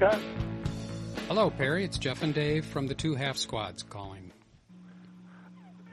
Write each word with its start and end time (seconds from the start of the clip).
Scott. 0.00 0.18
Hello, 1.28 1.50
Perry. 1.50 1.84
It's 1.84 1.98
Jeff 1.98 2.22
and 2.22 2.32
Dave 2.32 2.64
from 2.64 2.86
the 2.86 2.94
Two 2.94 3.14
Half 3.14 3.36
Squads 3.36 3.82
calling. 3.82 4.32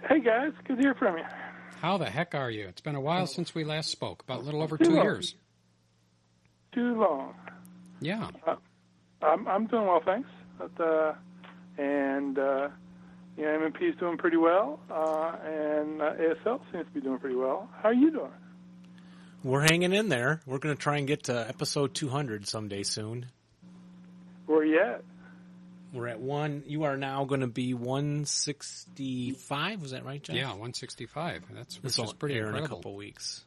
Hey 0.08 0.22
guys, 0.22 0.54
good 0.66 0.78
to 0.78 0.82
hear 0.82 0.94
from 0.94 1.18
you. 1.18 1.26
How 1.82 1.98
the 1.98 2.10
heck 2.10 2.34
are 2.34 2.50
you? 2.50 2.70
It's 2.70 2.80
been 2.80 2.96
a 2.96 3.02
while 3.02 3.28
since 3.28 3.54
we 3.54 3.66
last 3.66 3.90
spoke. 3.90 4.24
About 4.24 4.40
a 4.40 4.44
little 4.44 4.64
over 4.64 4.78
two 4.78 4.92
long. 4.92 5.04
years. 5.04 5.36
Too 6.74 6.98
long. 6.98 7.34
Yeah. 8.00 8.30
I'm 9.22 9.46
I'm 9.46 9.68
doing 9.68 9.86
well, 9.86 10.02
thanks. 10.06 10.30
But, 10.58 10.82
uh, 10.82 11.14
and 11.78 12.40
uh, 12.40 12.70
you 13.36 13.44
know, 13.44 13.60
MMP 13.60 13.90
is 13.90 14.00
doing 14.00 14.18
pretty 14.18 14.38
well, 14.38 14.80
uh, 14.90 15.36
and 15.44 16.02
uh, 16.02 16.14
ASL 16.14 16.62
seems 16.72 16.86
to 16.86 16.92
be 16.94 17.02
doing 17.02 17.20
pretty 17.20 17.36
well. 17.36 17.70
How 17.84 17.90
are 17.90 17.94
you 17.94 18.12
doing? 18.12 18.32
We're 19.44 19.64
hanging 19.64 19.92
in 19.92 20.08
there. 20.08 20.40
We're 20.46 20.60
going 20.60 20.78
to 20.78 20.82
try 20.82 20.96
and 20.96 21.08
get 21.08 21.24
to 21.26 21.46
episode 21.50 21.94
200 21.94 22.48
someday 22.48 22.84
soon. 22.84 23.26
Where 24.48 24.60
are 24.60 24.66
you 24.66 24.80
at? 24.82 25.04
We're 25.94 26.08
at 26.08 26.20
one. 26.20 26.64
You 26.66 26.84
are 26.84 26.98
now 26.98 27.24
going 27.26 27.42
to 27.42 27.48
be 27.48 27.74
165. 27.74 29.82
Was 29.82 29.92
that 29.92 30.06
right, 30.06 30.22
Jeff? 30.22 30.36
Yeah, 30.36 30.50
165. 30.50 31.44
That's 31.54 31.76
which 31.76 31.84
This 31.84 31.98
will 31.98 32.06
is 32.06 32.14
pretty 32.14 32.36
air 32.36 32.48
in 32.48 32.56
a 32.56 32.58
incredible. 32.58 32.78
couple 32.78 32.96
weeks. 32.96 33.46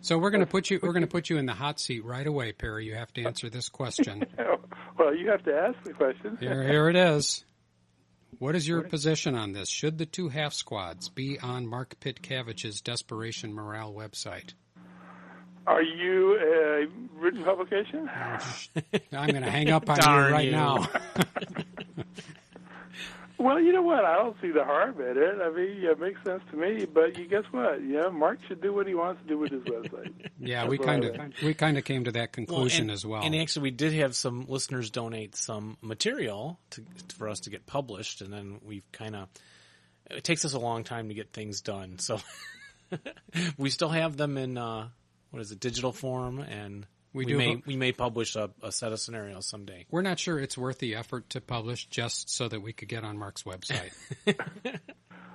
So 0.00 0.18
we're 0.18 0.30
going 0.30 0.40
to 0.40 0.46
put 0.46 0.70
you. 0.70 0.80
We're 0.82 0.92
going 0.92 1.02
to 1.02 1.08
put 1.08 1.28
you 1.30 1.38
in 1.38 1.46
the 1.46 1.54
hot 1.54 1.80
seat 1.80 2.04
right 2.04 2.26
away, 2.26 2.52
Perry. 2.52 2.86
You 2.86 2.94
have 2.94 3.12
to 3.14 3.24
answer 3.24 3.50
this 3.50 3.68
question. 3.68 4.24
well, 4.98 5.14
you 5.14 5.28
have 5.30 5.44
to 5.44 5.54
ask 5.54 5.82
the 5.84 5.92
question. 5.92 6.36
Here, 6.40 6.62
here 6.62 6.88
it 6.88 6.96
is. 6.96 7.44
What 8.38 8.54
is 8.54 8.68
your 8.68 8.82
position 8.82 9.34
on 9.34 9.52
this? 9.52 9.68
Should 9.68 9.98
the 9.98 10.06
two 10.06 10.28
half 10.28 10.52
squads 10.52 11.08
be 11.08 11.40
on 11.40 11.66
Mark 11.66 11.98
Pitcavage's 12.00 12.80
Desperation 12.80 13.52
Morale 13.52 13.92
website? 13.92 14.54
Are 15.68 15.82
you 15.82 16.38
a 16.38 16.86
written 17.20 17.44
publication? 17.44 18.08
I'm 19.12 19.28
going 19.28 19.42
to 19.42 19.50
hang 19.50 19.70
up 19.70 19.88
on 19.90 19.98
you 19.98 20.32
right 20.32 20.46
you. 20.46 20.52
now. 20.52 20.88
Well, 23.40 23.60
you 23.60 23.72
know 23.72 23.82
what? 23.82 24.04
I 24.04 24.16
don't 24.16 24.36
see 24.42 24.50
the 24.50 24.64
harm 24.64 25.00
in 25.00 25.16
it. 25.16 25.40
I 25.40 25.50
mean, 25.50 25.80
yeah, 25.80 25.92
it 25.92 26.00
makes 26.00 26.18
sense 26.24 26.42
to 26.50 26.56
me. 26.56 26.86
But 26.86 27.16
you 27.16 27.28
guess 27.28 27.44
what? 27.52 27.84
Yeah, 27.86 28.08
Mark 28.08 28.40
should 28.48 28.60
do 28.60 28.72
what 28.72 28.88
he 28.88 28.96
wants 28.96 29.22
to 29.22 29.28
do 29.28 29.38
with 29.38 29.52
his 29.52 29.62
website. 29.62 30.12
Yeah, 30.40 30.62
That's 30.62 30.70
we 30.70 30.78
kind 30.78 31.04
of 31.04 31.14
think. 31.14 31.34
we 31.42 31.54
kind 31.54 31.78
of 31.78 31.84
came 31.84 32.04
to 32.04 32.12
that 32.12 32.32
conclusion 32.32 32.82
and, 32.82 32.90
as 32.90 33.06
well. 33.06 33.22
And 33.22 33.34
actually, 33.36 33.62
we 33.62 33.70
did 33.70 33.92
have 33.92 34.16
some 34.16 34.46
listeners 34.48 34.90
donate 34.90 35.36
some 35.36 35.76
material 35.82 36.58
to, 36.70 36.82
for 37.16 37.28
us 37.28 37.40
to 37.40 37.50
get 37.50 37.64
published, 37.66 38.20
and 38.22 38.32
then 38.32 38.58
we've 38.64 38.90
kind 38.90 39.14
of. 39.14 39.28
It 40.10 40.24
takes 40.24 40.44
us 40.44 40.54
a 40.54 40.58
long 40.58 40.82
time 40.82 41.08
to 41.08 41.14
get 41.14 41.32
things 41.32 41.60
done, 41.60 42.00
so 42.00 42.20
we 43.56 43.70
still 43.70 43.88
have 43.88 44.16
them 44.16 44.36
in 44.36 44.58
uh, 44.58 44.88
what 45.30 45.40
is 45.42 45.50
it, 45.52 45.60
digital 45.60 45.92
form, 45.92 46.38
and 46.40 46.86
We 47.12 47.24
we, 47.24 47.32
do 47.32 47.38
may 47.38 47.62
we 47.66 47.76
may 47.76 47.92
publish 47.92 48.36
a, 48.36 48.50
a 48.62 48.70
set 48.72 48.92
of 48.92 49.00
scenarios 49.00 49.46
someday. 49.46 49.86
We're 49.90 50.02
not 50.02 50.18
sure 50.18 50.38
it's 50.38 50.56
worth 50.58 50.78
the 50.78 50.94
effort 50.96 51.30
to 51.30 51.40
publish 51.40 51.86
just 51.86 52.30
so 52.30 52.48
that 52.48 52.60
we 52.60 52.72
could 52.72 52.88
get 52.88 53.04
on 53.04 53.16
Mark's 53.18 53.42
website. 53.44 53.90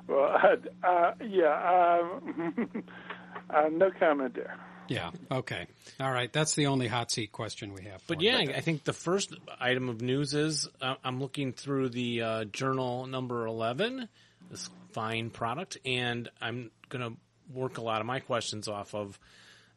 Well, 0.07 0.35
uh, 0.35 0.55
uh, 0.87 1.13
yeah, 1.25 1.99
um, 2.01 2.83
uh, 3.49 3.69
no 3.71 3.89
comment 3.97 4.35
there. 4.35 4.57
yeah. 4.89 5.11
Okay. 5.31 5.65
All 5.99 6.11
right. 6.11 6.31
That's 6.31 6.55
the 6.55 6.67
only 6.67 6.87
hot 6.87 7.09
seat 7.09 7.31
question 7.31 7.73
we 7.73 7.83
have. 7.85 8.01
For 8.01 8.15
But 8.15 8.21
you. 8.21 8.31
yeah, 8.31 8.51
I 8.55 8.59
think 8.59 8.83
the 8.83 8.91
first 8.93 9.33
item 9.61 9.87
of 9.89 10.01
news 10.01 10.33
is 10.33 10.67
uh, 10.81 10.95
I'm 11.05 11.21
looking 11.21 11.53
through 11.53 11.89
the 11.89 12.21
uh, 12.21 12.43
journal 12.45 13.05
number 13.05 13.45
11, 13.45 14.09
this 14.51 14.69
fine 14.91 15.29
product, 15.29 15.77
and 15.85 16.29
I'm 16.41 16.69
going 16.89 17.13
to 17.13 17.17
work 17.57 17.77
a 17.77 17.81
lot 17.81 18.01
of 18.01 18.05
my 18.07 18.19
questions 18.19 18.67
off 18.67 18.93
of 18.93 19.17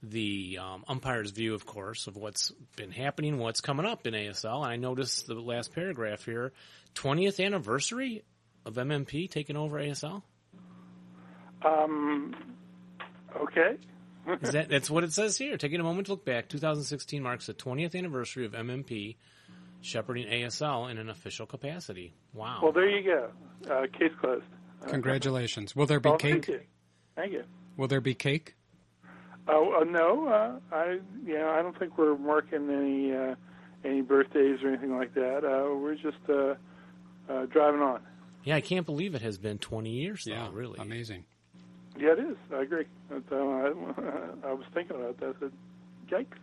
the 0.02 0.58
um, 0.60 0.84
umpire's 0.88 1.30
view, 1.30 1.54
of 1.54 1.66
course, 1.66 2.06
of 2.06 2.16
what's 2.16 2.52
been 2.76 2.90
happening, 2.90 3.38
what's 3.38 3.60
coming 3.60 3.86
up 3.86 4.06
in 4.06 4.14
ASL. 4.14 4.62
And 4.62 4.72
I 4.72 4.76
noticed 4.76 5.26
the 5.26 5.34
last 5.34 5.74
paragraph 5.74 6.24
here 6.24 6.52
20th 6.94 7.44
anniversary 7.44 8.24
of 8.64 8.74
MMP 8.74 9.30
taking 9.30 9.56
over 9.56 9.78
ASL. 9.78 10.22
Um, 11.64 12.34
okay. 13.36 13.76
Is 14.42 14.50
that, 14.52 14.68
that's 14.68 14.90
what 14.90 15.04
it 15.04 15.12
says 15.12 15.36
here. 15.38 15.56
Taking 15.56 15.80
a 15.80 15.84
moment 15.84 16.06
to 16.06 16.12
look 16.12 16.24
back, 16.24 16.48
2016 16.48 17.22
marks 17.22 17.46
the 17.46 17.54
20th 17.54 17.94
anniversary 17.94 18.44
of 18.44 18.52
MMP 18.52 19.16
shepherding 19.82 20.26
ASL 20.26 20.90
in 20.90 20.98
an 20.98 21.08
official 21.08 21.46
capacity. 21.46 22.12
Wow. 22.34 22.58
Well, 22.62 22.72
there 22.72 22.88
you 22.88 23.04
go. 23.04 23.30
Uh, 23.70 23.82
case 23.96 24.10
closed. 24.20 24.44
Congratulations. 24.88 25.76
Will 25.76 25.86
there 25.86 26.00
be 26.00 26.08
Oh, 26.08 26.16
cake? 26.16 26.32
Thank 26.32 26.48
you. 26.48 26.60
Thank 27.14 27.32
you. 27.32 27.44
Will 27.76 27.88
there 27.88 28.00
be 28.00 28.14
cake? 28.14 28.55
Oh 29.48 29.80
uh, 29.80 29.84
no, 29.84 30.26
uh, 30.28 30.58
I 30.74 30.98
you 31.24 31.34
know 31.38 31.50
I 31.50 31.62
don't 31.62 31.78
think 31.78 31.96
we're 31.98 32.16
marking 32.18 32.68
any 32.70 33.12
uh, 33.14 33.34
any 33.84 34.00
birthdays 34.02 34.62
or 34.62 34.68
anything 34.68 34.96
like 34.96 35.14
that. 35.14 35.44
Uh, 35.44 35.74
we're 35.76 35.94
just 35.94 36.16
uh, 36.28 36.54
uh, 37.32 37.46
driving 37.46 37.80
on. 37.80 38.00
yeah, 38.44 38.56
I 38.56 38.60
can't 38.60 38.84
believe 38.86 39.14
it 39.14 39.22
has 39.22 39.38
been 39.38 39.58
20 39.58 39.90
years, 39.90 40.24
though, 40.26 40.32
Yeah. 40.32 40.48
really. 40.52 40.78
Amazing. 40.80 41.24
Yeah, 41.98 42.12
it 42.12 42.18
is. 42.18 42.36
I 42.52 42.62
agree. 42.62 42.84
But, 43.08 43.22
uh, 43.32 43.36
I, 43.36 43.68
I 44.48 44.52
was 44.52 44.64
thinking 44.74 44.96
about 44.96 45.18
that. 45.20 45.34
I 45.36 45.40
said, 45.40 45.52
yikes. 46.10 46.38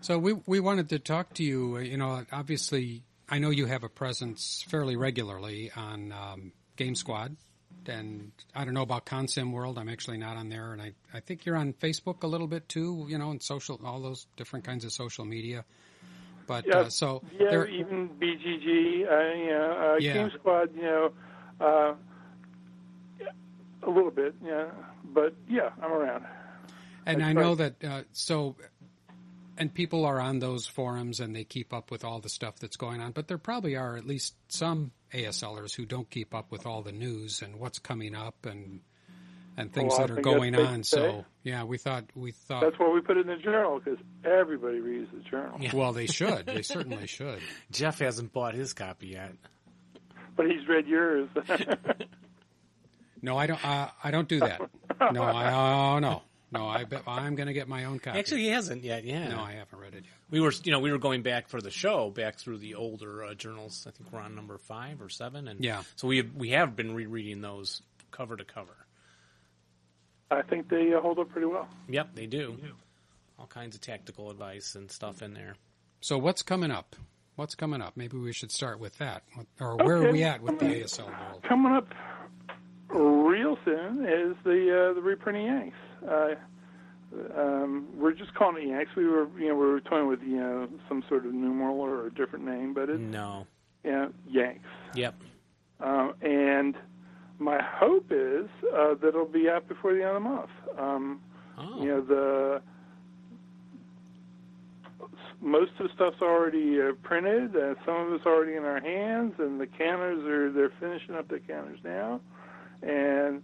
So 0.00 0.18
we 0.18 0.34
we 0.46 0.60
wanted 0.60 0.88
to 0.90 0.98
talk 0.98 1.34
to 1.34 1.44
you. 1.44 1.76
uh, 1.76 1.80
You 1.80 1.96
know, 1.96 2.24
obviously, 2.32 3.02
I 3.28 3.38
know 3.38 3.50
you 3.50 3.66
have 3.66 3.82
a 3.84 3.88
presence 3.88 4.64
fairly 4.68 4.96
regularly 4.96 5.70
on 5.76 6.12
um, 6.12 6.52
Game 6.76 6.94
Squad, 6.94 7.36
and 7.88 8.32
I 8.54 8.64
don't 8.64 8.74
know 8.74 8.82
about 8.82 9.06
Consim 9.06 9.52
World. 9.52 9.78
I'm 9.78 9.88
actually 9.88 10.18
not 10.18 10.36
on 10.36 10.48
there, 10.48 10.72
and 10.72 10.80
I 10.80 10.92
I 11.12 11.20
think 11.20 11.46
you're 11.46 11.56
on 11.56 11.72
Facebook 11.72 12.22
a 12.22 12.26
little 12.26 12.46
bit 12.46 12.68
too. 12.68 13.06
You 13.08 13.18
know, 13.18 13.30
and 13.30 13.42
social, 13.42 13.80
all 13.84 14.00
those 14.00 14.26
different 14.36 14.64
kinds 14.64 14.84
of 14.84 14.92
social 14.92 15.24
media. 15.24 15.64
But 16.46 16.66
Yeah, 16.66 16.80
uh, 16.80 16.88
so 16.90 17.22
yeah, 17.38 17.50
there, 17.50 17.66
even 17.68 18.10
BGG, 18.20 19.06
uh, 19.10 19.34
you 19.34 19.50
know, 19.50 19.92
uh, 19.94 19.98
Yeah. 20.00 20.12
Game 20.14 20.30
Squad, 20.38 20.74
you 20.74 20.82
know, 20.82 21.12
uh, 21.60 21.94
a 23.82 23.90
little 23.90 24.10
bit, 24.10 24.34
yeah. 24.44 24.70
But 25.04 25.34
yeah, 25.48 25.70
I'm 25.80 25.92
around. 25.92 26.24
And 27.06 27.20
That's 27.20 27.28
I 27.28 27.32
know 27.32 27.54
right. 27.54 27.80
that 27.80 27.84
uh, 27.84 28.02
so, 28.12 28.56
and 29.58 29.72
people 29.72 30.04
are 30.04 30.20
on 30.20 30.38
those 30.38 30.66
forums 30.66 31.20
and 31.20 31.34
they 31.34 31.44
keep 31.44 31.72
up 31.72 31.90
with 31.90 32.04
all 32.04 32.20
the 32.20 32.28
stuff 32.28 32.56
that's 32.58 32.76
going 32.76 33.00
on. 33.00 33.12
But 33.12 33.28
there 33.28 33.38
probably 33.38 33.76
are 33.76 33.96
at 33.96 34.06
least 34.06 34.34
some 34.48 34.92
ASLers 35.12 35.74
who 35.74 35.84
don't 35.86 36.08
keep 36.10 36.34
up 36.34 36.50
with 36.50 36.66
all 36.66 36.82
the 36.82 36.92
news 36.92 37.42
and 37.42 37.56
what's 37.56 37.78
coming 37.78 38.14
up 38.14 38.46
and 38.46 38.80
and 39.56 39.70
things 39.70 39.90
Well, 39.98 40.06
that 40.06 40.18
are 40.18 40.22
going 40.22 40.54
on. 40.56 40.82
say. 40.82 40.96
So 40.96 41.24
yeah, 41.42 41.64
we 41.64 41.76
thought 41.78 42.04
we 42.14 42.32
thought. 42.32 42.62
That's 42.62 42.78
why 42.78 42.88
we 42.90 43.00
put 43.02 43.16
it 43.18 43.22
in 43.22 43.26
the 43.26 43.36
journal 43.42 43.80
because 43.84 43.98
everybody 44.24 44.80
reads 44.80 45.10
the 45.12 45.20
journal. 45.20 45.58
well, 45.74 45.92
they 45.92 46.06
should. 46.06 46.46
They 46.46 46.62
certainly 46.62 47.06
should. 47.06 47.40
Jeff 47.70 47.98
hasn't 47.98 48.32
bought 48.32 48.54
his 48.54 48.72
copy 48.72 49.08
yet. 49.08 49.34
But 50.36 50.46
he's 50.50 50.66
read 50.66 50.86
yours. 50.86 51.28
No, 53.24 53.36
I 53.38 53.46
don't. 53.46 53.64
Uh, 53.64 53.88
I 54.02 54.10
don't 54.10 54.28
do 54.28 54.40
that. 54.40 54.60
No, 55.12 55.22
I. 55.22 55.94
Oh 55.94 55.98
no, 55.98 56.22
no. 56.52 56.66
I 56.66 56.84
bet 56.84 57.02
I'm 57.06 57.34
going 57.34 57.46
to 57.48 57.52
get 57.52 57.68
my 57.68 57.84
own 57.84 57.98
copy. 57.98 58.18
Actually, 58.18 58.42
he 58.42 58.48
hasn't 58.48 58.84
yet, 58.84 59.04
yeah. 59.04 59.28
no, 59.28 59.40
I 59.40 59.52
haven't 59.52 59.78
read 59.78 59.94
it 59.94 60.04
yet. 60.04 60.12
We 60.30 60.40
were, 60.40 60.52
you 60.64 60.72
know, 60.72 60.80
we 60.80 60.90
were 60.92 60.98
going 60.98 61.22
back 61.22 61.48
for 61.48 61.60
the 61.60 61.70
show, 61.70 62.10
back 62.10 62.36
through 62.38 62.58
the 62.58 62.74
older 62.74 63.24
uh, 63.24 63.34
journals. 63.34 63.86
I 63.88 63.90
think 63.92 64.12
we're 64.12 64.20
on 64.20 64.34
number 64.34 64.58
five 64.58 65.00
or 65.02 65.08
seven, 65.08 65.48
and 65.48 65.64
Yeah. 65.64 65.82
so 65.96 66.08
we 66.08 66.18
have, 66.18 66.34
we 66.34 66.50
have 66.50 66.76
been 66.76 66.94
rereading 66.94 67.40
those 67.40 67.82
cover 68.10 68.36
to 68.36 68.44
cover. 68.44 68.76
I 70.30 70.42
think 70.42 70.68
they 70.68 70.92
uh, 70.94 71.00
hold 71.00 71.18
up 71.18 71.28
pretty 71.30 71.46
well. 71.46 71.68
Yep, 71.88 72.14
they 72.14 72.26
do. 72.26 72.56
All 73.38 73.46
kinds 73.46 73.74
of 73.74 73.80
tactical 73.80 74.30
advice 74.30 74.74
and 74.74 74.90
stuff 74.90 75.20
in 75.22 75.34
there. 75.34 75.56
So 76.00 76.16
what's 76.18 76.42
coming 76.42 76.70
up? 76.70 76.96
What's 77.36 77.54
coming 77.54 77.80
up? 77.80 77.96
Maybe 77.96 78.16
we 78.18 78.32
should 78.32 78.50
start 78.50 78.78
with 78.78 78.96
that. 78.98 79.22
Or 79.60 79.76
where 79.76 79.96
are 79.96 80.12
we 80.12 80.22
at 80.22 80.42
with 80.42 80.58
the 80.58 80.66
ASL 80.66 81.06
world? 81.06 81.42
Coming 81.42 81.72
up 81.72 81.88
real 82.94 83.56
soon 83.64 84.04
is 84.04 84.36
the 84.44 84.90
uh, 84.90 84.94
the 84.94 85.00
reprinting 85.02 85.46
Yanks. 85.46 85.76
Uh, 86.08 86.34
um, 87.38 87.86
we're 87.96 88.12
just 88.14 88.34
calling 88.34 88.62
it 88.64 88.68
Yanks. 88.70 88.92
We 88.96 89.06
were 89.06 89.28
you 89.38 89.48
know 89.48 89.54
we 89.54 89.66
were 89.66 89.80
toying 89.80 90.08
with 90.08 90.20
you 90.22 90.36
know 90.38 90.68
some 90.88 91.02
sort 91.08 91.26
of 91.26 91.32
numeral 91.34 91.80
or 91.80 92.06
a 92.06 92.14
different 92.14 92.44
name, 92.44 92.72
but 92.74 92.88
it's 92.88 93.00
No. 93.00 93.46
yeah 93.84 94.08
Yanks. 94.28 94.68
Yep. 94.94 95.14
Um, 95.80 96.14
and 96.22 96.76
my 97.38 97.60
hope 97.62 98.06
is 98.10 98.46
uh, 98.74 98.94
that 98.94 99.08
it'll 99.08 99.26
be 99.26 99.48
out 99.48 99.66
before 99.68 99.92
the 99.94 100.00
end 100.00 100.16
of 100.16 100.22
the 100.22 100.28
month. 100.28 100.50
Um, 100.78 101.20
Oh. 101.58 101.82
You 101.82 101.88
know 101.88 102.00
the 102.00 102.62
most 105.42 105.72
of 105.80 105.88
the 105.88 105.94
stuff's 105.94 106.22
already 106.22 106.80
uh, 106.80 106.92
printed, 107.02 107.54
and 107.54 107.76
some 107.84 107.94
of 107.96 108.12
it's 108.14 108.24
already 108.24 108.54
in 108.54 108.64
our 108.64 108.80
hands, 108.80 109.34
and 109.38 109.60
the 109.60 109.66
counters 109.66 110.24
are 110.24 110.50
they're 110.52 110.72
finishing 110.80 111.14
up 111.14 111.28
the 111.28 111.40
counters 111.40 111.78
now, 111.84 112.20
and 112.82 113.42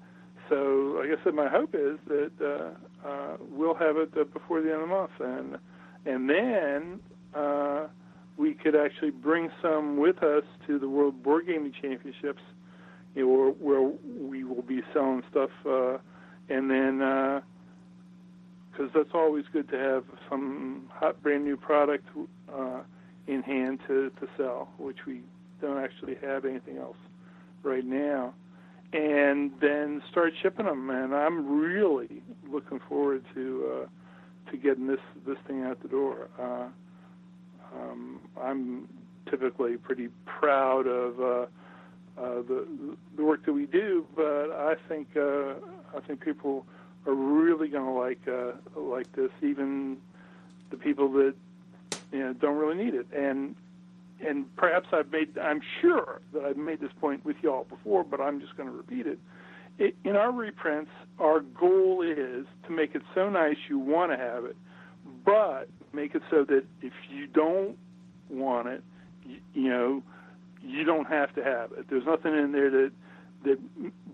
so 0.49 0.97
like 0.99 1.09
I 1.19 1.23
said, 1.25 1.35
my 1.35 1.49
hope 1.49 1.75
is 1.75 1.99
that 2.09 2.33
uh, 2.41 3.09
uh, 3.09 3.37
we'll 3.51 3.75
have 3.75 3.97
it 3.97 4.11
uh, 4.19 4.25
before 4.25 4.61
the 4.63 4.73
end 4.73 4.83
of 4.83 4.89
the 4.89 4.95
month, 4.95 5.11
and 5.21 5.59
and 6.07 6.31
then 6.31 7.01
uh, 7.35 7.87
we 8.37 8.55
could 8.55 8.77
actually 8.77 9.11
bring 9.11 9.51
some 9.61 9.97
with 9.99 10.23
us 10.23 10.45
to 10.67 10.79
the 10.79 10.89
World 10.89 11.23
Board 11.23 11.47
Gaming 11.47 11.73
Championships, 11.81 12.43
you 13.15 13.27
know, 13.27 13.55
where, 13.61 13.81
where 13.81 13.93
we 14.21 14.45
will 14.45 14.63
be 14.63 14.83
selling 14.93 15.23
stuff, 15.31 15.51
uh, 15.67 15.99
and 16.49 16.71
then. 16.71 17.03
Uh, 17.03 17.41
because 18.79 18.93
that's 18.95 19.11
always 19.13 19.45
good 19.53 19.69
to 19.69 19.77
have 19.77 20.05
some 20.31 20.89
hot 20.93 21.21
brand 21.21 21.45
new 21.45 21.57
product 21.57 22.07
uh, 22.53 22.81
in 23.27 23.43
hand 23.43 23.81
to, 23.89 24.11
to 24.21 24.29
sell, 24.37 24.69
which 24.79 24.99
we 25.05 25.23
don't 25.61 25.83
actually 25.83 26.17
have 26.23 26.45
anything 26.45 26.79
else 26.79 26.97
right 27.65 27.85
now, 27.85 28.33
and 28.93 29.53
then 29.61 30.03
start 30.11 30.33
shipping 30.43 30.67
them. 30.67 30.91
And 30.91 31.15
I'm 31.15 31.61
really 31.61 32.23
looking 32.51 32.81
forward 32.89 33.25
to 33.35 33.73
uh, 33.73 34.51
to 34.51 34.57
getting 34.57 34.87
this 34.87 35.01
this 35.27 35.39
thing 35.47 35.65
out 35.65 35.81
the 35.83 35.89
door. 35.89 36.29
Uh, 36.39 36.69
um, 37.75 38.21
I'm 38.41 38.89
typically 39.29 39.77
pretty 39.77 40.09
proud 40.25 40.87
of 40.87 41.21
uh, 41.21 41.25
uh, 42.21 42.43
the 42.43 42.67
the 43.17 43.25
work 43.25 43.45
that 43.45 43.53
we 43.53 43.67
do, 43.67 44.07
but 44.17 44.51
I 44.51 44.77
think 44.89 45.17
uh, 45.17 45.55
I 45.97 46.01
think 46.07 46.21
people 46.25 46.67
are 47.07 47.15
really 47.15 47.69
going 47.69 47.85
to 47.85 47.93
like 47.93 48.27
uh, 48.27 48.81
like 48.81 49.13
this, 49.13 49.31
even 49.43 49.99
the 50.71 50.77
people 50.77 51.11
that 51.13 51.35
you 52.13 52.21
know 52.21 52.33
don't 52.33 52.57
really 52.57 52.83
need 52.83 52.95
it. 52.95 53.07
And 53.15 53.55
and 54.27 54.55
perhaps 54.57 54.89
I've 54.93 55.11
made 55.11 55.37
I'm 55.39 55.61
sure 55.81 56.21
that 56.33 56.45
I've 56.45 56.57
made 56.57 56.81
this 56.81 56.93
point 57.01 57.25
with 57.25 57.37
y'all 57.43 57.65
before, 57.65 58.05
but 58.05 58.21
I'm 58.21 58.41
just 58.41 58.57
going 58.57 58.69
to 58.69 58.75
repeat 58.75 59.07
it. 59.07 59.19
it. 59.79 59.97
In 60.05 60.17
our 60.17 60.33
reprints, 60.33 60.91
our 61.19 61.41
goal 61.41 62.03
is 62.03 62.47
to 62.67 62.71
make 62.71 62.95
it 62.95 63.03
so 63.15 63.29
nice 63.29 63.57
you 63.69 63.79
want 63.79 64.13
to 64.13 64.19
have 64.19 64.45
it, 64.45 64.57
but 65.25 65.69
make 65.93 66.15
it 66.15 66.23
so 66.31 66.45
that 66.45 66.65
if 66.83 66.93
you 67.11 67.27
don't 67.27 67.77
want 68.29 68.69
it, 68.69 68.83
you, 69.25 69.39
you 69.55 69.69
know, 69.69 70.03
you 70.63 70.85
don't 70.85 71.07
have 71.07 71.35
to 71.35 71.45
have 71.45 71.73
it. 71.73 71.87
There's 71.89 72.07
nothing 72.07 72.35
in 72.35 72.53
there 72.53 72.71
that 72.71 72.93
that 73.45 73.59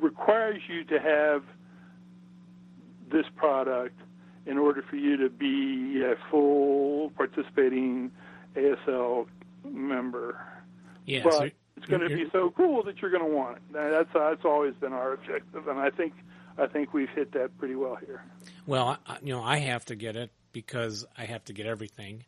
requires 0.01 0.61
you 0.69 0.85
to 0.85 1.01
have 1.01 1.43
this 3.11 3.25
product 3.37 3.99
in 4.47 4.59
order 4.59 4.85
for 4.89 4.97
you 4.97 5.17
to 5.17 5.31
be 5.31 6.03
a 6.05 6.15
full 6.31 7.11
participating 7.17 8.11
ASL 8.55 9.27
member. 9.65 10.41
Yeah, 11.07 11.23
but 11.25 11.33
so 11.33 11.51
it's 11.77 11.87
going 11.87 12.09
to 12.09 12.15
be 12.15 12.29
so 12.31 12.51
cool 12.57 12.83
that 12.85 13.01
you're 13.01 13.11
going 13.11 13.29
to 13.29 13.37
want 13.37 13.57
it. 13.57 13.63
That's 13.73 14.09
that's 14.13 14.45
always 14.45 14.75
been 14.75 14.93
our 14.93 15.13
objective, 15.13 15.69
and 15.69 15.79
I 15.79 15.91
think 15.91 16.15
I 16.57 16.67
think 16.67 16.93
we've 16.95 17.11
hit 17.11 17.33
that 17.33 17.57
pretty 17.59 17.75
well 17.75 17.97
here. 17.97 18.25
Well, 18.67 18.99
I, 19.07 19.19
you 19.23 19.33
know, 19.33 19.43
I 19.43 19.59
have 19.59 19.85
to 19.87 19.97
get 19.97 20.17
it 20.17 20.31
because 20.53 21.05
I 21.17 21.25
have 21.25 21.45
to 21.47 21.53
get 21.53 21.67
everything. 21.67 22.25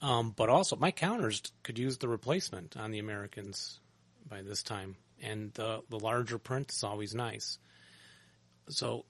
Um, 0.00 0.32
but 0.36 0.48
also, 0.48 0.76
my 0.76 0.90
counters 0.90 1.42
could 1.62 1.78
use 1.78 1.98
the 1.98 2.08
replacement 2.08 2.76
on 2.76 2.90
the 2.90 2.98
Americans 2.98 3.80
by 4.28 4.42
this 4.42 4.62
time, 4.62 4.96
and 5.22 5.52
the 5.54 5.82
the 5.88 5.98
larger 5.98 6.38
print 6.38 6.72
is 6.72 6.84
always 6.84 7.14
nice. 7.14 7.58
So, 8.68 9.04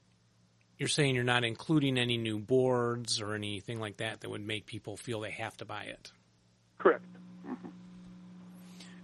you're 0.78 0.88
saying 0.88 1.14
you're 1.14 1.24
not 1.24 1.44
including 1.44 1.98
any 1.98 2.16
new 2.16 2.38
boards 2.38 3.20
or 3.20 3.34
anything 3.34 3.80
like 3.80 3.98
that 3.98 4.20
that 4.20 4.30
would 4.30 4.46
make 4.46 4.66
people 4.66 4.96
feel 4.96 5.20
they 5.20 5.30
have 5.30 5.56
to 5.58 5.64
buy 5.64 5.84
it. 5.84 6.10
Correct. 6.78 7.04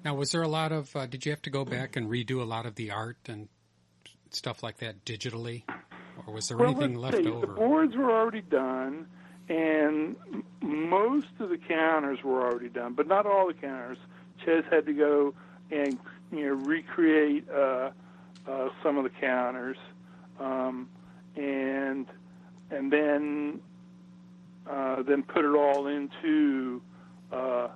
Now, 0.04 0.14
was 0.14 0.32
there 0.32 0.42
a 0.42 0.48
lot 0.48 0.72
of? 0.72 0.94
Uh, 0.96 1.06
did 1.06 1.26
you 1.26 1.32
have 1.32 1.42
to 1.42 1.50
go 1.50 1.64
back 1.64 1.96
and 1.96 2.08
redo 2.10 2.40
a 2.40 2.44
lot 2.44 2.66
of 2.66 2.74
the 2.74 2.90
art 2.90 3.18
and 3.26 3.48
stuff 4.30 4.62
like 4.62 4.78
that 4.78 5.04
digitally, 5.04 5.64
or 6.26 6.34
was 6.34 6.48
there 6.48 6.56
Well, 6.56 6.70
anything 6.70 6.94
left 6.94 7.18
see. 7.18 7.26
over? 7.28 7.46
The 7.46 7.52
boards 7.52 7.96
were 7.96 8.10
already 8.10 8.40
done, 8.40 9.06
and 9.48 10.16
most 10.62 11.28
of 11.38 11.50
the 11.50 11.58
counters 11.58 12.22
were 12.24 12.42
already 12.42 12.68
done, 12.68 12.94
but 12.94 13.06
not 13.06 13.26
all 13.26 13.46
the 13.48 13.54
counters. 13.54 13.98
Ches 14.44 14.64
had 14.70 14.86
to 14.86 14.94
go 14.94 15.34
and 15.70 15.98
you 16.32 16.46
know 16.46 16.54
recreate 16.64 17.46
uh, 17.50 17.90
uh, 18.48 18.68
some 18.82 18.96
of 18.96 19.04
the 19.04 19.10
counters, 19.10 19.76
um, 20.38 20.88
and 21.36 22.06
and 22.70 22.90
then 22.90 23.60
uh, 24.66 25.02
then 25.02 25.22
put 25.24 25.44
it 25.44 25.54
all 25.54 25.88
into 25.88 26.80
uh, 27.32 27.68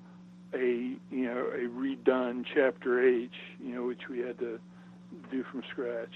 a 0.54 0.96
you 1.10 1.24
know 1.26 1.46
a 1.52 1.68
redone 1.68 2.44
chapter 2.54 3.06
H, 3.06 3.30
you 3.62 3.74
know, 3.74 3.84
which 3.84 4.08
we 4.08 4.20
had 4.20 4.38
to 4.38 4.58
do 5.30 5.44
from 5.50 5.62
scratch. 5.70 6.14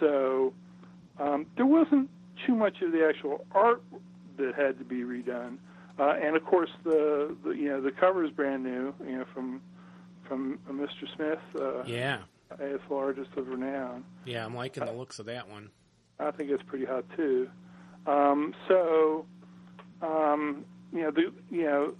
So 0.00 0.52
um, 1.18 1.46
there 1.56 1.66
wasn't 1.66 2.08
too 2.46 2.54
much 2.54 2.80
of 2.82 2.92
the 2.92 3.06
actual 3.06 3.44
art 3.52 3.82
that 4.36 4.54
had 4.54 4.78
to 4.78 4.84
be 4.84 5.00
redone, 5.02 5.58
uh, 5.98 6.14
and 6.22 6.36
of 6.36 6.44
course 6.44 6.70
the, 6.84 7.34
the 7.44 7.50
you 7.50 7.68
know 7.68 7.80
the 7.80 7.90
cover 7.90 8.24
is 8.24 8.30
brand 8.30 8.62
new, 8.62 8.94
you 9.06 9.18
know 9.18 9.24
from 9.34 9.60
from 10.26 10.58
Mr. 10.70 10.88
Smith, 11.16 11.38
uh, 11.58 11.82
Yeah, 11.86 12.20
ASL 12.60 12.90
artist 12.92 13.30
of 13.38 13.48
renown. 13.48 14.04
yeah, 14.26 14.44
I'm 14.44 14.54
liking 14.54 14.84
the 14.84 14.92
looks 14.92 15.18
of 15.18 15.26
that 15.26 15.48
one. 15.48 15.70
I 16.20 16.30
think 16.32 16.50
it's 16.50 16.62
pretty 16.64 16.84
hot 16.84 17.04
too. 17.16 17.48
Um, 18.06 18.54
so, 18.68 19.24
um, 20.02 20.64
you 20.92 21.02
know, 21.02 21.10
the 21.10 21.32
you 21.50 21.62
know, 21.64 21.94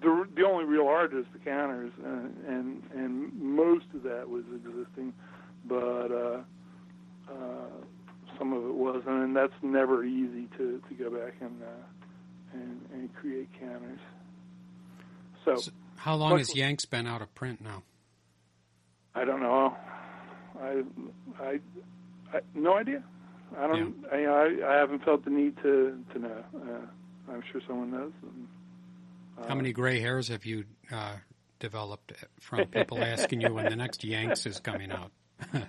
the 0.00 0.26
the 0.36 0.44
only 0.44 0.64
real 0.64 0.86
art 0.86 1.12
is 1.14 1.24
the 1.32 1.38
counters, 1.38 1.92
and 2.04 2.36
and, 2.46 2.82
and 2.94 3.32
most 3.40 3.86
of 3.94 4.02
that 4.04 4.28
was 4.28 4.44
existing, 4.54 5.12
but 5.64 6.10
uh, 6.12 6.40
uh, 7.30 7.68
some 8.38 8.52
of 8.52 8.64
it 8.64 8.74
wasn't, 8.74 9.08
and 9.08 9.36
that's 9.36 9.52
never 9.62 10.04
easy 10.04 10.48
to, 10.56 10.80
to 10.88 10.94
go 10.94 11.10
back 11.10 11.34
and, 11.40 11.62
uh, 11.62 12.54
and 12.54 12.80
and 12.92 13.14
create 13.14 13.48
counters. 13.58 14.00
So 15.44 15.56
So 15.56 15.70
how 15.96 16.14
long 16.14 16.32
What- 16.32 16.40
has 16.40 16.54
Yanks 16.54 16.84
been 16.84 17.06
out 17.06 17.22
of 17.22 17.34
print 17.34 17.60
now? 17.60 17.82
I 19.14 19.24
don't 19.24 19.40
know. 19.40 19.76
I, 20.60 20.82
I, 21.40 21.60
I 22.32 22.40
no 22.54 22.76
idea. 22.76 23.02
I 23.56 23.66
don't. 23.66 24.04
I, 24.12 24.24
I 24.24 24.74
I 24.74 24.76
haven't 24.76 25.04
felt 25.04 25.24
the 25.24 25.30
need 25.30 25.56
to 25.62 25.98
to 26.12 26.18
know. 26.18 26.44
Uh, 26.54 27.32
I'm 27.32 27.42
sure 27.50 27.60
someone 27.66 27.90
knows. 27.90 28.12
And, 28.22 28.46
uh, 28.46 28.57
How 29.46 29.54
many 29.54 29.72
gray 29.72 30.00
hairs 30.00 30.28
have 30.28 30.44
you 30.44 30.64
uh, 30.92 31.16
developed 31.60 32.12
from 32.40 32.66
people 32.66 33.02
asking 33.02 33.40
you 33.40 33.54
when 33.54 33.68
the 33.68 33.76
next 33.76 34.04
Yanks 34.04 34.46
is 34.46 34.60
coming 34.60 34.90
out? 34.90 35.12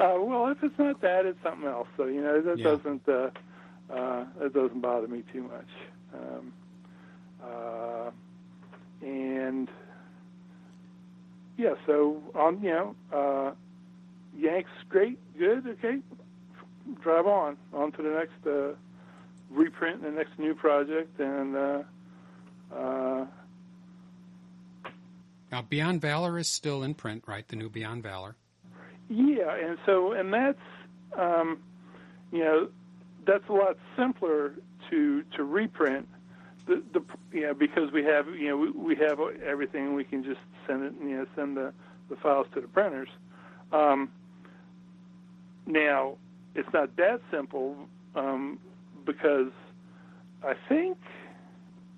Uh, 0.00 0.14
well, 0.20 0.46
if 0.46 0.62
it's 0.62 0.78
not 0.78 1.00
that, 1.00 1.26
it's 1.26 1.42
something 1.42 1.66
else. 1.68 1.88
So 1.96 2.04
you 2.04 2.20
know 2.22 2.40
that 2.40 2.58
Yeah. 2.58 2.76
doesn't 2.76 3.08
uh, 3.08 3.30
uh, 3.92 4.26
that 4.38 4.52
doesn't 4.54 4.80
bother 4.80 5.08
me 5.08 5.24
too 5.32 5.42
much. 5.42 5.66
Um, 6.14 6.52
uh, 7.42 8.10
and 9.02 9.68
yeah, 11.56 11.74
so 11.84 12.22
on 12.36 12.62
you 12.62 12.70
know, 12.70 12.96
uh, 13.12 13.52
Yanks, 14.36 14.70
great, 14.88 15.18
good, 15.36 15.66
okay. 15.66 15.98
Drive 17.02 17.26
on 17.26 17.56
on 17.72 17.90
to 17.92 18.02
the 18.02 18.10
next 18.10 18.46
uh, 18.46 18.74
reprint, 19.50 20.04
and 20.04 20.14
the 20.14 20.16
next 20.16 20.38
new 20.38 20.54
project, 20.54 21.18
and 21.18 21.56
uh, 21.56 21.82
uh, 22.74 23.24
Now, 25.50 25.62
Beyond 25.62 26.00
Valor 26.00 26.38
is 26.38 26.48
still 26.48 26.82
in 26.82 26.94
print, 26.94 27.24
right? 27.26 27.46
The 27.48 27.56
new 27.56 27.68
Beyond 27.68 28.02
Valor. 28.02 28.36
Yeah, 29.08 29.54
and 29.54 29.78
so 29.86 30.12
and 30.12 30.32
that's 30.32 30.58
um, 31.16 31.58
you 32.30 32.40
know 32.40 32.68
that's 33.26 33.48
a 33.48 33.52
lot 33.52 33.78
simpler 33.96 34.54
to 34.90 35.22
to 35.36 35.44
reprint. 35.44 36.06
The 36.66 36.82
the 36.92 37.02
you 37.32 37.42
know 37.42 37.54
because 37.54 37.90
we 37.90 38.04
have 38.04 38.26
you 38.28 38.48
know 38.48 38.56
we, 38.58 38.70
we 38.70 38.96
have 38.96 39.18
everything 39.44 39.94
we 39.94 40.04
can 40.04 40.22
just 40.22 40.40
send 40.66 40.84
it 40.84 40.92
you 41.00 41.16
know 41.16 41.26
send 41.34 41.56
the 41.56 41.72
the 42.10 42.16
files 42.16 42.46
to 42.54 42.60
the 42.60 42.68
printers. 42.68 43.08
Um, 43.72 44.10
now 45.66 46.16
it's 46.54 46.72
not 46.74 46.94
that 46.96 47.20
simple 47.30 47.76
um, 48.14 48.58
because 49.06 49.52
I 50.42 50.54
think 50.68 50.98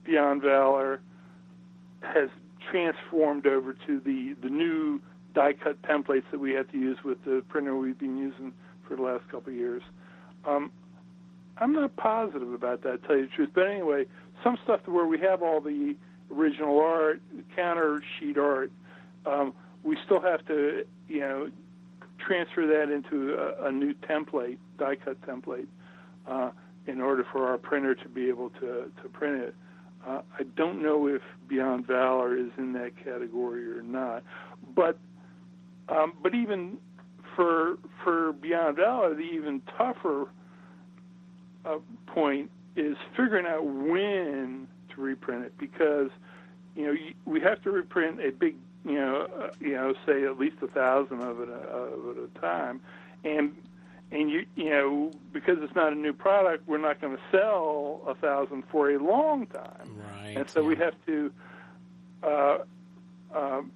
Beyond 0.04 0.42
Valor 0.42 1.00
has 2.02 2.28
transformed 2.70 3.46
over 3.46 3.74
to 3.86 4.00
the 4.00 4.34
the 4.42 4.48
new 4.48 5.00
die 5.34 5.52
cut 5.52 5.80
templates 5.82 6.24
that 6.30 6.40
we 6.40 6.52
have 6.52 6.70
to 6.72 6.78
use 6.78 6.98
with 7.04 7.22
the 7.24 7.42
printer 7.48 7.76
we've 7.76 7.98
been 7.98 8.16
using 8.16 8.52
for 8.86 8.96
the 8.96 9.02
last 9.02 9.22
couple 9.30 9.52
of 9.52 9.58
years. 9.58 9.82
Um, 10.44 10.72
I'm 11.58 11.72
not 11.72 11.94
positive 11.96 12.52
about 12.52 12.82
that, 12.82 13.02
to 13.02 13.06
tell 13.06 13.16
you 13.16 13.26
the 13.26 13.32
truth. 13.32 13.50
But 13.54 13.68
anyway, 13.68 14.06
some 14.42 14.56
stuff 14.64 14.80
where 14.86 15.06
we 15.06 15.18
have 15.20 15.42
all 15.42 15.60
the 15.60 15.94
original 16.34 16.80
art, 16.80 17.20
counter 17.54 18.02
sheet 18.18 18.38
art, 18.38 18.72
um, 19.26 19.52
we 19.82 19.96
still 20.04 20.20
have 20.20 20.44
to, 20.46 20.84
you 21.08 21.20
know, 21.20 21.50
transfer 22.18 22.66
that 22.66 22.92
into 22.92 23.34
a, 23.34 23.68
a 23.68 23.72
new 23.72 23.94
template, 24.08 24.58
die 24.78 24.96
cut 24.96 25.20
template, 25.22 25.66
uh, 26.26 26.50
in 26.86 27.00
order 27.00 27.26
for 27.30 27.46
our 27.48 27.58
printer 27.58 27.94
to 27.94 28.08
be 28.08 28.28
able 28.28 28.50
to, 28.50 28.90
to 29.02 29.08
print 29.12 29.42
it. 29.42 29.54
Uh, 30.06 30.22
I 30.38 30.44
don't 30.56 30.82
know 30.82 31.06
if 31.06 31.22
Beyond 31.48 31.86
Valor 31.86 32.36
is 32.36 32.50
in 32.56 32.72
that 32.72 32.92
category 32.96 33.70
or 33.70 33.82
not, 33.82 34.22
but 34.74 34.98
um, 35.88 36.14
but 36.22 36.34
even 36.34 36.78
for 37.36 37.78
for 38.02 38.32
Beyond 38.32 38.76
Valor, 38.76 39.14
the 39.14 39.22
even 39.22 39.60
tougher 39.76 40.28
uh, 41.64 41.78
point 42.06 42.50
is 42.76 42.96
figuring 43.16 43.46
out 43.46 43.64
when 43.64 44.68
to 44.94 45.00
reprint 45.00 45.44
it 45.44 45.58
because 45.58 46.10
you 46.74 46.86
know 46.86 46.92
you, 46.92 47.14
we 47.24 47.40
have 47.40 47.62
to 47.62 47.70
reprint 47.70 48.20
a 48.20 48.30
big 48.30 48.56
you 48.84 48.94
know 48.94 49.28
uh, 49.38 49.50
you 49.60 49.74
know 49.74 49.94
say 50.06 50.24
at 50.24 50.38
least 50.38 50.56
a 50.62 50.68
thousand 50.68 51.20
of 51.22 51.40
it, 51.40 51.48
uh, 51.48 51.52
of 51.52 52.16
it 52.16 52.22
at 52.22 52.36
a 52.36 52.40
time, 52.40 52.80
and 53.24 53.54
and 54.12 54.30
you 54.30 54.44
you 54.56 54.70
know 54.70 55.10
because 55.32 55.58
it's 55.60 55.74
not 55.74 55.92
a 55.92 55.96
new 55.96 56.12
product, 56.12 56.66
we're 56.68 56.78
not 56.78 57.00
going 57.00 57.16
to 57.16 57.22
sell 57.30 58.02
a 58.06 58.14
thousand 58.14 58.64
for 58.70 58.90
a 58.90 58.98
long 58.98 59.46
time, 59.46 59.94
Right. 59.96 60.36
and 60.36 60.48
so 60.50 60.62
we 60.62 60.76
have 60.76 60.94
to. 61.06 61.32
Uh, 62.22 62.58
um, 63.34 63.72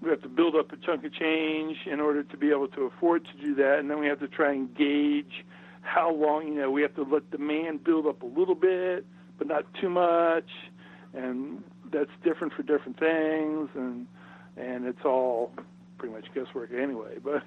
we 0.00 0.10
have 0.10 0.20
to 0.22 0.28
build 0.28 0.54
up 0.54 0.70
a 0.72 0.76
chunk 0.76 1.04
of 1.04 1.12
change 1.14 1.78
in 1.86 1.98
order 1.98 2.22
to 2.22 2.36
be 2.36 2.50
able 2.50 2.68
to 2.68 2.82
afford 2.82 3.24
to 3.26 3.32
do 3.42 3.54
that, 3.54 3.78
and 3.78 3.90
then 3.90 3.98
we 3.98 4.06
have 4.06 4.20
to 4.20 4.28
try 4.28 4.52
and 4.52 4.74
gauge 4.74 5.44
how 5.80 6.12
long. 6.12 6.46
You 6.48 6.54
know, 6.54 6.70
we 6.70 6.82
have 6.82 6.94
to 6.96 7.02
let 7.02 7.30
demand 7.30 7.84
build 7.84 8.06
up 8.06 8.22
a 8.22 8.26
little 8.26 8.54
bit, 8.54 9.06
but 9.38 9.46
not 9.46 9.64
too 9.80 9.88
much, 9.88 10.48
and 11.14 11.62
that's 11.90 12.10
different 12.22 12.52
for 12.52 12.62
different 12.62 12.98
things, 12.98 13.70
and 13.74 14.06
and 14.56 14.84
it's 14.86 15.04
all 15.04 15.52
pretty 15.98 16.14
much 16.14 16.26
guesswork 16.34 16.70
anyway. 16.72 17.16
But 17.22 17.42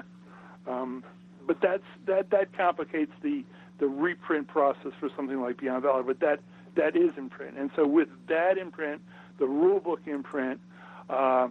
um, 0.66 1.04
but 1.46 1.58
that's 1.62 1.82
that 2.06 2.30
that 2.30 2.56
complicates 2.56 3.12
the 3.22 3.44
the 3.78 3.86
reprint 3.86 4.48
process 4.48 4.92
for 5.00 5.08
something 5.16 5.40
like 5.40 5.58
Beyond 5.58 5.82
Valor. 5.82 6.02
But 6.02 6.20
that 6.20 6.40
that 6.76 6.96
is 6.96 7.10
in 7.16 7.30
print, 7.30 7.56
and 7.58 7.70
so 7.74 7.86
with 7.86 8.08
that 8.28 8.58
imprint, 8.58 9.02
the 9.38 9.46
rule 9.46 9.80
book 9.80 10.00
imprint, 10.06 10.60
uh, 11.08 11.48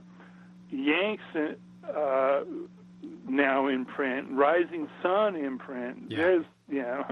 Yanks 0.71 1.23
uh, 1.35 2.41
now 3.27 3.67
in 3.67 3.85
print, 3.85 4.27
Rising 4.31 4.87
Sun 5.01 5.35
in 5.35 5.57
print. 5.57 6.05
Yeah. 6.09 6.17
There's 6.17 6.45
you 6.69 6.81
know. 6.83 7.03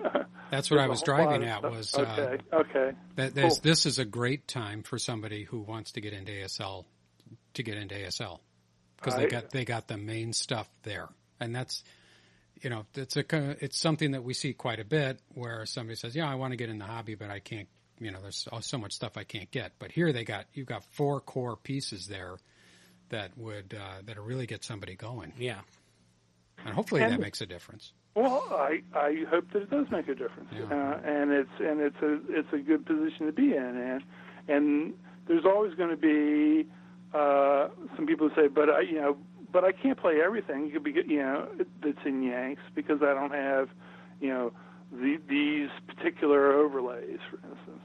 That's 0.52 0.70
what 0.72 0.80
I 0.80 0.88
was 0.88 1.02
a 1.02 1.12
whole 1.12 1.26
lot 1.26 1.40
driving 1.40 1.48
at 1.48 1.64
was, 1.64 1.96
uh, 1.96 2.02
okay 2.02 2.44
okay 2.54 2.98
That, 3.16 3.36
there's, 3.36 3.54
Cool. 3.54 3.62
This 3.64 3.86
is 3.86 4.00
a 4.00 4.06
great 4.06 4.48
time 4.48 4.84
for 4.84 4.98
somebody 4.98 5.44
who 5.44 5.60
wants 5.60 5.94
to 5.94 6.02
get 6.02 6.14
into 6.14 6.32
ASL 6.32 6.86
to 7.56 7.64
get 7.64 7.78
into 7.78 7.96
ASL 7.96 8.40
because 8.98 9.16
they 9.16 9.28
got 9.28 9.50
they 9.52 9.66
got 9.66 9.88
the 9.88 9.98
main 9.98 10.34
stuff 10.34 10.70
there, 10.84 11.10
and 11.40 11.56
that's 11.56 11.84
you 12.62 12.70
know 12.70 12.86
it's 12.96 13.16
a 13.18 13.26
it's 13.64 13.78
something 13.78 14.12
that 14.12 14.24
we 14.24 14.34
see 14.34 14.54
quite 14.54 14.80
a 14.80 14.86
bit 14.86 15.20
where 15.34 15.66
somebody 15.66 15.96
says, 15.96 16.16
"Yeah, 16.16 16.30
I 16.30 16.36
want 16.36 16.52
to 16.54 16.58
get 16.58 16.70
in 16.70 16.78
the 16.80 16.86
hobby, 16.86 17.16
but 17.16 17.30
I 17.30 17.40
can't." 17.40 17.68
You 18.00 18.12
know, 18.12 18.22
there's 18.22 18.36
so- 18.52 18.60
so 18.60 18.78
much 18.78 18.94
stuff 18.94 19.18
I 19.18 19.24
can't 19.24 19.50
get. 19.50 19.72
But 19.80 19.92
here 19.92 20.14
they 20.14 20.24
got 20.24 20.46
you've 20.54 20.68
got 20.68 20.84
four 20.84 21.20
core 21.20 21.56
pieces 21.56 22.06
there 22.08 22.38
that 23.10 23.36
would 23.38 23.74
uh, 23.80 24.02
that 24.06 24.20
really 24.22 24.46
get 24.46 24.64
somebody 24.64 24.96
going, 24.96 25.34
Yeah. 25.38 25.62
and 26.66 26.74
hopefully 26.76 27.02
that 27.02 27.20
makes 27.20 27.42
a 27.42 27.46
difference. 27.46 27.94
Well, 28.16 28.44
I 28.52 28.82
I 28.94 29.26
hope 29.30 29.52
that 29.54 29.64
it 29.64 29.70
does 29.70 29.88
make 29.92 30.08
a 30.08 30.16
difference, 30.16 30.50
Yeah. 30.52 30.64
uh, 30.66 31.02
and 31.06 31.32
it's 31.32 31.50
and 31.60 31.80
it's 31.82 32.02
a 32.02 32.20
it's 32.30 32.52
a 32.54 32.58
good 32.60 32.86
position 32.86 33.26
to 33.28 33.32
be 33.32 33.56
in, 33.56 33.64
and 33.64 34.04
and 34.48 34.94
there's 35.28 35.46
always 35.46 35.74
going 35.76 35.90
to 35.90 35.98
be 35.98 36.68
uh, 37.14 37.70
some 37.96 38.06
people 38.06 38.30
who 38.30 38.36
say, 38.42 38.48
but 38.48 38.70
I 38.70 38.82
you 38.82 38.96
know, 39.02 39.18
but 39.58 39.64
I 39.66 39.72
can't 39.72 39.98
play 40.00 40.22
everything. 40.24 40.68
You 40.68 40.74
could 40.74 40.84
be 40.84 40.92
you 40.92 41.18
know 41.18 41.48
that's 41.84 42.06
in 42.06 42.22
Yanks 42.22 42.62
because 42.76 43.02
I 43.02 43.16
don't 43.16 43.34
have 43.34 43.70
you 44.22 44.30
know 44.30 44.54
the, 44.92 45.20
these 45.28 45.70
particular 45.88 46.54
overlays, 46.54 47.18
for 47.28 47.38
instance, 47.38 47.82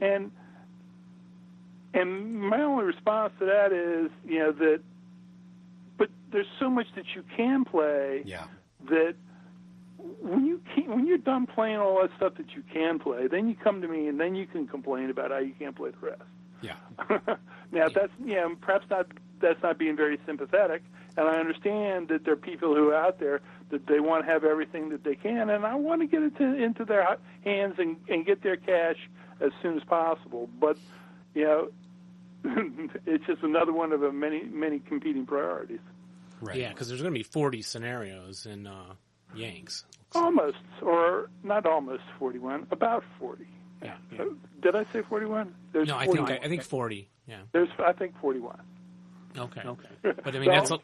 and 0.00 0.30
and 1.92 2.40
my 2.40 2.62
only 2.62 2.84
response 2.84 3.32
to 3.40 3.46
that 3.46 3.72
is 3.72 4.12
you 4.24 4.38
know 4.38 4.52
that, 4.52 4.80
but 5.96 6.08
there's 6.30 6.46
so 6.60 6.70
much 6.70 6.86
that 6.94 7.06
you 7.16 7.24
can 7.36 7.64
play 7.64 8.22
Yeah, 8.24 8.44
that 8.88 9.16
when 10.22 10.46
you 10.46 10.60
can, 10.72 10.88
when 10.88 11.04
you're 11.04 11.18
done 11.18 11.48
playing 11.48 11.78
all 11.78 12.00
that 12.00 12.10
stuff 12.16 12.34
that 12.36 12.54
you 12.54 12.62
can 12.72 13.00
play, 13.00 13.26
then 13.26 13.48
you 13.48 13.56
come 13.56 13.82
to 13.82 13.88
me 13.88 14.06
and 14.06 14.20
then 14.20 14.36
you 14.36 14.46
can 14.46 14.68
complain 14.68 15.10
about 15.10 15.32
how 15.32 15.38
you 15.38 15.54
can't 15.58 15.74
play 15.74 15.90
the 15.90 16.06
rest. 16.06 16.22
yeah, 16.60 16.76
now 17.72 17.88
that's 17.88 18.12
yeah, 18.24 18.46
perhaps 18.60 18.86
not 18.88 19.08
that's 19.40 19.60
not 19.64 19.78
being 19.78 19.96
very 19.96 20.20
sympathetic, 20.24 20.82
and 21.18 21.28
I 21.28 21.38
understand 21.40 22.08
that 22.08 22.24
there 22.24 22.34
are 22.34 22.36
people 22.36 22.74
who 22.76 22.90
are 22.90 22.94
out 22.94 23.18
there 23.18 23.40
that 23.70 23.88
they 23.88 23.98
want 23.98 24.24
to 24.24 24.32
have 24.32 24.44
everything 24.44 24.88
that 24.90 25.02
they 25.02 25.16
can, 25.16 25.50
and 25.50 25.66
I 25.66 25.74
want 25.74 26.00
to 26.00 26.06
get 26.06 26.22
it 26.22 26.36
to, 26.38 26.44
into 26.44 26.84
their 26.84 27.18
hands 27.44 27.74
and, 27.78 27.96
and 28.08 28.24
get 28.24 28.42
their 28.42 28.56
cash 28.56 28.96
as 29.40 29.50
soon 29.60 29.76
as 29.76 29.82
possible. 29.82 30.48
But 30.60 30.78
you 31.34 31.44
know, 31.44 31.68
it's 33.06 33.26
just 33.26 33.42
another 33.42 33.72
one 33.72 33.90
of 33.90 34.00
the 34.00 34.12
many 34.12 34.44
many 34.44 34.78
competing 34.78 35.26
priorities. 35.26 35.80
right. 36.40 36.56
Yeah, 36.56 36.68
because 36.68 36.88
there's 36.88 37.02
going 37.02 37.12
to 37.12 37.18
be 37.18 37.24
40 37.24 37.62
scenarios 37.62 38.46
in 38.46 38.68
uh, 38.68 38.94
Yanks. 39.34 39.84
Almost, 40.14 40.56
or 40.80 41.28
not 41.42 41.66
almost 41.66 42.04
41, 42.18 42.68
about 42.70 43.02
40. 43.18 43.44
Yeah. 43.82 43.94
yeah. 44.12 44.22
Uh, 44.22 44.24
Did 44.62 44.74
I 44.76 44.84
say 44.92 45.02
41? 45.02 45.54
There's 45.72 45.88
No, 45.88 45.96
I 45.96 46.06
41. 46.06 46.28
think 46.28 46.42
I, 46.42 46.46
I 46.46 46.48
think 46.48 46.62
40. 46.62 47.10
Yeah. 47.26 47.36
There's, 47.52 47.68
I 47.78 47.92
think 47.92 48.18
41. 48.20 48.58
Okay. 49.38 49.62
Okay. 49.64 49.88
But 50.02 50.34
I 50.34 50.38
mean, 50.38 50.44
So, 50.44 50.50
that's 50.50 50.70
a, 50.70 50.78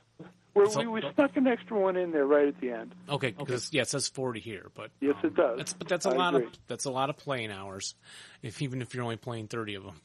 We're, 0.54 0.70
so- 0.70 0.80
we, 0.80 0.86
we 0.86 1.00
snuck 1.14 1.36
an 1.36 1.46
extra 1.46 1.78
one 1.78 1.96
in 1.96 2.12
there 2.12 2.26
right 2.26 2.48
at 2.48 2.60
the 2.60 2.70
end. 2.70 2.94
okay 3.08 3.32
because 3.36 3.72
yeah, 3.72 3.82
it 3.82 3.88
says 3.88 4.08
40 4.08 4.40
here, 4.40 4.70
but 4.74 4.90
Yes, 5.00 5.14
um, 5.22 5.26
it 5.30 5.34
does. 5.34 5.58
That's, 5.58 5.72
but 5.74 5.88
that's 5.88 6.06
a 6.06 6.10
I 6.10 6.14
lot 6.16 6.34
agree. 6.34 6.46
of 6.46 6.52
that's 6.68 6.84
a 6.84 6.90
lot 6.90 7.10
of 7.10 7.16
playing 7.16 7.50
hours, 7.50 7.94
if 8.42 8.62
even 8.62 8.80
if 8.82 8.94
you're 8.94 9.02
only 9.04 9.16
playing 9.16 9.48
30 9.48 9.74
of 9.76 9.84
them. 9.84 10.00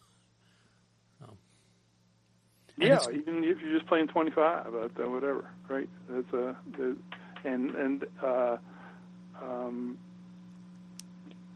Yeah, 2.82 3.00
even 3.12 3.44
if 3.44 3.60
you're 3.60 3.74
just 3.78 3.88
playing 3.88 4.08
25, 4.08 4.68
uh, 4.68 5.10
whatever, 5.10 5.50
right? 5.68 5.90
That's 6.08 6.32
a, 6.32 6.56
and 7.44 7.76
and 7.76 8.06
uh, 8.24 8.56
um, 9.44 9.98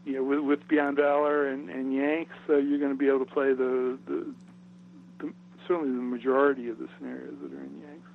you 0.04 0.12
know, 0.16 0.22
with, 0.22 0.40
with 0.40 0.68
Beyond 0.68 0.98
Valor 0.98 1.48
and, 1.48 1.70
and 1.70 1.94
Yanks, 1.94 2.34
uh, 2.50 2.56
you're 2.56 2.78
going 2.78 2.90
to 2.92 2.96
be 2.98 3.08
able 3.08 3.20
to 3.20 3.24
play 3.32 3.54
the, 3.54 3.98
the, 4.06 4.12
the 4.12 4.43
certainly 5.66 5.90
the 5.90 6.02
majority 6.02 6.68
of 6.68 6.78
the 6.78 6.88
scenarios 6.98 7.34
that 7.42 7.52
are 7.52 7.62
in 7.62 7.80
Yanks, 7.80 8.08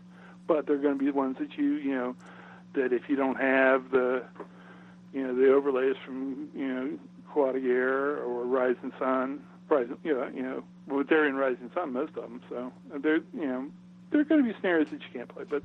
but 0.48 0.66
they're 0.66 0.78
going 0.78 0.98
to 0.98 1.00
be 1.00 1.12
the 1.12 1.18
ones 1.18 1.38
that 1.40 1.58
you 1.58 1.74
you 1.74 1.96
know 1.96 2.16
that 2.74 2.94
if 2.94 3.10
you 3.10 3.16
don't 3.16 3.40
have 3.40 3.92
the 3.92 4.24
you 5.14 5.26
know 5.26 5.36
the 5.36 5.52
overlays 5.52 5.96
from 6.06 6.50
you 6.56 6.68
know 6.68 7.00
Croix 7.28 7.54
de 7.54 7.60
Guerre 7.60 8.18
or 8.18 8.46
Rising 8.46 8.92
Sun, 9.00 9.44
Rising, 9.70 9.98
you 10.04 10.14
know, 10.14 10.30
you 10.34 10.42
know, 10.42 10.64
well, 10.88 11.04
they're 11.08 11.28
in 11.28 11.36
Rising 11.36 11.70
Sun, 11.74 11.94
most 11.94 12.18
of 12.18 12.24
them. 12.24 12.42
So 12.50 12.72
they're, 13.00 13.18
you 13.18 13.48
know, 13.48 13.68
there 14.10 14.22
are 14.22 14.24
going 14.24 14.44
to 14.44 14.52
be 14.52 14.56
scenarios 14.60 14.90
that 14.90 15.02
you 15.02 15.08
can't 15.14 15.30
play, 15.30 15.44
but 15.48 15.64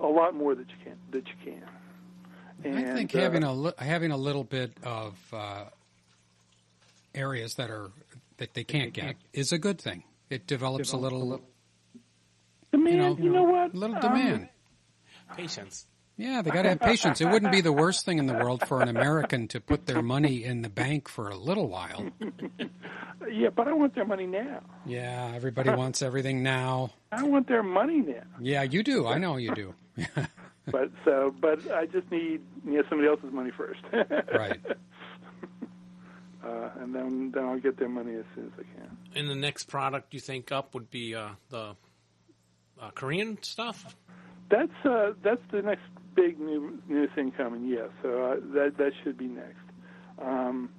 a 0.00 0.06
lot 0.06 0.34
more 0.34 0.54
that 0.54 0.68
you 0.68 0.76
can't 0.84 1.12
that 1.12 1.26
you 1.28 1.34
can. 1.44 1.62
And, 2.64 2.76
I 2.76 2.94
think 2.94 3.14
uh, 3.14 3.20
having 3.20 3.44
a 3.44 3.52
li- 3.52 3.72
having 3.78 4.10
a 4.10 4.16
little 4.16 4.42
bit 4.42 4.72
of 4.82 5.16
uh, 5.32 5.64
areas 7.14 7.54
that 7.54 7.70
are 7.70 7.90
that 8.38 8.54
they 8.54 8.64
can't 8.64 8.92
get 8.92 9.16
is 9.32 9.52
a 9.52 9.58
good 9.58 9.80
thing. 9.80 10.02
It 10.30 10.46
develops 10.46 10.92
a 10.92 10.96
little, 10.96 11.40
demand. 12.72 13.18
you 13.18 13.24
You 13.26 13.30
know, 13.32 13.44
know, 13.46 13.50
what? 13.52 13.74
little 13.74 13.96
Um, 13.96 14.02
demand. 14.02 14.48
Patience. 15.36 15.86
Yeah, 16.16 16.42
they 16.42 16.50
got 16.50 16.62
to 16.62 16.70
have 16.70 16.80
patience. 16.80 17.20
It 17.20 17.26
wouldn't 17.28 17.52
be 17.52 17.60
the 17.60 17.72
worst 17.72 18.04
thing 18.04 18.18
in 18.18 18.26
the 18.26 18.34
world 18.34 18.66
for 18.66 18.82
an 18.82 18.88
American 18.88 19.46
to 19.48 19.60
put 19.60 19.86
their 19.86 20.02
money 20.02 20.42
in 20.42 20.62
the 20.62 20.68
bank 20.68 21.08
for 21.08 21.28
a 21.28 21.36
little 21.36 21.68
while. 21.68 22.08
yeah, 23.30 23.50
but 23.54 23.68
I 23.68 23.72
want 23.72 23.94
their 23.94 24.04
money 24.04 24.26
now. 24.26 24.60
Yeah, 24.84 25.30
everybody 25.34 25.70
wants 25.74 26.02
everything 26.02 26.42
now. 26.42 26.90
I 27.12 27.22
want 27.22 27.46
their 27.46 27.62
money 27.62 27.98
now. 28.00 28.22
Yeah, 28.40 28.62
you 28.64 28.82
do. 28.82 29.06
I 29.06 29.18
know 29.18 29.36
you 29.36 29.54
do. 29.54 29.74
But 30.70 30.90
so, 31.02 31.34
but 31.40 31.60
I 31.72 31.86
just 31.86 32.10
need 32.10 32.42
you 32.66 32.72
know 32.74 32.82
somebody 32.90 33.08
else's 33.08 33.32
money 33.32 33.50
first. 33.56 33.80
Right. 33.90 34.60
Uh, 36.44 36.70
and 36.80 36.94
then 36.94 37.32
then 37.34 37.44
I'll 37.44 37.58
get 37.58 37.78
their 37.78 37.88
money 37.88 38.14
as 38.14 38.24
soon 38.34 38.46
as 38.46 38.52
I 38.58 38.78
can. 38.78 38.96
And 39.14 39.28
the 39.28 39.34
next 39.34 39.64
product 39.64 40.14
you 40.14 40.20
think 40.20 40.52
up 40.52 40.74
would 40.74 40.90
be 40.90 41.14
uh, 41.14 41.30
the 41.50 41.74
uh, 42.80 42.90
Korean 42.94 43.42
stuff. 43.42 43.96
That's 44.48 44.84
uh, 44.84 45.14
that's 45.22 45.42
the 45.50 45.62
next 45.62 45.82
big 46.14 46.38
new 46.38 46.80
new 46.88 47.08
thing 47.08 47.32
coming. 47.32 47.66
Yeah, 47.66 47.88
so 48.02 48.24
uh, 48.24 48.36
that 48.54 48.76
that 48.78 48.92
should 49.02 49.18
be 49.18 49.26
next. 49.26 49.56
Um, 50.20 50.70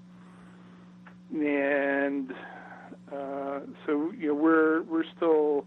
and 1.33 2.31
uh, 3.11 3.59
so 3.85 4.11
you 4.17 4.29
know, 4.29 4.33
we're 4.33 4.81
we're 4.83 5.05
still 5.15 5.65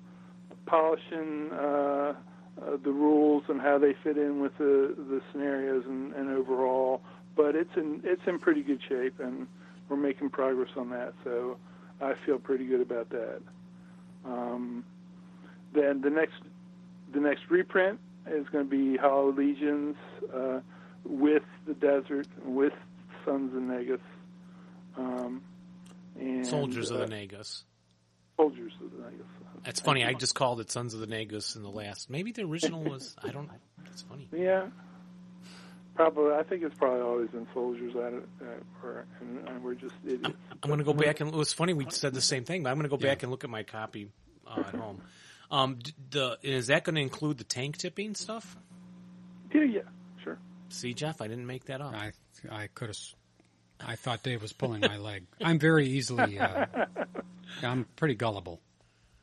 polishing 0.66 1.50
uh, 1.52 2.14
uh, 2.60 2.76
the 2.82 2.90
rules 2.90 3.44
and 3.48 3.60
how 3.60 3.78
they 3.78 3.94
fit 4.02 4.16
in 4.16 4.40
with 4.40 4.56
the 4.58 4.94
the 4.96 5.20
scenarios 5.30 5.84
and, 5.86 6.12
and 6.14 6.30
overall. 6.30 7.02
But 7.36 7.56
it's 7.56 7.74
in 7.76 8.00
it's 8.04 8.22
in 8.26 8.38
pretty 8.38 8.62
good 8.62 8.80
shape, 8.88 9.20
and 9.20 9.46
we're 9.92 9.98
making 9.98 10.30
progress 10.30 10.70
on 10.76 10.88
that. 10.88 11.12
So 11.22 11.58
I 12.00 12.14
feel 12.24 12.38
pretty 12.38 12.64
good 12.66 12.80
about 12.80 13.10
that. 13.10 13.42
Um, 14.24 14.84
then 15.74 16.00
the 16.00 16.08
next 16.08 16.40
the 17.12 17.20
next 17.20 17.42
reprint 17.50 18.00
is 18.26 18.46
going 18.48 18.64
to 18.64 18.70
be 18.70 18.96
Hollow 18.96 19.32
Legions 19.32 19.96
uh, 20.34 20.60
with 21.04 21.42
the 21.66 21.74
desert, 21.74 22.26
with 22.42 22.72
Sons 23.24 23.54
of 23.54 23.62
Negus. 23.62 24.00
Um, 24.96 25.42
and, 26.18 26.46
Soldiers 26.46 26.90
of 26.90 27.00
uh, 27.00 27.04
the 27.04 27.10
Negus. 27.10 27.64
Soldiers 28.36 28.72
of 28.82 28.92
the 28.92 29.04
Negus. 29.04 29.26
That's 29.64 29.80
funny. 29.80 30.04
I 30.04 30.14
just 30.14 30.34
called 30.34 30.60
it 30.60 30.70
Sons 30.70 30.94
of 30.94 31.00
the 31.00 31.06
Negus 31.06 31.54
in 31.54 31.62
the 31.62 31.70
last. 31.70 32.08
Maybe 32.08 32.32
the 32.32 32.42
original 32.42 32.82
was. 32.82 33.14
I 33.22 33.28
don't. 33.28 33.50
That's 33.84 34.02
funny. 34.02 34.28
Yeah, 34.32 34.68
probably. 35.94 36.32
I 36.32 36.42
think 36.42 36.62
it's 36.62 36.74
probably 36.76 37.00
always 37.00 37.30
been 37.30 37.46
Soldiers 37.54 37.94
at 37.96 38.12
it, 38.12 38.28
uh, 38.40 38.86
or, 38.86 39.04
and, 39.20 39.48
and 39.48 39.64
we're 39.64 39.74
just 39.74 39.94
idiots. 40.04 40.34
I'm 40.62 40.68
going 40.68 40.78
to 40.78 40.84
go 40.84 40.92
back 40.94 41.20
and 41.20 41.28
it 41.32 41.36
was 41.36 41.52
funny. 41.52 41.72
We 41.74 41.86
said 41.90 42.14
the 42.14 42.20
same 42.20 42.44
thing, 42.44 42.62
but 42.62 42.70
I'm 42.70 42.76
going 42.76 42.88
to 42.90 42.96
go 42.96 43.00
Yeah. 43.02 43.12
back 43.14 43.22
and 43.22 43.30
look 43.30 43.44
at 43.44 43.50
my 43.50 43.62
copy 43.62 44.08
uh, 44.46 44.60
at 44.60 44.74
home. 44.74 45.02
Um, 45.50 45.78
the 46.10 46.38
is 46.42 46.68
that 46.68 46.84
going 46.84 46.94
to 46.96 47.00
include 47.02 47.38
the 47.38 47.44
tank 47.44 47.76
tipping 47.76 48.14
stuff? 48.14 48.56
Yeah, 49.54 49.64
yeah, 49.64 49.80
sure. 50.24 50.38
See, 50.70 50.94
Jeff, 50.94 51.20
I 51.20 51.28
didn't 51.28 51.46
make 51.46 51.66
that 51.66 51.80
up. 51.82 51.92
I 51.94 52.12
I 52.50 52.68
could 52.68 52.88
have. 52.88 52.98
I 53.84 53.96
thought 53.96 54.22
Dave 54.22 54.40
was 54.40 54.52
pulling 54.52 54.80
my 54.80 54.96
leg. 54.96 55.26
I'm 55.42 55.58
very 55.58 55.86
easily. 55.88 56.38
Uh, 56.38 56.66
I'm 57.62 57.84
pretty 57.96 58.14
gullible. 58.14 58.60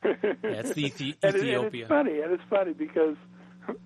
Yeah, 0.04 0.14
it's 0.42 0.72
the 0.72 0.84
Ethi- 0.84 1.16
And, 1.22 1.34
it, 1.34 1.40
and 1.40 1.48
Ethiopia. 1.48 1.82
it's 1.82 1.88
funny, 1.88 2.20
and 2.20 2.32
it's 2.32 2.42
funny 2.48 2.72
because 2.74 3.16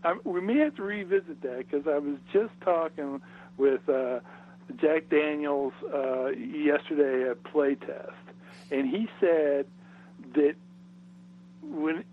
I, 0.03 0.17
we 0.25 0.41
may 0.41 0.59
have 0.59 0.75
to 0.76 0.83
revisit 0.83 1.43
that 1.43 1.59
because 1.59 1.87
I 1.87 1.99
was 1.99 2.17
just 2.33 2.53
talking 2.62 3.21
with 3.57 3.88
uh, 3.88 4.21
Jack 4.81 5.09
Daniels 5.11 5.73
uh, 5.93 6.29
yesterday 6.29 7.31
at 7.31 7.43
Playtest, 7.43 8.12
and 8.71 8.88
he 8.88 9.09
said 9.21 9.67
that 10.35 10.55
when 11.62 12.05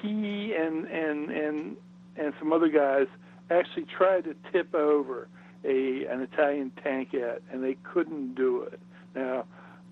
he 0.00 0.54
and 0.54 0.86
and 0.86 1.30
and 1.30 1.76
and 2.16 2.34
some 2.38 2.52
other 2.52 2.68
guys 2.68 3.06
actually 3.50 3.84
tried 3.84 4.24
to 4.24 4.34
tip 4.52 4.74
over 4.74 5.28
a 5.64 6.06
an 6.06 6.20
Italian 6.20 6.72
tankette, 6.84 7.40
and 7.52 7.62
they 7.62 7.76
couldn't 7.82 8.34
do 8.34 8.62
it. 8.62 8.80
Now, 9.14 9.44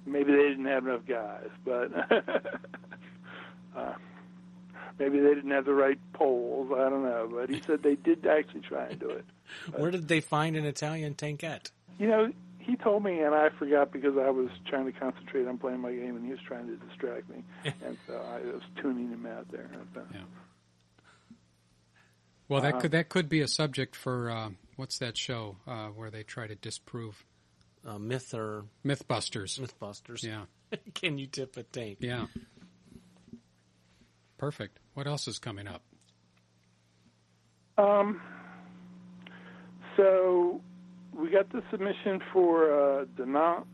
maybe 0.07 0.33
they 0.33 0.49
didn't 0.49 0.67
have 0.67 0.87
enough 0.87 1.07
guys, 1.07 1.49
but 1.65 1.91
uh, 3.77 3.93
maybe 4.99 5.21
they 5.21 5.35
didn't 5.35 5.51
have 5.51 5.65
the 5.65 5.75
right 5.75 5.99
poles. 6.13 6.71
I 6.75 6.89
don't 6.89 7.03
know, 7.05 7.29
but 7.33 7.51
he 7.51 7.61
said 7.67 7.83
they 7.83 7.97
did 7.97 8.27
actually 8.27 8.61
try 8.63 8.87
and 8.87 8.99
do 8.99 9.11
it. 9.11 9.25
Where 9.77 9.91
did 9.91 10.09
they 10.09 10.21
find 10.21 10.57
an 10.57 10.65
Italian 10.65 11.15
tankette? 11.15 11.71
You 11.99 12.09
know, 12.09 12.33
he 12.59 12.77
told 12.77 13.03
me, 13.03 13.21
and 13.21 13.35
I 13.35 13.49
forgot 13.59 13.93
because 13.93 14.17
I 14.19 14.31
was 14.31 14.51
trying 14.69 14.87
to 14.87 14.93
concentrate 14.93 15.47
on 15.49 15.59
playing 15.59 15.81
my 15.81 15.93
game, 15.93 16.17
and 16.17 16.25
he 16.25 16.31
was 16.31 16.41
trying 16.47 16.67
to 16.67 16.77
distract 16.77 17.29
me, 17.31 17.43
and 17.65 17.97
so 18.07 18.15
I 18.15 18.41
was 18.41 18.63
tuning 18.81 19.09
him 19.09 19.25
out 19.27 19.51
there. 19.51 19.71
So, 19.95 20.03
Yeah. 20.13 20.21
Well, 22.49 22.63
that 22.63 22.81
could 22.81 22.93
that 22.93 23.09
could 23.11 23.29
be 23.29 23.41
a 23.41 23.49
subject 23.49 23.95
for 23.95 24.31
uh, 24.31 24.51
what's 24.77 24.99
that 24.99 25.19
show 25.19 25.57
uh, 25.67 25.89
where 25.89 26.11
they 26.11 26.23
try 26.23 26.47
to 26.47 26.55
disprove 26.55 27.25
Uh, 27.87 27.99
myth 27.99 28.33
or 28.35 28.65
MythBusters? 28.85 29.59
Mythbusters? 29.61 30.23
Yeah, 30.23 30.45
Can 30.95 31.19
you 31.19 31.27
tip 31.27 31.57
a 31.57 31.63
tank? 31.63 31.99
yeah. 32.01 32.27
Perfect. 34.39 34.78
What 34.99 35.07
else 35.07 35.29
is 35.29 35.39
coming 35.39 35.69
up? 35.69 35.81
Um, 37.79 38.21
so 39.97 40.61
we 41.17 41.31
got 41.31 41.53
the 41.53 41.63
submission 41.71 42.21
for 42.33 42.65
uh, 42.65 43.05
Dinant 43.17 43.65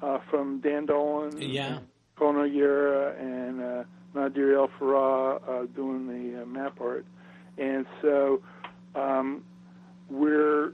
uh, 0.00 0.20
from 0.30 0.60
Dan 0.60 0.86
Dolan, 0.86 1.38
Yeah. 1.38 1.80
Kona 2.16 2.46
Yura, 2.46 3.14
and 3.20 3.60
uh, 3.60 3.84
Nadir 4.14 4.54
El 4.54 4.68
Farah 4.80 5.42
uh, 5.46 5.66
doing 5.76 6.06
the 6.06 6.40
uh, 6.40 6.46
map 6.46 6.80
art. 6.80 7.04
And 7.58 7.84
so 8.00 8.40
um, 8.94 9.44
we're, 10.08 10.68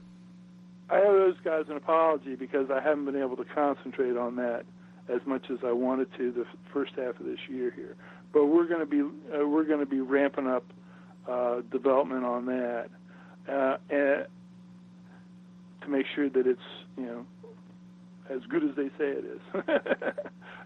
I 0.89 1.01
owe 1.01 1.19
those 1.19 1.39
guys 1.43 1.65
an 1.67 1.75
apology 1.75 2.35
because 2.35 2.71
I 2.71 2.79
haven't 2.79 3.03
been 3.03 3.21
able 3.21 3.35
to 3.35 3.45
concentrate 3.53 4.15
on 4.15 4.37
that 4.37 4.63
as 5.09 5.19
much 5.25 5.47
as 5.51 5.57
I 5.65 5.73
wanted 5.73 6.07
to 6.17 6.31
the 6.31 6.45
first 6.71 6.93
half 6.95 7.19
of 7.19 7.25
this 7.25 7.39
year 7.49 7.73
here. 7.75 7.97
But 8.33 8.45
we're 8.45 8.67
going 8.67 8.79
to 8.79 8.85
be 8.85 9.01
uh, 9.01 9.47
we're 9.47 9.65
going 9.65 9.79
to 9.79 9.85
be 9.85 9.99
ramping 9.99 10.47
up 10.47 10.63
uh, 11.27 11.61
development 11.71 12.23
on 12.25 12.45
that, 12.45 12.87
uh, 13.47 13.77
and 13.89 14.25
to 15.81 15.89
make 15.89 16.05
sure 16.15 16.29
that 16.29 16.47
it's 16.47 16.59
you 16.97 17.05
know 17.05 17.25
as 18.29 18.39
good 18.49 18.63
as 18.63 18.75
they 18.75 18.87
say 18.97 19.11
it 19.17 19.25
is, 19.25 19.41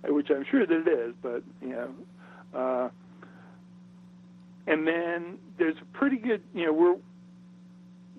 which 0.14 0.30
I'm 0.30 0.46
sure 0.50 0.66
that 0.66 0.88
it 0.88 0.88
is. 0.88 1.14
But 1.22 1.44
you 1.62 1.70
know, 1.70 1.94
uh, 2.54 2.90
and 4.68 4.88
then 4.88 5.38
there's 5.58 5.78
a 5.82 5.98
pretty 5.98 6.18
good 6.18 6.42
you 6.54 6.66
know 6.66 6.74
we're 6.74 6.98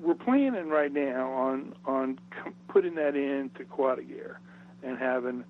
we're 0.01 0.15
planning 0.15 0.69
right 0.69 0.93
now 0.93 1.31
on 1.31 1.75
on 1.85 2.19
putting 2.69 2.95
that 2.97 3.15
into 3.17 3.65
Croix 3.65 3.97
de 3.97 4.03
Guerre 4.03 4.41
and 4.83 4.99
having 4.99 5.45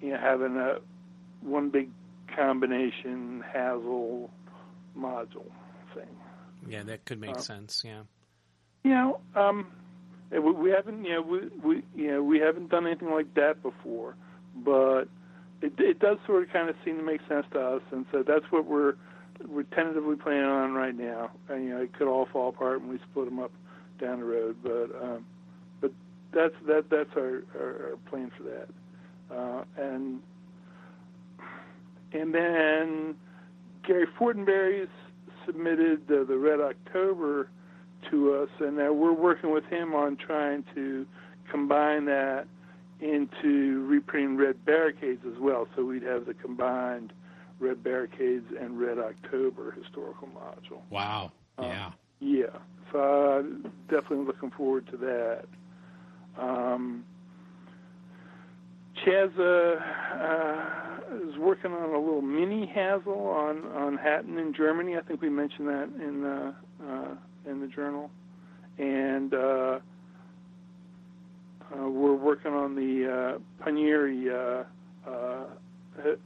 you 0.00 0.10
know 0.10 0.18
having 0.18 0.56
a 0.56 0.78
one 1.40 1.70
big 1.70 1.90
combination 2.36 3.44
HASL 3.54 4.28
module 4.98 5.50
thing. 5.94 6.08
Yeah, 6.68 6.82
that 6.84 7.04
could 7.04 7.20
make 7.20 7.36
Uh, 7.36 7.40
sense. 7.40 7.82
Yeah. 7.84 8.02
You 8.84 8.90
know, 8.90 9.20
um, 9.34 9.66
we, 10.30 10.38
we 10.38 10.70
haven't, 10.70 11.04
you 11.04 11.12
know, 11.14 11.22
we, 11.22 11.38
we, 11.62 11.82
you 11.94 12.10
know, 12.12 12.22
we 12.22 12.38
haven't 12.38 12.70
done 12.70 12.86
anything 12.86 13.10
like 13.10 13.34
that 13.34 13.62
before, 13.62 14.14
but 14.56 15.04
it, 15.62 15.72
it 15.78 15.98
does 15.98 16.18
sort 16.26 16.42
of 16.42 16.50
kind 16.50 16.68
of 16.68 16.76
seem 16.84 16.96
to 16.96 17.02
make 17.02 17.20
sense 17.28 17.46
to 17.52 17.60
us, 17.60 17.82
and 17.92 18.06
so 18.12 18.22
that's 18.22 18.50
what 18.50 18.64
we're 18.66 18.94
we're 19.48 19.62
tentatively 19.62 20.16
planning 20.16 20.44
on 20.44 20.72
right 20.74 20.94
now. 20.94 21.30
And, 21.48 21.64
you 21.64 21.70
know, 21.70 21.80
it 21.80 21.94
could 21.94 22.08
all 22.08 22.26
fall 22.30 22.50
apart 22.50 22.82
when 22.82 22.90
we 22.90 22.98
split 23.10 23.24
them 23.24 23.38
up 23.38 23.50
down 23.98 24.20
the 24.20 24.24
road, 24.26 24.56
but 24.62 24.90
um, 25.02 25.24
but 25.80 25.92
that's 26.32 26.54
that 26.66 26.90
that's 26.90 27.10
our, 27.16 27.42
our, 27.58 27.90
our 27.90 27.96
plan 28.08 28.30
for 28.36 28.44
that, 28.44 28.68
uh, 29.34 29.64
and 29.76 30.20
and 32.12 32.34
then 32.34 33.14
Gary 33.86 34.06
Fortenberry's 34.18 34.88
submitted 35.46 36.06
the, 36.08 36.24
the 36.28 36.36
Red 36.36 36.60
October 36.60 37.48
to 38.10 38.34
us, 38.34 38.48
and 38.60 38.76
now 38.76 38.92
we're 38.92 39.12
working 39.12 39.50
with 39.50 39.64
him 39.64 39.94
on 39.94 40.16
trying 40.16 40.64
to 40.74 41.06
combine 41.50 42.04
that 42.06 42.46
into 43.00 43.84
reprinting 43.86 44.36
Red 44.36 44.64
Barricades 44.64 45.22
as 45.26 45.38
well. 45.40 45.66
So 45.74 45.84
we'd 45.84 46.02
have 46.02 46.26
the 46.26 46.34
combined 46.34 47.12
Red 47.58 47.82
Barricades 47.82 48.46
and 48.58 48.78
Red 48.80 48.98
October 48.98 49.72
historical 49.72 50.28
module. 50.28 50.80
Wow. 50.90 51.32
Um, 51.58 51.66
Yeah. 51.66 51.90
Yeah, 52.22 52.58
so 52.92 52.98
uh, 52.98 53.68
definitely 53.90 54.26
looking 54.26 54.50
forward 54.50 54.86
to 54.90 54.96
that. 54.98 55.44
Um, 56.38 57.04
Chaz 59.06 59.30
uh, 59.38 59.76
uh, 60.22 61.28
is 61.28 61.38
working 61.38 61.72
on 61.72 61.90
a 61.90 61.98
little 61.98 62.22
mini 62.22 62.70
HASL 62.76 63.06
on 63.08 63.64
on 63.72 63.96
Hatten 63.96 64.38
in 64.38 64.52
Germany. 64.54 64.96
I 64.96 65.00
think 65.00 65.22
we 65.22 65.30
mentioned 65.30 65.68
that 65.68 65.88
in 66.00 66.22
the 66.22 66.54
uh, 66.86 67.14
in 67.50 67.60
the 67.60 67.66
journal, 67.66 68.10
and 68.78 69.32
uh, 69.32 69.78
uh, 71.72 71.88
we're 71.88 72.14
working 72.14 72.52
on 72.52 72.74
the 72.74 73.36
uh, 73.36 73.64
Panieri 73.64 74.28
hi- 75.06 76.16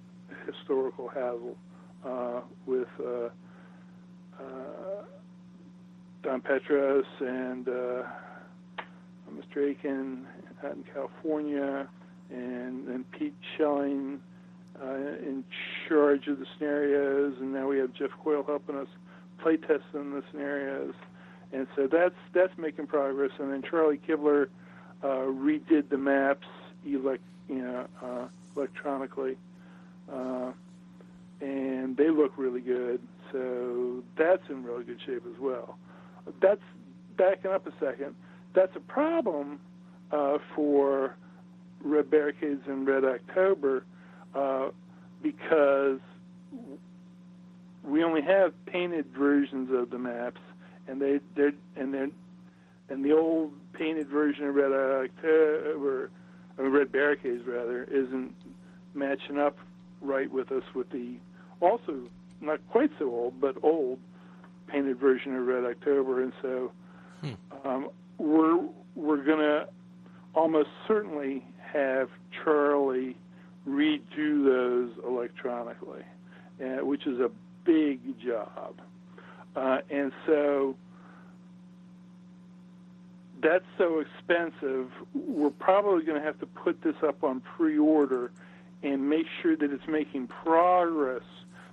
historical 0.47 1.11
HASL 1.15 2.43
with. 2.67 2.89
Don 6.23 6.41
Petros 6.41 7.05
and 7.21 7.67
Mr. 7.67 9.59
Aiken 9.59 10.27
out 10.65 10.75
in 10.75 10.83
California, 10.95 11.87
and 12.35 12.89
then 12.89 13.05
Pete 13.17 13.35
Schelling 13.55 14.21
uh, 14.83 14.95
in 14.95 15.45
charge 15.89 16.27
of 16.27 16.39
the 16.39 16.47
scenarios, 16.57 17.35
and 17.41 17.53
now 17.53 17.69
we 17.69 17.79
have 17.79 17.93
Jeff 17.95 18.11
Coyle 18.23 18.45
helping 18.45 18.77
us 18.77 18.89
play 19.39 19.57
testing 19.57 20.13
the 20.13 20.23
scenarios, 20.31 20.95
and 21.53 21.67
so 21.77 21.89
that's 21.91 22.15
that's 22.35 22.57
making 22.59 22.87
progress. 22.87 23.31
And 23.39 23.53
then 23.53 23.63
Charlie 23.69 24.01
Kibler 24.09 24.49
uh, 25.03 25.07
redid 25.07 25.89
the 25.91 25.99
maps 25.99 26.47
elect, 26.85 27.23
you 27.49 27.63
know, 27.63 27.87
uh, 28.03 28.27
electronically, 28.57 29.37
uh, 30.13 30.53
and 31.41 31.97
they 31.97 32.11
look 32.11 32.33
really 32.37 32.61
good. 32.61 33.01
So 33.33 34.03
that's 34.17 34.43
in 34.49 34.65
really 34.65 34.85
good 34.85 34.99
shape 35.05 35.25
as 35.27 35.41
well 35.41 35.79
that's 36.41 36.61
backing 37.17 37.51
up 37.51 37.67
a 37.67 37.73
second. 37.81 38.15
That's 38.55 38.75
a 38.77 38.81
problem 38.81 39.61
uh, 40.11 40.39
for 40.55 41.17
Red 41.85 42.11
Barricades 42.11 42.63
and 42.67 42.87
Red 42.87 43.05
October 43.05 43.85
uh, 44.35 44.71
because 45.23 46.01
we 47.85 48.03
only 48.03 48.23
have 48.23 48.53
painted 48.67 49.07
versions 49.17 49.71
of 49.73 49.91
the 49.91 49.99
maps, 49.99 50.41
and 50.89 51.01
they 51.01 51.21
they 51.37 51.51
and 51.77 51.93
they 51.95 52.07
and 52.89 53.05
the 53.05 53.13
old 53.13 53.53
painted 53.73 54.09
version 54.09 54.47
of 54.47 54.55
Red 54.55 54.73
October, 54.73 56.11
or 56.59 56.69
Red 56.69 56.91
Barricades 56.91 57.47
rather, 57.47 57.85
isn't 57.85 58.35
matching 58.95 59.39
up 59.39 59.57
right 60.01 60.31
with 60.31 60.51
us 60.53 60.63
with 60.75 60.89
the 60.91 61.17
also 61.61 62.09
not 62.41 62.61
quite 62.71 62.91
so 62.99 63.07
old 63.07 63.41
but 63.41 63.57
old 63.63 63.99
painted 64.67 64.99
version 64.99 65.37
of 65.37 65.47
Red 65.47 65.65
October, 65.65 66.23
and 66.23 66.33
so 66.41 66.73
um, 67.65 67.91
we're 68.19 68.61
we're 68.95 69.25
gonna 69.25 69.67
almost 70.35 70.69
certainly 70.89 71.45
have 71.75 72.09
Charlie 72.43 73.17
redo 73.69 74.45
those 74.45 74.91
electronically, 75.05 76.03
uh, 76.63 76.85
which 76.85 77.07
is 77.07 77.19
a 77.21 77.31
big 77.65 78.01
job, 78.21 78.81
uh, 79.57 79.79
and 79.91 80.13
so 80.27 80.77
that's 83.43 83.65
so 83.77 84.01
expensive. 84.01 84.91
We're 85.15 85.51
probably 85.51 86.05
going 86.05 86.19
to 86.19 86.25
have 86.25 86.39
to 86.41 86.47
put 86.47 86.83
this 86.83 86.97
up 87.07 87.25
on 87.25 87.41
pre-order 87.41 88.31
and 88.83 89.09
make 89.09 89.27
sure 89.43 89.57
that 89.57 89.71
it's 89.73 89.89
making 89.89 90.29
progress 90.29 91.25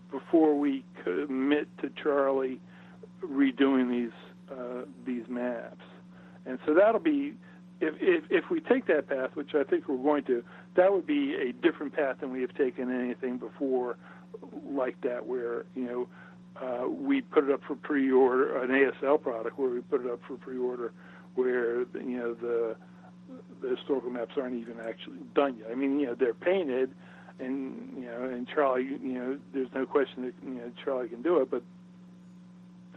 before 0.10 0.58
we 0.58 0.84
commit 1.04 1.68
to 1.80 1.90
Charlie 2.02 2.60
redoing 3.24 3.90
these 3.90 4.12
uh, 4.52 4.86
these 5.06 5.24
maps, 5.30 5.86
and 6.46 6.60
so 6.66 6.74
that'll 6.74 7.00
be 7.00 7.36
if, 7.82 7.96
if 8.00 8.24
if 8.30 8.50
we 8.50 8.60
take 8.62 8.86
that 8.88 9.10
path, 9.10 9.32
which 9.34 9.56
I 9.56 9.64
think 9.64 9.88
we're 9.88 9.98
going 9.98 10.24
to, 10.26 10.44
that 10.76 10.94
would 10.94 11.08
be 11.08 11.36
a 11.36 11.52
different 11.52 11.94
path 11.94 12.18
than 12.22 12.32
we 12.32 12.42
have 12.42 12.56
taken 12.56 12.94
anything 12.94 13.38
before, 13.38 13.98
like 14.70 15.02
that, 15.02 15.26
where 15.26 15.66
you 15.76 15.84
know 15.84 16.08
uh, 16.62 16.88
we 16.88 17.22
put 17.22 17.44
it 17.44 17.52
up 17.52 17.62
for 17.68 17.76
pre-order, 17.76 18.62
an 18.62 18.70
ASL 18.70 19.22
product 19.22 19.58
where 19.58 19.70
we 19.70 19.82
put 19.82 20.06
it 20.06 20.12
up 20.12 20.20
for 20.28 20.36
pre-order, 20.38 20.94
where 21.36 21.80
you 21.80 22.18
know 22.18 22.34
the 22.36 22.76
the 23.62 23.76
historical 23.76 24.10
maps 24.10 24.34
aren't 24.38 24.56
even 24.56 24.78
actually 24.80 25.20
done 25.34 25.58
yet. 25.58 25.70
I 25.72 25.76
mean, 25.76 26.00
you 26.00 26.08
know, 26.08 26.16
they're 26.16 26.34
painted, 26.34 26.92
and 27.40 27.94
you 27.98 28.06
know, 28.06 28.24
and 28.24 28.48
Charlie, 28.48 28.84
you 28.84 29.14
know, 29.14 29.40
there's 29.54 29.70
no 29.74 29.86
question 29.86 30.26
that 30.26 30.34
you 30.44 30.56
know 30.56 30.72
Charlie 30.84 31.10
can 31.10 31.22
do 31.22 31.38
it, 31.38 31.50
but 31.50 31.64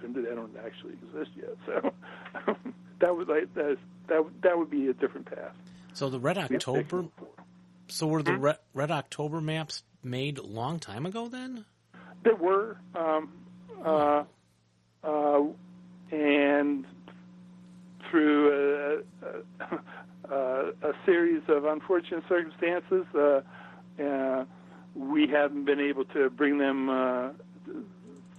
they 0.02 0.34
don't 0.34 0.54
actually 0.64 0.92
exist 0.92 1.30
yet. 1.34 1.56
So 1.64 2.54
that 3.00 3.16
would 3.16 3.28
like 3.28 3.52
that 3.54 3.76
that 4.08 4.24
that 4.42 4.58
would 4.58 4.70
be 4.70 4.88
a 4.88 4.92
different 4.94 5.26
path. 5.26 5.52
So 5.92 6.10
the 6.10 6.18
Red 6.18 6.38
October. 6.38 7.06
So 7.88 8.06
were 8.06 8.22
the 8.22 8.32
Hmm? 8.32 8.40
Red, 8.40 8.58
Red 8.72 8.90
October 8.90 9.40
maps 9.40 9.82
made 10.02 10.38
a 10.38 10.42
long 10.42 10.78
time 10.78 11.04
ago? 11.06 11.28
Then 11.28 11.64
There 12.22 12.34
were, 12.34 12.78
um, 12.94 13.30
uh, 13.84 14.24
uh, 15.04 15.40
and 16.10 16.86
through 18.10 19.04
a, 19.22 19.26
a, 19.26 20.34
a, 20.34 20.68
a 20.82 20.92
series 21.04 21.42
of 21.48 21.66
unfortunate 21.66 22.24
circumstances, 22.28 23.04
uh, 23.14 23.42
uh, 24.02 24.44
we 24.94 25.26
haven't 25.26 25.64
been 25.64 25.80
able 25.80 26.04
to 26.06 26.30
bring 26.30 26.58
them 26.58 26.88
uh, 26.88 27.28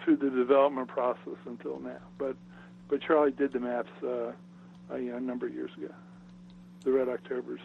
through 0.04 0.18
the 0.18 0.30
development 0.30 0.88
process 0.88 1.38
until 1.46 1.80
now. 1.80 2.00
But 2.18 2.36
but 2.88 3.02
Charlie 3.02 3.32
did 3.32 3.54
the 3.54 3.60
maps 3.60 3.90
uh, 4.04 4.32
a, 4.92 4.96
a 4.96 5.20
number 5.20 5.48
of 5.48 5.54
years 5.54 5.72
ago. 5.78 5.94
The 6.84 6.92
Red 6.92 7.10
Octobers. 7.10 7.62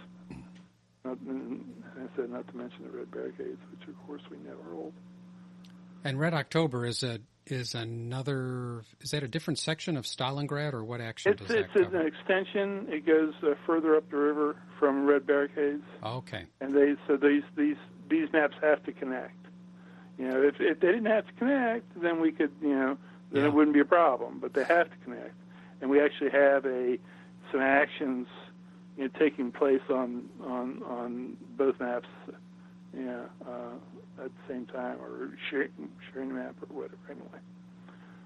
Not, 1.04 1.18
I 1.24 2.16
said 2.16 2.30
not 2.30 2.46
to 2.48 2.56
mention 2.56 2.84
the 2.84 2.98
Red 2.98 3.10
Barricades, 3.10 3.58
which 3.70 3.88
of 3.88 4.06
course 4.06 4.22
we 4.30 4.36
never 4.38 4.62
hold. 4.70 4.92
And 6.04 6.18
Red 6.18 6.34
October 6.34 6.86
is 6.86 7.02
a 7.02 7.20
is 7.46 7.74
another. 7.74 8.82
Is 9.00 9.10
that 9.10 9.22
a 9.22 9.28
different 9.28 9.58
section 9.58 9.96
of 9.96 10.04
Stalingrad, 10.04 10.72
or 10.72 10.84
what 10.84 11.00
action 11.00 11.32
It's 11.32 11.40
does 11.40 11.48
that 11.48 11.68
it's 11.74 11.94
an 11.94 12.06
extension. 12.06 12.86
It 12.88 13.06
goes 13.06 13.32
uh, 13.42 13.54
further 13.66 13.96
up 13.96 14.10
the 14.10 14.16
river 14.16 14.56
from 14.78 15.06
Red 15.06 15.26
Barricades, 15.26 15.82
okay. 16.04 16.44
and 16.60 16.74
they 16.74 16.94
so 17.06 17.16
these 17.16 17.42
these 17.56 17.76
these 18.08 18.28
maps 18.32 18.56
have 18.62 18.82
to 18.84 18.92
connect. 18.92 19.36
You 20.18 20.28
know, 20.28 20.42
if 20.42 20.56
if 20.60 20.80
they 20.80 20.88
didn't 20.88 21.06
have 21.06 21.26
to 21.26 21.32
connect, 21.32 22.00
then 22.00 22.20
we 22.20 22.32
could 22.32 22.52
you 22.60 22.74
know 22.74 22.98
then 23.32 23.42
Yeah. 23.42 23.48
it 23.48 23.54
wouldn't 23.54 23.74
be 23.74 23.80
a 23.80 23.84
problem. 23.84 24.38
But 24.40 24.54
they 24.54 24.64
have 24.64 24.90
to 24.90 24.96
connect, 25.04 25.34
and 25.80 25.90
we 25.90 26.00
actually 26.00 26.30
have 26.30 26.64
a 26.66 26.98
some 27.52 27.60
actions 27.60 28.26
you 28.96 29.04
know 29.04 29.10
taking 29.18 29.50
place 29.52 29.82
on 29.90 30.28
on 30.42 30.82
on 30.84 31.36
both 31.56 31.78
maps. 31.80 32.08
Yeah, 32.92 33.26
uh, 33.46 33.74
at 34.24 34.32
the 34.34 34.52
same 34.52 34.66
time, 34.66 34.96
or 35.00 35.30
sharing, 35.48 35.70
sharing 36.12 36.30
the 36.30 36.34
map 36.34 36.56
or 36.68 36.74
whatever. 36.82 36.96
Anyway. 37.08 37.38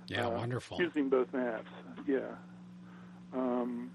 Yeah, 0.08 0.26
uh, 0.26 0.30
wonderful. 0.30 0.78
Using 0.80 1.10
both 1.10 1.30
maps, 1.34 1.68
yeah. 2.06 2.20
Um, 3.34 3.90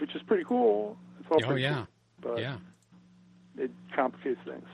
which 0.00 0.14
is 0.14 0.22
pretty 0.22 0.44
cool. 0.44 0.96
It's 1.18 1.28
all 1.28 1.38
Oh 1.42 1.46
pretty 1.48 1.62
yeah, 1.62 1.86
cool, 2.22 2.34
but 2.34 2.38
yeah. 2.40 2.58
it 3.58 3.72
complicates 3.94 4.40
things. 4.44 4.68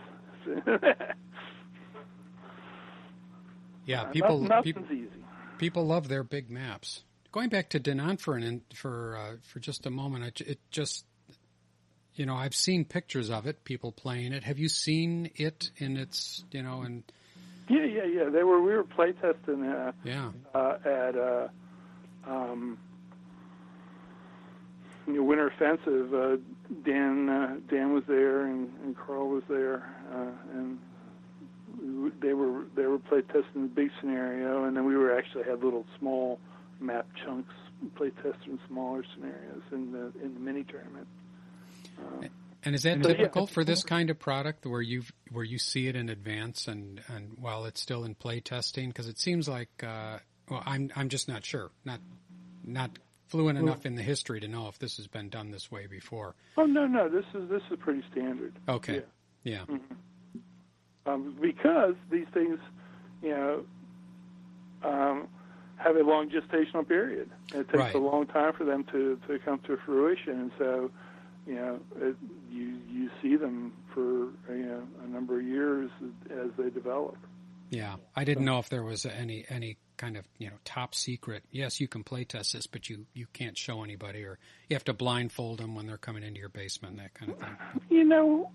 Yeah, 3.87 4.03
Uh, 4.03 4.05
people 4.07 4.41
nothing's 4.41 4.65
people 4.77 4.93
easy. 4.93 5.25
People 5.59 5.87
love 5.87 6.09
their 6.09 6.23
big 6.23 6.51
maps. 6.51 7.03
Going 7.33 7.49
back 7.49 7.71
to 7.71 7.81
Dinant 7.81 8.21
for 8.21 8.37
an, 8.37 8.63
for 8.75 9.17
uh, 9.17 9.37
for 9.43 9.59
just 9.59 9.87
a 9.87 9.91
moment, 9.91 10.25
I, 10.25 10.51
it 10.51 10.59
just 10.71 11.05
you 12.15 12.27
know 12.27 12.35
I've 12.35 12.55
seen 12.55 12.85
pictures 12.85 13.31
of 13.31 13.47
it, 13.47 13.65
people 13.65 13.93
playing 13.93 14.33
it. 14.33 14.45
Have 14.45 14.59
you 14.59 14.69
seen 14.69 15.31
it 15.37 15.71
in 15.77 15.97
its 15.97 16.45
you 16.51 16.63
know 16.63 16.83
and 16.83 17.03
Yeah, 17.69 17.85
yeah, 17.85 18.05
yeah. 18.05 18.29
They 18.31 18.43
were 18.43 18.61
we 18.63 18.73
were 18.73 18.85
playtesting 18.85 19.89
uh, 19.89 19.93
yeah 20.05 20.31
uh, 20.55 20.79
at 20.85 21.17
uh, 21.17 21.49
um, 22.27 22.79
you 25.07 25.15
know, 25.15 25.23
Winter 25.23 25.49
Offensive. 25.49 26.13
Uh, 26.13 26.37
Dan 26.85 27.29
uh, 27.29 27.57
Dan 27.71 27.93
was 27.93 28.05
there 28.09 28.47
and, 28.47 28.73
and 28.83 28.97
Carl 28.97 29.29
was 29.29 29.45
there, 29.49 29.89
uh, 30.13 30.59
and 30.59 30.79
they 32.21 32.33
were 32.35 32.65
they 32.75 32.87
were 32.87 32.99
playtesting 32.99 33.55
the 33.63 33.71
big 33.75 33.91
scenario, 34.01 34.65
and 34.65 34.77
then 34.77 34.85
we 34.85 34.97
were 34.97 35.17
actually 35.17 35.45
had 35.45 35.63
little 35.63 35.87
small 35.99 36.39
map 36.81 37.07
chunks 37.25 37.53
playtesting 37.99 38.59
smaller 38.69 39.05
scenarios 39.15 39.63
in 39.73 39.93
the 39.93 40.13
in 40.25 40.35
the 40.35 40.41
mini 40.41 40.65
tournament. 40.65 41.07
Uh, 41.99 42.27
And 42.65 42.75
is 42.75 42.83
that 42.83 42.99
yeah, 42.99 43.03
typical 43.05 43.43
it's- 43.45 43.55
for 43.55 43.65
this 43.65 43.83
kind 43.85 44.11
of 44.11 44.19
product 44.19 44.67
where 44.67 44.83
you 44.83 45.03
where 45.31 45.45
you 45.45 45.59
see 45.59 45.87
it 45.89 45.97
in 45.97 46.09
advance 46.09 46.69
and 46.69 47.01
and 47.09 47.37
while 47.39 47.65
it's 47.67 47.81
still 47.81 48.05
in 48.05 48.15
play 48.15 48.41
testing? 48.41 48.89
Because 48.89 49.09
it 49.09 49.19
seems 49.19 49.49
like 49.49 49.71
uh, 49.85 50.19
well, 50.49 50.63
I'm 50.67 50.91
I'm 50.97 51.09
just 51.09 51.29
not 51.29 51.45
sure, 51.45 51.71
not 51.85 52.01
not 52.65 52.99
fluent 53.29 53.59
enough 53.59 53.85
in 53.87 53.95
the 53.97 54.03
history 54.03 54.41
to 54.41 54.49
know 54.49 54.69
if 54.69 54.79
this 54.79 54.97
has 54.99 55.07
been 55.09 55.29
done 55.29 55.51
this 55.51 55.71
way 55.71 55.87
before. 55.87 56.35
oh 56.57 56.65
no, 56.67 56.87
no, 56.87 57.09
this 57.09 57.25
is 57.35 57.49
this 57.49 57.63
is 57.71 57.79
pretty 57.79 58.03
standard. 58.13 58.55
Okay, 58.69 59.03
Yeah. 59.45 59.65
yeah, 59.69 59.77
um, 61.07 61.37
because 61.41 61.95
these 62.11 62.27
things, 62.35 62.59
you 63.23 63.31
know, 63.31 63.65
um, 64.83 65.29
have 65.77 65.97
a 65.97 66.03
long 66.03 66.31
gestational 66.31 66.87
period. 66.87 67.29
It 67.53 67.69
takes 67.69 67.75
Right. 67.75 67.95
a 67.95 67.99
long 67.99 68.27
time 68.27 68.53
for 68.55 68.65
them 68.65 68.85
to, 68.93 69.19
to 69.29 69.39
come 69.41 69.59
to 69.61 69.77
fruition, 69.85 70.41
and 70.41 70.51
so, 70.59 70.91
you 71.47 71.55
know, 71.55 71.81
it, 72.01 72.17
you 72.51 72.79
you 72.91 73.11
see 73.23 73.37
them 73.37 73.73
for 73.93 74.01
you 74.53 74.65
know 74.67 74.83
a 75.05 75.07
number 75.09 75.39
of 75.39 75.47
years 75.47 75.91
as 76.31 76.51
they 76.59 76.71
develop. 76.71 77.17
yeah. 77.71 77.97
I 78.15 78.25
didn't 78.25 78.45
know 78.45 78.59
if 78.59 78.69
there 78.69 78.83
was 78.83 79.05
any 79.07 79.45
any 79.49 79.77
kind 79.97 80.17
of 80.17 80.25
you 80.39 80.49
know 80.49 80.55
top 80.65 80.95
secret. 80.95 81.45
Yes, 81.51 81.81
you 81.81 81.89
can 81.89 82.03
play 82.05 82.25
test 82.25 82.53
this, 82.55 82.67
but 82.67 82.89
you 82.89 83.07
you 83.15 83.27
can't 83.33 83.57
show 83.57 83.83
anybody, 83.85 84.25
or 84.25 84.39
you 84.69 84.75
have 84.75 84.85
to 84.85 84.93
blindfold 84.95 85.59
them 85.59 85.75
when 85.75 85.87
they're 85.87 85.99
coming 85.99 86.23
into 86.23 86.41
your 86.41 86.49
basement, 86.49 86.97
that 86.97 87.15
kind 87.15 87.33
of 87.33 87.39
thing. 87.39 87.57
You 87.91 88.05
know, 88.05 88.51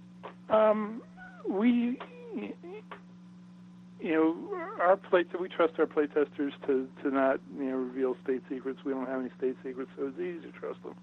um, 0.50 1.02
we, 1.48 1.98
you 2.36 4.12
know, 4.12 4.36
our 4.80 4.98
play 4.98 5.26
we 5.40 5.48
trust 5.50 5.74
our 5.80 5.86
play 5.86 6.08
testers 6.08 6.54
to, 6.68 6.88
to 7.04 7.12
not 7.12 7.40
you 7.58 7.66
know 7.66 7.78
reveal 7.78 8.16
state 8.24 8.42
secrets. 8.50 8.80
We 8.84 8.94
don't 8.94 9.08
have 9.08 9.22
any 9.22 9.30
state 9.38 9.56
secrets, 9.64 9.92
so 9.98 10.08
it's 10.08 10.20
easy 10.20 10.52
to 10.52 10.60
trust 10.60 10.80
them. 10.84 10.96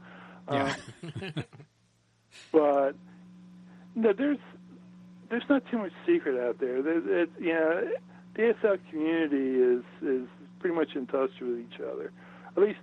Yeah. 0.51 0.75
Um, 1.37 1.45
but 2.53 2.93
no, 3.95 4.13
there's 4.13 4.39
there's 5.31 5.45
not 5.49 5.63
too 5.71 5.79
much 5.79 5.93
secret 6.07 6.41
out 6.43 6.59
there. 6.59 6.77
It, 6.79 7.31
you 7.39 7.53
know, 7.53 7.89
the 8.35 8.43
ASL 8.43 8.79
community 8.91 9.61
is 9.61 9.85
is 10.03 10.29
pretty 10.61 10.75
much 10.75 10.95
in 10.97 11.07
touch 11.07 11.31
with 11.41 11.59
each 11.61 11.81
other, 11.81 12.11
at 12.57 12.63
least 12.63 12.79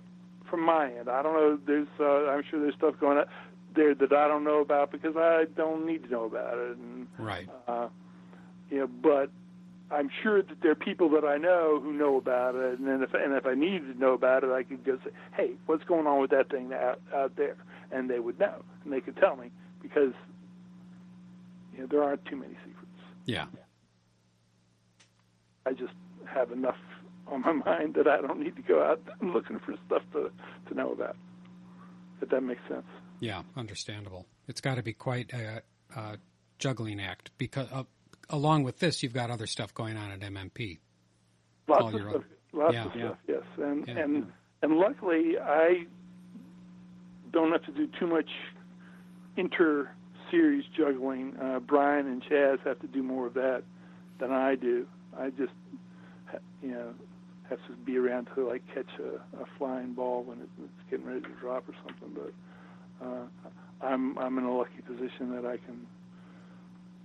from 0.48 0.62
my 0.62 0.86
end. 0.92 1.08
I 1.10 1.22
don't 1.22 1.34
know. 1.34 1.58
There's 1.66 1.88
uh, 2.00 2.30
I'm 2.30 2.42
sure 2.50 2.60
there's 2.60 2.74
stuff 2.74 2.94
going 3.00 3.18
on 3.18 3.26
there 3.74 3.94
that 3.94 4.12
I 4.12 4.28
don't 4.28 4.44
know 4.44 4.60
about 4.60 4.90
because 4.92 5.16
I 5.16 5.44
don't 5.56 5.84
need 5.86 6.04
to 6.04 6.08
know 6.10 6.24
about 6.24 6.56
it. 6.56 6.76
And 6.78 7.06
Right. 7.18 7.48
uh, 7.68 7.88
you 8.70 8.78
know, 8.78 8.86
but 8.86 9.30
I'm 9.90 10.10
sure 10.22 10.42
that 10.42 10.62
there 10.62 10.72
are 10.72 10.76
people 10.76 11.08
that 11.10 11.24
I 11.24 11.36
know 11.36 11.80
who 11.82 11.92
know 11.92 12.16
about 12.16 12.56
it, 12.56 12.78
and 12.78 12.88
then 12.88 13.02
if 13.02 13.14
and 13.14 13.34
if 13.34 13.46
I 13.46 13.54
needed 13.54 13.92
to 13.92 13.98
know 13.98 14.14
about 14.14 14.42
it, 14.42 14.50
I 14.50 14.64
could 14.64 14.84
go 14.84 14.98
say, 15.04 15.10
"Hey, 15.34 15.52
what's 15.66 15.84
going 15.84 16.06
on 16.06 16.20
with 16.20 16.30
that 16.30 16.50
thing 16.50 16.72
out 16.72 17.00
out 17.14 17.36
there?" 17.36 17.56
And 17.92 18.10
they 18.10 18.18
would 18.18 18.38
know, 18.38 18.64
and 18.84 18.92
they 18.92 19.00
could 19.00 19.16
tell 19.16 19.36
me 19.36 19.50
because 19.80 20.12
you 21.72 21.80
know 21.80 21.86
there 21.86 22.02
aren't 22.02 22.24
too 22.24 22.36
many 22.36 22.54
secrets. 22.66 22.90
Yeah. 23.26 23.46
I 25.66 25.72
just 25.72 25.94
have 26.26 26.50
enough 26.50 26.76
on 27.28 27.42
my 27.42 27.52
mind 27.66 27.94
that 27.94 28.08
I 28.08 28.20
don't 28.20 28.40
need 28.40 28.56
to 28.56 28.62
go 28.62 28.82
out 28.82 29.00
looking 29.22 29.60
for 29.60 29.74
stuff 29.86 30.02
to 30.12 30.30
to 30.68 30.74
know 30.74 30.92
about. 30.92 31.16
If 32.20 32.30
that 32.30 32.40
makes 32.40 32.62
sense. 32.68 32.86
Yeah, 33.20 33.42
understandable. 33.56 34.26
It's 34.48 34.60
got 34.60 34.76
to 34.76 34.82
be 34.82 34.94
quite 34.94 35.32
a, 35.32 35.62
a 35.94 36.18
juggling 36.58 37.00
act 37.00 37.30
because 37.38 37.68
uh, 37.72 37.84
along 38.30 38.64
with 38.64 38.78
this, 38.78 39.02
you've 39.02 39.12
got 39.14 39.30
other 39.30 39.46
stuff 39.46 39.72
going 39.74 39.96
on 39.96 40.10
at 40.12 40.20
MMP. 40.20 40.78
Lots 41.68 41.82
All 41.82 41.88
of 41.88 41.94
your 41.94 42.10
stuff. 42.10 42.14
own. 42.52 42.60
Lots 42.60 42.74
Yeah. 42.74 42.84
of 42.86 42.92
stuff. 42.92 43.18
Yes, 43.26 43.42
and 43.58 43.86
Yeah. 43.88 43.98
and 43.98 44.32
and 44.62 44.76
luckily 44.78 45.38
I 45.38 45.86
don't 47.32 47.52
have 47.52 47.64
to 47.64 47.72
do 47.72 47.86
too 47.98 48.06
much 48.06 48.30
inter 49.36 49.90
series 50.30 50.64
juggling. 50.76 51.36
Uh, 51.36 51.60
Brian 51.60 52.06
and 52.06 52.22
Chaz 52.22 52.58
have 52.60 52.80
to 52.80 52.86
do 52.86 53.02
more 53.02 53.26
of 53.26 53.34
that 53.34 53.62
than 54.18 54.32
I 54.32 54.54
do. 54.54 54.86
I 55.16 55.30
just 55.30 55.52
you 56.62 56.70
know 56.70 56.94
have 57.48 57.64
to 57.66 57.72
be 57.84 57.96
around 57.96 58.28
to 58.34 58.46
like 58.46 58.62
catch 58.74 58.90
a, 58.98 59.16
a 59.40 59.46
flying 59.58 59.92
ball 59.92 60.22
when 60.24 60.40
it, 60.40 60.48
it's 60.62 60.90
getting 60.90 61.06
ready 61.06 61.20
to 61.20 61.28
drop 61.40 61.68
or 61.68 61.74
something. 61.86 62.10
But 62.14 63.06
uh, 63.06 63.26
I'm 63.80 64.16
I'm 64.18 64.38
in 64.38 64.44
a 64.44 64.56
lucky 64.56 64.80
position 64.86 65.30
that 65.34 65.44
I 65.44 65.58
can 65.58 65.86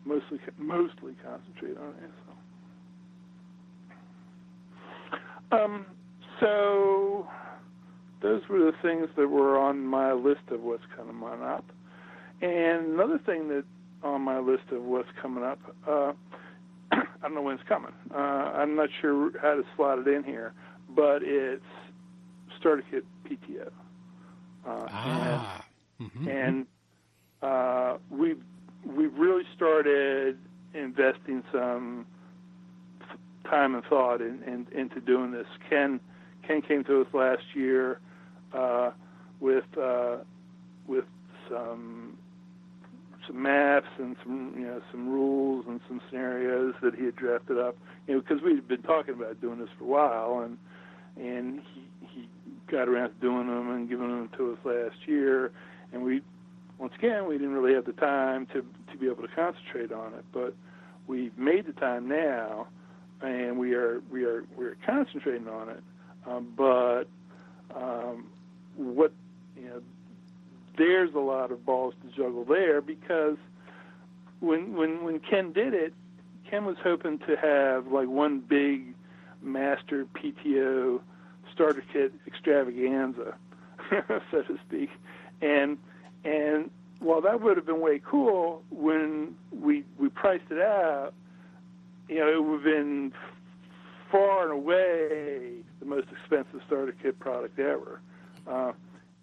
mostly 0.06 0.40
mostly 0.58 1.14
concentrate 1.24 1.78
on 1.78 1.90
it. 1.90 2.12
So. 5.52 5.58
Um, 5.58 5.86
so 6.40 7.28
those 8.22 8.42
were 8.50 8.60
the 8.60 8.74
things 8.82 9.08
that 9.18 9.28
were 9.28 9.58
on 9.58 9.86
my 9.86 10.14
list 10.14 10.42
of 10.50 10.62
what's 10.62 10.84
coming 10.96 11.22
up. 11.44 11.66
And 12.42 12.94
another 12.94 13.20
thing 13.26 13.48
that 13.50 13.64
on 14.04 14.22
my 14.22 14.40
list 14.40 14.64
of 14.72 14.84
what's 14.84 15.10
coming 15.22 15.44
up, 15.44 15.60
uh, 15.88 16.14
I 16.92 17.04
don't 17.22 17.36
know 17.36 17.42
when 17.42 17.56
it's 17.56 17.68
coming. 17.68 17.92
Uh, 18.14 18.18
I'm 18.18 18.76
not 18.76 18.90
sure 19.02 19.32
how 19.40 19.56
to 19.56 19.64
slot 19.76 20.00
it 20.00 20.08
in 20.08 20.24
here, 20.24 20.54
but 20.96 21.22
it's 21.22 21.62
Starter 22.60 22.84
Kit 22.90 23.06
PTO. 23.26 23.68
Uh, 24.66 24.88
ah. 24.90 25.66
And, 26.00 26.10
mm-hmm. 26.10 26.28
and 26.28 26.66
uh, 27.42 27.98
we've 28.10 28.42
we've 28.86 29.14
really 29.18 29.44
started 29.56 30.38
investing 30.74 31.44
some 31.52 32.06
time 33.50 33.76
and 33.76 33.84
thought 33.86 34.22
in, 34.22 34.42
in, 34.44 34.68
into 34.78 35.00
doing 35.02 35.32
this. 35.32 35.48
Ken 35.70 36.00
Ken 36.48 36.62
came 36.62 36.84
to 36.86 37.02
us 37.02 37.08
last 37.14 37.44
year 37.54 38.00
uh, 38.54 38.92
with 39.40 39.66
uh, 39.80 40.18
with 40.88 41.06
some 41.50 42.18
some 43.28 43.42
maps 43.42 43.90
and 43.98 44.16
some 44.24 44.54
you 44.58 44.66
know 44.66 44.82
some 44.92 45.10
rules 45.10 45.66
and 45.68 45.80
some 45.88 46.02
scenarios 46.10 46.74
that 46.82 46.96
he 46.96 47.06
had 47.06 47.16
drafted 47.16 47.58
up. 47.58 47.78
You 48.08 48.16
know, 48.16 48.22
because 48.22 48.42
we'd 48.42 48.68
been 48.68 48.82
talking 48.82 49.14
about 49.14 49.40
doing 49.42 49.60
this 49.60 49.70
for 49.78 49.84
a 49.84 49.88
while, 49.88 50.40
and 50.40 50.58
and 51.18 51.62
he 51.74 51.88
he 52.08 52.30
got 52.70 52.88
around 52.88 53.10
to 53.10 53.16
doing 53.22 53.48
them 53.48 53.70
and 53.72 53.90
giving 53.90 54.08
them 54.08 54.30
to 54.38 54.54
us 54.54 54.58
last 54.64 55.08
year, 55.08 55.52
and 55.94 56.04
we 56.04 56.22
once 56.82 56.94
again 56.98 57.28
we 57.28 57.38
didn't 57.38 57.54
really 57.54 57.76
have 57.76 57.86
the 57.86 57.94
time 57.94 58.48
to 58.48 58.66
to 58.92 58.98
be 58.98 59.06
able 59.06 59.22
to 59.22 59.34
concentrate 59.36 59.92
on 59.92 60.16
it, 60.16 60.26
but 60.34 60.56
we've 61.06 61.38
made 61.38 61.68
the 61.68 61.74
time 61.74 62.10
now, 62.10 62.68
and 63.22 63.58
we 63.58 63.76
are 63.76 64.02
we 64.10 64.26
are 64.26 64.44
we 64.58 64.66
are 64.66 64.76
concentrating 64.84 65.48
on 65.48 65.70
it. 65.70 65.84
Um, 66.26 66.52
but 66.58 67.04
um, 67.76 68.26
what 68.76 69.14
you 69.56 69.68
know, 69.68 69.82
there's 70.76 71.14
a 71.14 71.20
lot 71.20 71.52
of 71.52 71.64
balls 71.64 71.94
to 72.02 72.18
juggle 72.18 72.46
there 72.46 72.82
because 72.82 73.38
when 74.40 74.74
when 74.76 75.04
when 75.04 75.20
Ken 75.20 75.54
did 75.54 75.76
it, 75.76 75.94
Ken 76.50 76.66
was 76.66 76.78
hoping 76.84 77.20
to 77.20 77.36
have 77.38 77.92
like 77.92 78.08
one 78.08 78.40
big 78.40 78.96
master 79.44 80.08
PTO 80.16 81.00
starter 81.54 81.84
kit 81.94 82.12
extravaganza, 82.26 83.36
so 84.32 84.42
to 84.42 84.58
speak, 84.68 84.90
and 85.44 85.78
while 87.22 87.32
that 87.32 87.44
would 87.44 87.58
have 87.58 87.66
been 87.66 87.82
way 87.82 88.02
cool 88.04 88.64
when 88.70 89.36
we 89.52 89.84
we 89.98 90.10
priced 90.10 90.50
it 90.50 90.60
out, 90.60 91.14
you 92.08 92.20
know, 92.20 92.28
it 92.28 92.44
would 92.44 92.54
have 92.56 92.64
been 92.64 93.14
far 94.12 94.44
and 94.44 94.52
away 94.52 95.54
the 95.80 95.86
most 95.86 96.08
expensive 96.12 96.62
starter 96.68 96.96
kit 97.02 97.20
product 97.20 97.60
ever. 97.60 98.02
Uh, 98.48 98.72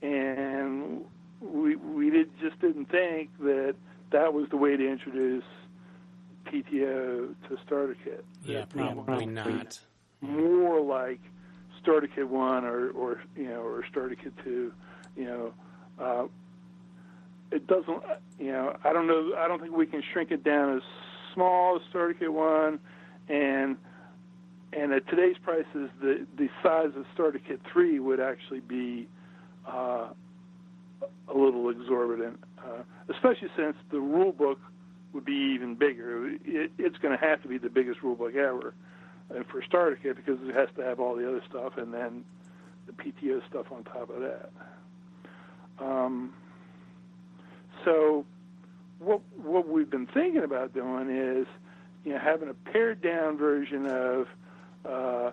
and 0.02 1.04
we 1.40 1.76
we 1.76 2.10
did 2.10 2.30
just 2.40 2.60
didn't 2.60 2.90
think 2.90 3.30
that 3.40 3.74
that 4.10 4.32
was 4.32 4.48
the 4.50 4.56
way 4.56 4.76
to 4.76 4.90
introduce 4.90 5.44
PTO 6.46 7.34
to 7.48 7.58
starter 7.66 7.96
kit. 8.04 8.24
Yeah, 8.44 8.64
probably 8.66 9.26
not. 9.26 9.78
More 10.20 10.80
like 10.80 11.20
starter 11.82 12.08
kit 12.08 12.28
one 12.28 12.64
or 12.64 12.90
or 12.90 13.22
you 13.36 13.48
know 13.48 13.60
or 13.60 13.84
starter 13.90 14.14
kit 14.14 14.32
two. 14.44 14.72
You 15.16 15.24
know, 15.24 15.54
uh, 15.98 16.26
it 17.50 17.66
doesn't. 17.66 18.02
You 18.38 18.52
know, 18.52 18.76
I 18.84 18.92
don't 18.92 19.06
know. 19.06 19.32
I 19.36 19.48
don't 19.48 19.60
think 19.60 19.76
we 19.76 19.86
can 19.86 20.02
shrink 20.12 20.30
it 20.30 20.44
down 20.44 20.76
as 20.76 20.82
small 21.34 21.76
as 21.76 21.82
starter 21.88 22.14
kit 22.14 22.32
one, 22.32 22.78
and 23.28 23.76
and 24.72 24.92
at 24.92 25.06
today's 25.08 25.36
prices, 25.42 25.90
the 26.00 26.26
the 26.36 26.48
size 26.62 26.90
of 26.96 27.04
starter 27.14 27.38
kit 27.38 27.60
three 27.72 27.98
would 27.98 28.20
actually 28.20 28.60
be 28.60 29.08
uh, 29.66 30.08
a 31.02 31.34
little 31.34 31.70
exorbitant, 31.70 32.38
uh, 32.58 32.82
especially 33.08 33.48
since 33.56 33.76
the 33.90 34.00
rule 34.00 34.32
book 34.32 34.58
would 35.12 35.24
be 35.24 35.52
even 35.54 35.74
bigger. 35.74 36.28
It, 36.44 36.72
it's 36.78 36.98
going 36.98 37.16
to 37.16 37.24
have 37.24 37.42
to 37.42 37.48
be 37.48 37.58
the 37.58 37.70
biggest 37.70 38.02
rule 38.02 38.14
book 38.14 38.34
ever, 38.34 38.74
and 39.34 39.46
for 39.46 39.62
starter 39.62 39.98
kit 40.00 40.16
because 40.16 40.38
it 40.42 40.54
has 40.54 40.68
to 40.76 40.82
have 40.84 41.00
all 41.00 41.16
the 41.16 41.26
other 41.26 41.42
stuff 41.48 41.78
and 41.78 41.92
then 41.92 42.24
the 42.86 42.92
PTO 42.92 43.46
stuff 43.48 43.66
on 43.70 43.84
top 43.84 44.10
of 44.10 44.20
that. 44.20 44.50
Um, 45.78 46.32
so, 47.84 48.24
what 48.98 49.20
what 49.36 49.68
we've 49.68 49.90
been 49.90 50.06
thinking 50.06 50.42
about 50.42 50.74
doing 50.74 51.10
is, 51.10 51.46
you 52.04 52.12
know, 52.12 52.18
having 52.18 52.48
a 52.48 52.54
pared 52.54 53.00
down 53.00 53.36
version 53.36 53.86
of 53.86 54.26
uh, 54.84 55.30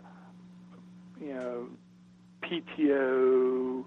you 1.19 1.33
know, 1.33 1.67
PTO 2.43 3.83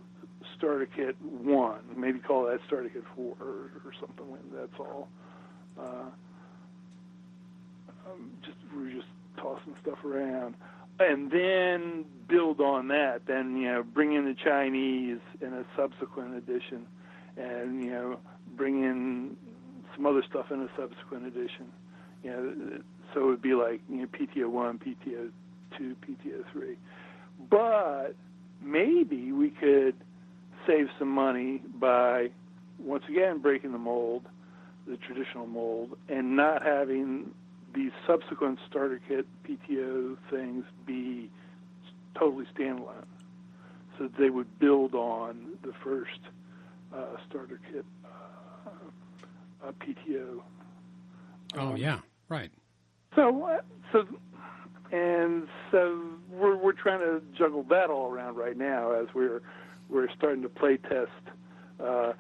starter 0.57 0.87
kit 0.87 1.17
one, 1.21 1.81
maybe 1.97 2.19
call 2.19 2.47
that 2.47 2.61
starter 2.67 2.89
kit 2.89 3.05
four 3.15 3.37
or, 3.41 3.71
or 3.85 3.93
something. 4.01 4.27
That's 4.53 4.73
all. 4.79 5.09
Uh, 5.79 6.11
um, 8.07 8.31
just 8.45 8.57
we're 8.75 8.91
just 8.91 9.07
tossing 9.37 9.75
stuff 9.83 10.05
around, 10.05 10.57
and 10.99 11.31
then 11.31 12.05
build 12.27 12.61
on 12.61 12.89
that. 12.89 13.27
Then 13.27 13.57
you 13.57 13.69
know, 13.69 13.83
bring 13.83 14.15
in 14.15 14.25
the 14.25 14.35
Chinese 14.35 15.21
in 15.41 15.53
a 15.53 15.65
subsequent 15.77 16.35
edition, 16.35 16.87
and 17.37 17.85
you 17.85 17.91
know, 17.91 18.19
bring 18.59 18.83
in 18.83 19.37
some 19.95 20.05
other 20.05 20.23
stuff 20.29 20.47
in 20.51 20.61
a 20.61 20.69
subsequent 20.77 21.27
edition. 21.27 21.73
You 22.23 22.31
know, 22.31 22.81
so 23.15 23.21
it 23.21 23.27
would 23.27 23.43
be 23.43 23.55
like 23.55 23.81
you 23.89 23.99
know, 23.99 24.07
PTO 24.07 24.51
one, 24.51 24.79
PTO 24.79 25.31
two, 25.77 25.97
PTO3. 26.07 26.77
But 27.51 28.15
maybe 28.63 29.33
we 29.33 29.51
could 29.51 29.95
save 30.67 30.89
some 30.99 31.09
money 31.09 31.63
by, 31.81 32.31
once 32.79 33.05
again, 33.09 33.41
breaking 33.41 33.73
the 33.73 33.79
mold, 33.79 34.27
the 34.87 34.97
traditional 34.97 35.47
mold, 35.47 35.97
and 36.09 36.37
not 36.37 36.63
having 36.63 37.31
these 37.75 37.93
subsequent 38.07 38.59
starter 38.69 39.01
kit 39.09 39.27
PTO 39.47 40.17
things 40.31 40.65
be 40.87 41.31
totally 42.19 42.47
standalone. 42.57 43.05
So 43.99 44.09
they 44.19 44.31
would 44.31 44.59
build 44.59 44.95
on 44.95 45.53
the 45.63 45.73
first 45.85 46.21
uh, 46.95 47.17
starter 47.29 47.61
kit 47.71 47.85
uh, 49.63 49.69
uh, 49.69 49.73
PTO. 49.73 50.41
Oh 51.57 51.61
um, 51.61 51.77
yeah, 51.77 52.01
right. 52.29 52.51
So, 53.15 53.59
so 53.93 54.05
and 54.93 55.47
so 55.71 56.03
we're 56.31 56.57
we're 56.57 56.73
trying 56.73 57.01
to 57.01 57.23
juggle 57.37 57.65
that 57.71 57.91
all 57.91 58.11
around 58.11 58.37
right 58.37 58.57
now 58.57 58.93
as 58.93 59.07
we're 59.15 59.41
we're 59.89 60.09
starting 60.17 60.43
to 60.43 60.49
play 60.49 60.77
test 60.77 61.11
uh, 61.81 62.13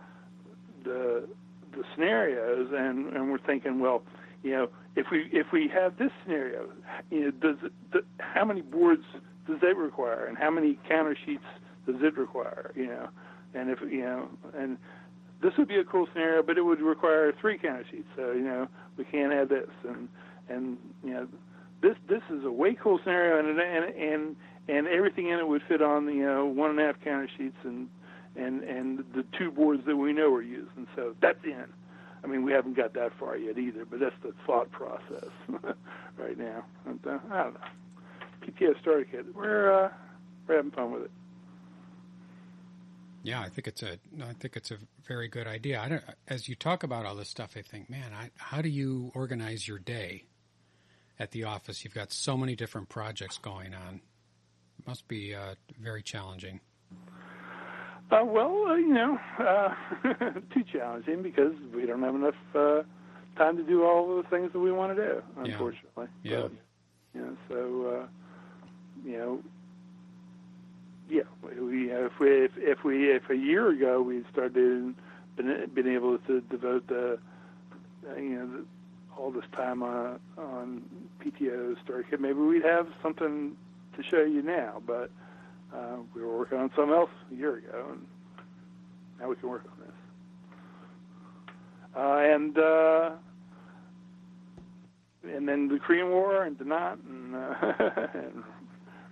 the 0.85 1.29
the 1.73 1.83
scenarios, 1.95 2.69
and 2.73 3.13
and 3.15 3.31
we're 3.31 3.39
thinking, 3.39 3.81
well, 3.81 4.03
you 4.43 4.53
know, 4.53 4.69
if 4.97 5.07
we 5.11 5.29
if 5.33 5.47
we 5.53 5.69
have 5.69 5.99
this 5.99 6.11
scenario, 6.23 6.69
you 7.11 7.21
know, 7.21 7.31
does 7.31 7.57
it, 7.63 7.73
the, 7.93 8.01
how 8.19 8.45
many 8.45 8.63
boards 8.63 9.05
does 9.47 9.59
it 9.63 9.77
require, 9.77 10.27
and 10.27 10.37
how 10.37 10.51
many 10.51 10.79
counter 10.89 11.17
sheets 11.25 11.45
does 11.87 11.97
it 12.03 12.17
require, 12.19 12.73
you 12.75 12.87
know, 12.87 13.09
and 13.55 13.71
if 13.71 13.81
you 13.81 14.03
know, 14.03 14.29
and 14.55 14.79
this 15.41 15.53
would 15.57 15.69
be 15.69 15.77
a 15.77 15.85
cool 15.85 16.09
scenario, 16.13 16.43
but 16.43 16.59
it 16.59 16.63
would 16.63 16.81
require 16.81 17.33
three 17.41 17.59
counter 17.59 17.85
sheets, 17.91 18.09
so 18.17 18.33
you 18.33 18.43
know, 18.43 18.69
we 18.97 19.05
can't 19.05 19.33
have 19.33 19.49
this, 19.49 19.69
and 19.89 20.09
and 20.49 20.79
you 21.05 21.13
know 21.13 21.29
this 21.81 21.97
this 22.09 22.23
is 22.31 22.45
a 22.45 22.51
way 22.51 22.75
cool 22.75 22.99
scenario, 23.03 23.39
and 23.39 23.59
and 23.59 23.95
and 23.95 24.37
and 24.69 24.89
everything 24.89 25.29
in 25.29 25.39
it 25.39 25.47
would 25.47 25.63
fit 25.69 25.83
on 25.83 26.07
the 26.07 26.13
you 26.13 26.25
know 26.25 26.47
one 26.47 26.71
and 26.71 26.81
a 26.81 26.85
half 26.85 27.01
counter 27.03 27.29
sheets 27.37 27.57
and 27.65 27.89
and 28.37 28.63
and 28.65 29.05
the 29.15 29.25
two 29.37 29.51
boards 29.51 29.85
that 29.87 29.97
we 29.97 30.13
know 30.13 30.33
are 30.35 30.43
used, 30.43 30.71
and 30.77 30.87
so 30.97 31.15
that's 31.21 31.43
in. 31.45 31.67
I 32.23 32.27
mean, 32.27 32.43
we 32.43 32.53
haven't 32.53 32.77
got 32.77 32.95
that 32.95 33.13
far 33.19 33.37
yet 33.37 33.59
either, 33.59 33.85
but 33.85 34.01
that's 34.01 34.17
the 34.23 34.35
thought 34.45 34.73
process 34.73 35.29
right 36.19 36.37
now. 36.37 36.65
And, 36.85 36.99
uh, 37.07 37.19
I 37.31 37.43
don't 37.45 37.55
know. 37.55 37.61
PTO 38.45 38.81
starter 38.81 39.05
kit. 39.05 39.35
We're 39.35 39.85
uh, 39.85 39.91
we're 40.47 40.57
having 40.57 40.73
fun 40.73 40.93
with 40.93 41.03
it. 41.03 41.11
Yeah, 43.23 43.41
I 43.41 43.49
think 43.49 43.67
it's 43.67 43.83
a 43.83 43.99
I 44.23 44.33
think 44.35 44.57
it's 44.57 44.71
a 44.71 44.79
very 45.07 45.29
good 45.29 45.47
idea. 45.47 45.81
I 45.81 45.89
don't, 45.89 46.05
as 46.29 46.49
you 46.49 46.55
talk 46.55 46.83
about 46.83 47.05
all 47.05 47.17
this 47.17 47.29
stuff, 47.29 47.57
I 47.57 47.63
think, 47.63 47.91
man, 47.91 48.13
I, 48.15 48.31
how 48.37 48.63
do 48.63 48.69
you 48.69 49.11
organize 49.15 49.67
your 49.67 49.79
day? 49.79 50.25
at 51.19 51.33
the 51.33 51.45
office. 51.45 51.85
You've 51.85 51.95
got 51.95 52.13
so 52.13 52.37
many 52.37 52.55
different 52.55 52.89
projects 52.89 53.39
going 53.39 53.75
on. 53.75 54.01
It 54.79 54.87
must 54.87 55.09
be 55.09 55.35
uh, 55.35 55.55
very 55.81 56.03
challenging. 56.03 56.61
Uh, 58.11 58.25
well, 58.25 58.65
uh, 58.69 58.75
you 58.75 58.95
know, 58.95 59.19
uh, 59.39 59.75
too 60.55 60.65
challenging 60.73 61.23
because 61.23 61.53
we 61.75 61.85
don't 61.85 62.03
have 62.03 62.15
enough 62.15 62.35
uh, 62.55 62.83
time 63.37 63.57
to 63.57 63.63
do 63.63 63.85
all 63.85 64.17
the 64.17 64.29
things 64.29 64.53
that 64.53 64.61
we 64.61 64.73
want 64.73 64.97
to 64.97 65.03
do. 65.07 65.23
Unfortunately, 65.37 66.07
yeah. 66.23 66.43
But, 66.43 66.53
you 67.15 67.21
know, 67.21 67.37
so 67.49 67.97
uh, 67.97 68.07
you 69.05 69.19
know, 69.19 69.43
yeah, 71.09 71.23
we 71.43 71.91
if 71.91 72.13
we 72.21 72.45
if, 72.45 72.51
if 72.57 72.85
we 72.85 73.11
if 73.11 73.31
a 73.31 73.37
year 73.37 73.71
ago 73.71 74.03
we 74.03 74.25
started 74.33 74.95
been 75.37 75.71
been 75.75 75.89
able 75.89 76.19
to 76.19 76.41
devote 76.43 76.87
the 76.89 77.19
you 78.17 78.31
know 78.31 78.47
the, 78.47 78.65
all 79.17 79.31
this 79.31 79.45
time 79.57 79.83
on 79.83 80.21
on 80.37 80.83
PTO 81.25 81.77
starter 81.83 82.05
kit, 82.09 82.21
maybe 82.21 82.39
we'd 82.39 82.65
have 82.65 82.89
something 83.03 83.57
to 83.97 84.03
show 84.03 84.23
you 84.23 84.43
now. 84.43 84.83
But 84.87 85.11
uh, 85.75 85.97
we 86.15 86.23
were 86.23 86.37
working 86.37 86.59
on 86.59 86.71
something 86.77 86.95
else 86.95 87.11
a 87.33 87.35
year 87.35 87.57
ago, 87.57 87.87
and 87.93 88.07
now 89.21 89.29
we 89.29 89.37
can 89.37 89.49
work 89.49 89.65
on 89.73 89.79
this. 89.81 89.95
Uh, 91.97 92.19
and 92.19 92.59
uh, 92.59 93.11
and 95.25 95.49
then 95.49 95.69
the 95.69 95.79
Korean 95.79 96.11
War 96.11 96.45
and 96.45 96.59
Dinant 96.59 97.01
and, 97.09 97.35
uh, 97.35 98.07
and 98.15 98.45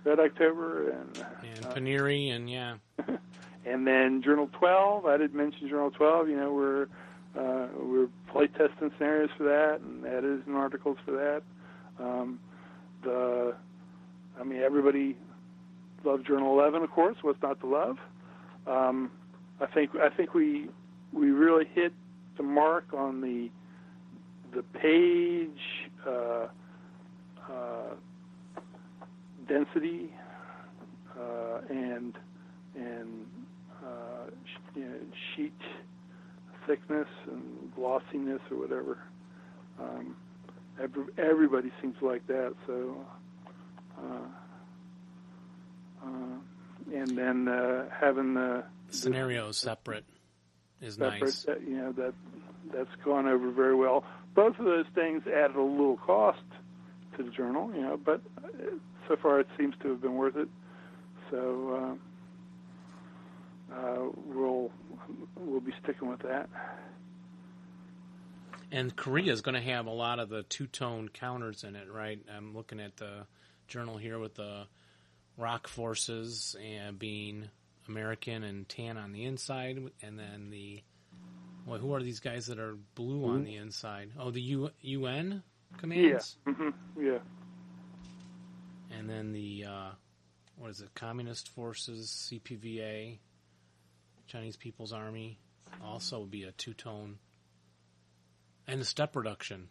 Red 0.03 0.19
October 0.19 0.91
and 0.91 1.25
And 1.43 1.65
uh, 1.65 1.73
Paneri 1.73 2.31
and 2.31 2.49
yeah. 2.49 2.75
and 3.65 3.85
then 3.85 4.21
Journal 4.23 4.49
12. 4.53 5.05
I 5.05 5.17
did 5.17 5.33
mention 5.33 5.67
Journal 5.69 5.91
12. 5.91 6.29
You 6.29 6.37
know, 6.37 6.53
we're 6.53 6.87
uh, 7.37 7.67
we're 7.79 8.07
play 8.31 8.47
testing 8.47 8.91
scenarios 8.97 9.29
for 9.37 9.43
that 9.43 9.79
and 9.81 10.05
editing 10.05 10.55
articles 10.55 10.97
for 11.05 11.11
that. 11.11 11.43
Um, 12.03 12.39
the, 13.03 13.55
I 14.39 14.43
mean, 14.43 14.61
everybody 14.61 15.17
loved 16.03 16.25
Journal 16.25 16.59
11, 16.59 16.83
of 16.83 16.91
course. 16.91 17.17
What's 17.21 17.41
not 17.41 17.59
to 17.61 17.67
love? 17.67 17.97
Um, 18.65 19.11
I 19.59 19.65
think 19.67 19.91
I 19.95 20.09
think 20.09 20.33
we 20.33 20.69
we 21.11 21.31
really 21.31 21.65
hit 21.73 21.93
the 22.37 22.43
mark 22.43 22.93
on 22.93 23.21
the 23.21 23.49
the 24.53 24.63
page 24.63 25.89
uh, 26.05 26.47
uh, 27.51 27.93
density 29.47 30.13
uh, 31.19 31.61
and 31.69 32.13
and 32.75 33.25
uh, 33.83 34.29
you 34.75 34.85
know, 34.85 34.95
sheet 35.35 35.53
thickness 36.65 37.07
and 37.31 37.73
glossiness 37.75 38.41
or 38.51 38.57
whatever. 38.57 38.97
Um, 39.79 40.15
every, 40.81 41.05
everybody 41.17 41.71
seems 41.81 41.95
like 42.01 42.25
that. 42.27 42.53
So, 42.65 43.05
uh, 43.97 44.27
uh, 46.05 46.93
and 46.93 47.17
then 47.17 47.47
uh, 47.47 47.85
having 47.89 48.33
the, 48.33 48.63
the 48.89 48.97
Scenarios 48.97 49.57
separate 49.57 50.05
is 50.81 50.95
separate, 50.95 51.21
nice. 51.21 51.43
that, 51.43 51.61
you 51.61 51.77
know 51.77 51.91
that 51.93 52.13
that's 52.73 52.95
gone 53.03 53.27
over 53.27 53.51
very 53.51 53.75
well. 53.75 54.03
Both 54.35 54.59
of 54.59 54.65
those 54.65 54.85
things 54.93 55.23
added 55.25 55.55
a 55.55 55.61
little 55.61 55.97
cost 55.97 56.39
to 57.15 57.23
the 57.23 57.31
journal, 57.31 57.71
you 57.73 57.81
know, 57.81 57.97
but 57.97 58.21
uh, 58.43 58.47
so 59.07 59.15
far 59.21 59.39
it 59.39 59.47
seems 59.57 59.75
to 59.81 59.89
have 59.89 60.01
been 60.01 60.15
worth 60.15 60.35
it. 60.35 60.49
So 61.31 61.97
uh, 63.71 63.75
uh, 63.75 64.09
we'll 64.25 64.71
we'll 65.35 65.61
be 65.61 65.73
sticking 65.83 66.09
with 66.09 66.19
that. 66.19 66.49
And 68.71 68.93
Korea 68.95 69.31
is 69.31 69.41
going 69.41 69.55
to 69.55 69.61
have 69.61 69.85
a 69.85 69.91
lot 69.91 70.19
of 70.19 70.29
the 70.29 70.43
two 70.43 70.67
tone 70.67 71.09
counters 71.09 71.63
in 71.63 71.75
it, 71.75 71.87
right? 71.91 72.19
I'm 72.35 72.53
looking 72.53 72.81
at 72.81 72.97
the 72.97 73.25
journal 73.67 73.97
here 73.97 74.19
with 74.19 74.35
the 74.35 74.67
ROK 75.37 75.67
forces 75.67 76.55
and 76.61 76.99
being 76.99 77.49
American 77.87 78.43
and 78.43 78.67
tan 78.67 78.97
on 78.97 79.13
the 79.13 79.23
inside, 79.23 79.79
and 80.01 80.19
then 80.19 80.49
the 80.49 80.81
well, 81.65 81.79
who 81.79 81.93
are 81.93 82.01
these 82.01 82.19
guys 82.21 82.47
that 82.47 82.59
are 82.59 82.77
blue 82.95 83.25
on 83.25 83.43
the 83.43 83.55
inside? 83.55 84.11
Oh, 84.17 84.31
the 84.31 84.41
U, 84.41 84.69
UN 84.81 85.43
commands, 85.77 86.37
Yeah, 86.45 86.53
hmm 86.53 86.69
yeah, 86.99 87.19
and 88.97 89.09
then 89.09 89.31
the 89.31 89.65
uh, 89.65 89.89
what 90.57 90.71
is 90.71 90.81
it? 90.81 90.89
Communist 90.95 91.49
forces, 91.49 92.29
CPVA, 92.31 93.19
Chinese 94.27 94.57
People's 94.57 94.93
Army, 94.93 95.39
also 95.83 96.21
would 96.21 96.31
be 96.31 96.43
a 96.43 96.51
two 96.51 96.73
tone, 96.73 97.17
and 98.67 98.81
the 98.81 98.85
step 98.85 99.15
reduction. 99.15 99.69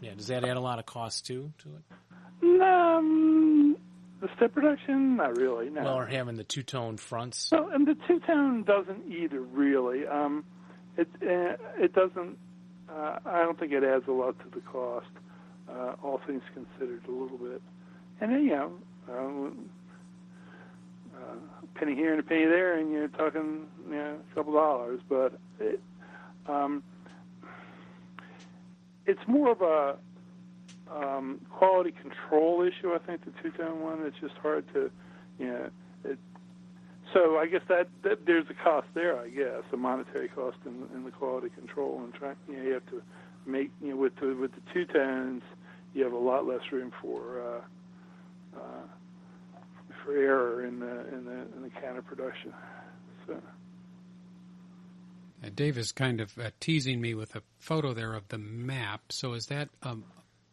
Yeah, 0.00 0.14
does 0.14 0.26
that 0.26 0.44
add 0.44 0.56
a 0.56 0.60
lot 0.60 0.78
of 0.78 0.86
cost 0.86 1.26
too 1.26 1.52
to 1.58 1.68
it? 1.68 2.60
um, 2.60 3.76
the 4.20 4.28
step 4.36 4.52
production, 4.52 5.16
not 5.16 5.36
really. 5.36 5.70
No. 5.70 5.82
Well, 5.84 5.98
or 5.98 6.06
having 6.06 6.36
the 6.36 6.44
two 6.44 6.62
tone 6.62 6.96
fronts. 6.96 7.50
Well, 7.50 7.70
and 7.72 7.86
the 7.86 7.96
two 8.06 8.20
tone 8.20 8.62
doesn't 8.64 9.10
either 9.10 9.40
really. 9.40 10.06
Um, 10.06 10.44
it 10.96 11.08
uh, 11.22 11.56
it 11.82 11.94
doesn't. 11.94 12.38
Uh, 12.88 13.18
I 13.24 13.42
don't 13.42 13.58
think 13.58 13.72
it 13.72 13.82
adds 13.82 14.04
a 14.06 14.12
lot 14.12 14.38
to 14.40 14.44
the 14.54 14.60
cost. 14.60 15.06
Uh, 15.68 15.94
all 16.02 16.20
things 16.26 16.42
considered, 16.54 17.02
a 17.08 17.10
little 17.10 17.38
bit. 17.38 17.60
And 18.20 18.32
then 18.32 18.44
you 18.44 18.50
know, 18.50 18.72
um, 19.10 19.68
uh, 21.14 21.34
a 21.62 21.78
penny 21.78 21.94
here 21.94 22.12
and 22.12 22.20
a 22.20 22.22
penny 22.22 22.44
there, 22.44 22.78
and 22.78 22.92
you're 22.92 23.08
talking 23.08 23.66
you 23.88 23.96
know 23.96 24.18
a 24.30 24.34
couple 24.34 24.52
dollars. 24.52 25.00
But 25.08 25.38
it, 25.60 25.80
um, 26.46 26.82
it's 29.06 29.20
more 29.26 29.50
of 29.50 29.62
a 29.62 29.96
um, 30.92 31.40
quality 31.50 31.92
control 31.92 32.62
issue. 32.62 32.94
I 32.94 32.98
think 32.98 33.24
the 33.24 33.32
two 33.42 33.50
tone 33.56 33.80
one. 33.80 34.02
It's 34.04 34.16
just 34.20 34.34
hard 34.36 34.64
to, 34.74 34.90
you 35.38 35.46
know, 35.46 35.70
it, 36.04 36.18
so 37.12 37.38
I 37.38 37.46
guess 37.46 37.62
that, 37.68 37.88
that 38.02 38.26
there's 38.26 38.46
a 38.50 38.54
cost 38.54 38.88
there. 38.94 39.18
I 39.18 39.28
guess 39.28 39.62
a 39.72 39.76
monetary 39.76 40.28
cost 40.28 40.58
in, 40.64 40.86
in 40.94 41.04
the 41.04 41.10
quality 41.10 41.48
control 41.50 42.02
and 42.02 42.12
trying. 42.14 42.36
You 42.48 42.56
know, 42.56 42.62
you 42.62 42.72
have 42.72 42.86
to 42.86 43.02
make 43.46 43.70
you 43.80 43.90
know 43.90 43.96
with 43.96 44.16
the 44.16 44.34
with 44.34 44.52
the 44.52 44.60
two 44.72 44.84
tones, 44.84 45.42
you 45.96 46.04
have 46.04 46.12
a 46.12 46.18
lot 46.18 46.46
less 46.46 46.60
room 46.70 46.92
for 47.00 47.40
uh, 47.40 48.58
uh, 48.58 48.86
for 50.04 50.16
error 50.16 50.64
in 50.66 50.78
the 50.78 51.08
in 51.14 51.24
the 51.24 51.40
in 51.56 51.62
the 51.62 51.70
counter 51.80 52.02
production. 52.02 52.52
So 53.26 53.34
Uh, 55.44 55.48
Dave 55.54 55.76
is 55.78 55.92
kind 55.92 56.20
of 56.20 56.36
uh, 56.38 56.50
teasing 56.60 57.00
me 57.00 57.14
with 57.14 57.34
a 57.36 57.42
photo 57.58 57.92
there 57.94 58.14
of 58.14 58.26
the 58.28 58.38
map. 58.38 59.00
So 59.10 59.32
is 59.34 59.46
that 59.46 59.68
um, 59.82 60.04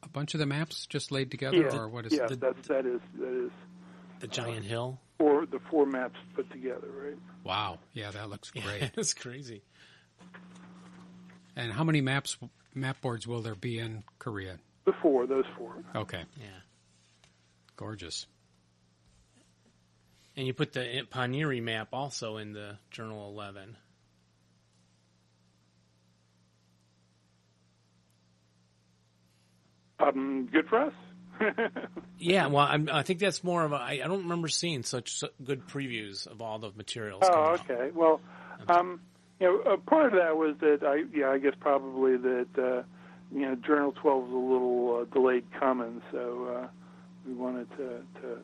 a 0.02 0.10
bunch 0.10 0.34
of 0.34 0.40
the 0.40 0.46
maps 0.46 0.86
just 0.88 1.12
laid 1.12 1.30
together, 1.32 1.58
yeah, 1.72 1.78
or 1.78 1.88
what 1.88 2.06
is 2.06 2.14
yeah, 2.14 2.26
it? 2.30 2.40
that's 2.40 2.68
that 2.68 2.86
is 2.86 3.00
that 3.20 3.46
is 3.46 3.52
The 4.20 4.28
giant 4.28 4.66
hill. 4.66 5.00
Or 5.20 5.46
the 5.46 5.60
four 5.70 5.86
maps 5.86 6.18
put 6.36 6.50
together, 6.52 6.88
right? 6.92 7.18
Wow, 7.46 7.80
yeah, 7.94 8.12
that 8.12 8.30
looks 8.30 8.50
great. 8.64 8.92
It's 8.98 9.14
crazy. 9.14 9.62
and 11.56 11.72
how 11.72 11.84
many 11.84 12.02
maps 12.02 12.38
map 12.74 13.00
boards 13.02 13.26
will 13.28 13.42
there 13.42 13.56
be 13.56 13.78
in 13.80 14.04
Korea? 14.20 14.58
The 14.86 14.94
four, 15.02 15.26
those 15.28 15.46
four. 15.58 15.76
Okay, 15.96 16.24
Yeah. 16.40 16.48
gorgeous. 17.78 18.26
And 20.36 20.48
you 20.48 20.54
put 20.54 20.74
the 20.74 21.04
Paniri 21.12 21.62
map 21.62 21.90
also 21.94 22.38
in 22.38 22.54
the 22.54 22.78
Journal 22.92 23.30
11. 23.30 23.78
Um, 30.00 30.50
good 30.52 30.68
for 30.68 30.80
us. 30.86 30.94
Yeah, 32.20 32.48
well, 32.48 32.66
I'm, 32.66 32.90
I 32.90 33.04
think 33.04 33.20
that's 33.20 33.44
more 33.44 33.66
of 33.66 33.74
a. 33.74 33.76
I, 33.76 33.92
I 34.02 34.08
don't 34.08 34.24
remember 34.24 34.48
seeing 34.48 34.84
such 34.84 35.12
su- 35.20 35.28
good 35.44 35.68
previews 35.68 36.26
of 36.26 36.42
all 36.42 36.58
the 36.58 36.72
materials. 36.72 37.24
Oh, 37.26 37.30
coming 37.30 37.44
out. 37.50 37.60
okay. 37.70 37.92
Well, 37.94 38.22
um, 38.70 39.02
you 39.42 39.48
know, 39.66 39.74
uh, 39.74 39.78
part 39.78 40.06
of 40.06 40.12
that 40.14 40.38
was 40.38 40.56
that 40.62 40.84
I, 40.88 41.04
yeah, 41.14 41.32
I 41.32 41.40
guess 41.40 41.52
probably 41.60 42.16
that 42.16 42.48
uh, 42.58 42.84
you 43.34 43.42
know, 43.42 43.56
Journal 43.56 43.94
12 43.94 44.24
was 44.24 44.32
a 44.32 44.36
little 44.36 45.02
uh, 45.02 45.14
delayed 45.14 45.46
coming, 45.60 46.02
so 46.12 46.46
uh, 46.56 46.68
we 47.26 47.34
wanted 47.34 47.70
to, 47.72 48.04
to 48.22 48.40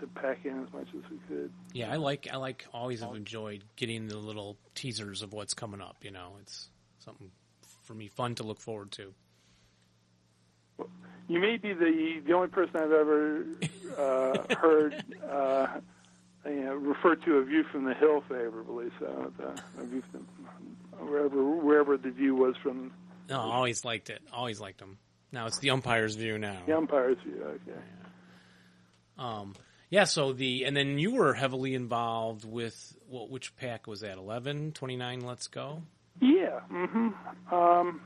to 0.00 0.06
pack 0.08 0.44
in 0.44 0.60
as 0.60 0.72
much 0.72 0.88
as 0.88 1.08
we 1.10 1.18
could. 1.28 1.52
Yeah, 1.72 1.92
I 1.92 1.96
like. 1.96 2.28
I 2.30 2.36
like. 2.36 2.66
Always 2.74 3.00
have 3.00 3.14
enjoyed 3.14 3.64
getting 3.76 4.08
the 4.08 4.18
little 4.18 4.56
teasers 4.74 5.22
of 5.22 5.32
what's 5.32 5.54
coming 5.54 5.80
up. 5.80 5.96
You 6.02 6.10
know, 6.10 6.32
it's 6.40 6.68
something 6.98 7.30
for 7.84 7.94
me 7.94 8.08
fun 8.08 8.34
to 8.36 8.42
look 8.42 8.60
forward 8.60 8.90
to. 8.92 9.14
You 11.28 11.40
may 11.40 11.56
be 11.56 11.72
the 11.72 12.22
the 12.26 12.32
only 12.32 12.48
person 12.48 12.76
I've 12.76 12.92
ever 12.92 13.46
uh, 13.96 14.54
heard 14.56 15.04
uh, 15.30 15.66
you 16.44 16.64
know, 16.64 16.74
refer 16.74 17.14
to 17.16 17.36
a 17.36 17.44
view 17.44 17.64
from 17.64 17.84
the 17.84 17.94
hill 17.94 18.22
favorably. 18.28 18.90
So 18.98 19.32
the, 19.38 19.80
a 19.80 19.86
view 19.86 20.02
from 20.10 20.26
wherever 21.06 21.42
wherever 21.42 21.96
the 21.96 22.10
view 22.10 22.34
was 22.34 22.56
from 22.62 22.92
No, 23.28 23.40
I 23.40 23.54
always 23.54 23.84
liked 23.84 24.10
it. 24.10 24.20
Always 24.32 24.60
liked 24.60 24.78
them. 24.78 24.98
Now 25.32 25.46
it's 25.46 25.58
the 25.58 25.70
umpire's 25.70 26.14
view 26.14 26.38
now. 26.38 26.62
the 26.66 26.76
umpire's 26.76 27.18
view. 27.24 27.42
Okay. 27.42 27.80
Um, 29.18 29.54
yeah, 29.90 30.04
so 30.04 30.32
the 30.32 30.64
and 30.64 30.76
then 30.76 30.98
you 30.98 31.14
were 31.14 31.34
heavily 31.34 31.74
involved 31.74 32.44
with 32.44 32.96
what? 33.08 33.30
Which 33.30 33.56
pack 33.56 33.86
was 33.86 34.00
that? 34.00 34.18
11, 34.18 34.72
29, 34.72 35.20
Let's 35.20 35.46
go. 35.48 35.82
Yeah. 36.20 36.60
Mm-hmm. 36.72 37.54
Um, 37.54 38.00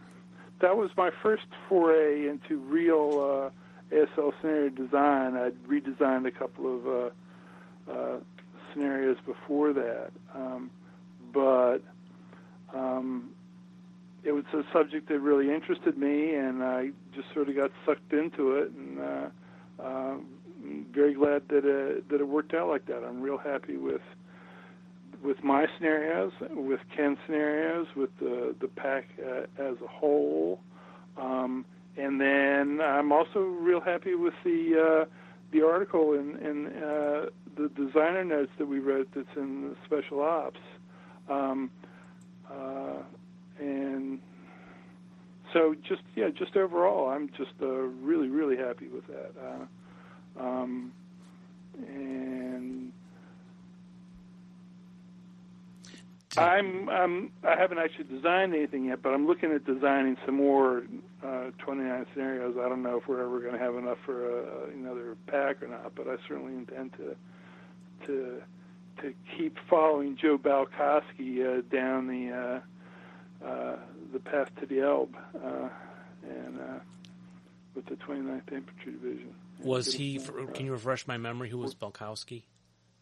that 0.60 0.76
was 0.76 0.90
my 0.96 1.10
first 1.22 1.46
foray 1.68 2.28
into 2.28 2.58
real 2.58 3.50
uh, 3.92 3.94
ASL 3.94 4.32
scenario 4.40 4.70
design. 4.70 5.36
I'd 5.36 5.62
redesigned 5.64 6.26
a 6.26 6.30
couple 6.30 6.76
of 6.76 6.86
uh, 6.86 7.90
uh, 7.92 8.16
scenarios 8.72 9.16
before 9.24 9.72
that, 9.72 10.10
um, 10.34 10.70
but 11.32 11.78
um, 12.74 13.30
it 14.24 14.32
was 14.32 14.44
a 14.52 14.62
subject 14.72 15.08
that 15.08 15.20
really 15.20 15.52
interested 15.52 15.96
me, 15.96 16.34
and 16.34 16.62
I 16.62 16.90
just 17.14 17.32
sort 17.34 17.48
of 17.48 17.56
got 17.56 17.70
sucked 17.86 18.12
into 18.12 18.56
it, 18.56 18.70
and 18.70 18.98
uh, 18.98 19.82
uh, 19.82 19.82
I'm 19.84 20.86
very 20.92 21.14
glad 21.14 21.48
that 21.48 21.64
it, 21.64 22.08
that 22.08 22.20
it 22.20 22.28
worked 22.28 22.54
out 22.54 22.68
like 22.68 22.86
that. 22.86 23.04
I'm 23.04 23.20
real 23.20 23.38
happy 23.38 23.76
with 23.76 24.02
with 25.22 25.42
my 25.42 25.66
scenarios, 25.76 26.32
with 26.50 26.80
Ken's 26.96 27.18
scenarios, 27.26 27.86
with 27.96 28.10
the 28.18 28.54
the 28.60 28.68
pack 28.68 29.06
uh, 29.24 29.62
as 29.62 29.76
a 29.82 29.88
whole, 29.88 30.60
um, 31.16 31.64
and 31.96 32.20
then 32.20 32.80
I'm 32.80 33.12
also 33.12 33.40
real 33.40 33.80
happy 33.80 34.14
with 34.14 34.34
the 34.44 35.04
uh, 35.04 35.04
the 35.52 35.62
article 35.64 36.12
in, 36.14 36.36
in 36.36 36.66
uh, 36.66 37.26
the 37.56 37.70
designer 37.76 38.24
notes 38.24 38.50
that 38.58 38.66
we 38.66 38.80
wrote 38.80 39.08
that's 39.14 39.26
in 39.36 39.70
the 39.70 39.76
special 39.86 40.20
ops. 40.20 40.60
Um, 41.28 41.70
uh, 42.50 43.02
and 43.58 44.18
so 45.52 45.74
just 45.86 46.02
yeah, 46.14 46.28
just 46.30 46.56
overall, 46.56 47.08
I'm 47.08 47.28
just 47.36 47.52
uh, 47.60 47.66
really 47.66 48.28
really 48.28 48.56
happy 48.56 48.88
with 48.88 49.06
that. 49.06 49.32
Uh, 49.40 50.42
um, 50.42 50.92
and 51.76 52.92
I'm, 56.38 56.88
I'm 56.88 57.30
I 57.42 57.58
haven't 57.58 57.78
actually 57.78 58.04
designed 58.04 58.54
anything 58.54 58.84
yet, 58.86 59.02
but 59.02 59.10
I'm 59.10 59.26
looking 59.26 59.50
at 59.52 59.64
designing 59.64 60.16
some 60.24 60.36
more 60.36 60.84
uh, 61.24 61.50
29 61.58 62.06
scenarios. 62.12 62.56
I 62.60 62.68
don't 62.68 62.82
know 62.82 62.98
if 62.98 63.08
we're 63.08 63.22
ever 63.22 63.40
going 63.40 63.54
to 63.54 63.58
have 63.58 63.74
enough 63.74 63.98
for 64.06 64.24
uh, 64.24 64.70
another 64.72 65.16
pack 65.26 65.62
or 65.62 65.68
not, 65.68 65.94
but 65.96 66.06
I 66.06 66.16
certainly 66.28 66.54
intend 66.54 66.92
to 66.92 67.16
to 68.06 68.42
to 69.02 69.14
keep 69.36 69.56
following 69.68 70.16
Joe 70.20 70.38
Balkoski 70.38 71.58
uh, 71.58 71.62
down 71.72 72.06
the 72.06 72.32
uh, 72.32 72.60
the 73.40 74.20
path 74.24 74.48
to 74.60 74.66
the 74.66 74.80
Elbe, 74.80 75.16
uh, 75.36 75.68
and 76.22 76.60
uh, 76.60 76.78
with 77.74 77.86
the 77.86 77.96
29th 77.96 78.52
Infantry 78.52 78.92
Division. 78.92 79.34
Was 79.62 79.92
he? 79.92 80.18
Can 80.54 80.66
you 80.66 80.72
refresh 80.72 81.06
my 81.06 81.16
memory? 81.16 81.48
Who 81.48 81.58
was 81.58 81.74
Balkoski? 81.74 82.42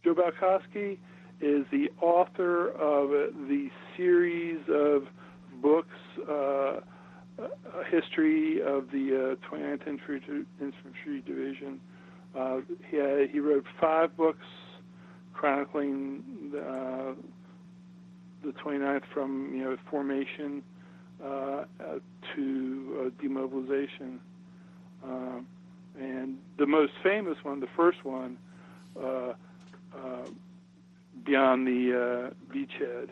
Joe 0.04 0.14
Balkoski 0.14 0.98
is 1.40 1.66
the 1.70 1.90
author 2.00 2.70
of 2.70 3.10
the 3.48 3.70
series 3.96 4.60
of 4.68 5.06
books, 5.60 5.96
uh, 6.28 6.80
a 7.38 7.84
history 7.90 8.62
of 8.62 8.90
the 8.90 9.36
uh, 9.42 9.54
29th 9.54 9.86
Infantry, 9.86 10.44
Infantry 10.60 11.20
Division. 11.26 11.80
Uh, 12.34 12.60
he, 12.90 12.96
had, 12.96 13.30
he 13.30 13.40
wrote 13.40 13.64
five 13.80 14.16
books 14.16 14.46
chronicling 15.34 16.22
uh, 16.56 17.12
the 18.46 18.52
29th 18.52 19.02
from 19.12 19.54
you 19.54 19.64
know 19.64 19.76
formation 19.90 20.62
uh, 21.22 21.26
uh, 21.26 21.64
to 22.34 23.12
demobilization. 23.20 24.20
and 25.98 26.38
the 26.58 26.66
most 26.66 26.92
famous 27.02 27.38
one, 27.42 27.60
the 27.60 27.68
first 27.76 28.04
one, 28.04 28.38
beyond 31.24 31.66
the 31.66 32.30
uh, 32.30 32.54
beachhead 32.54 33.08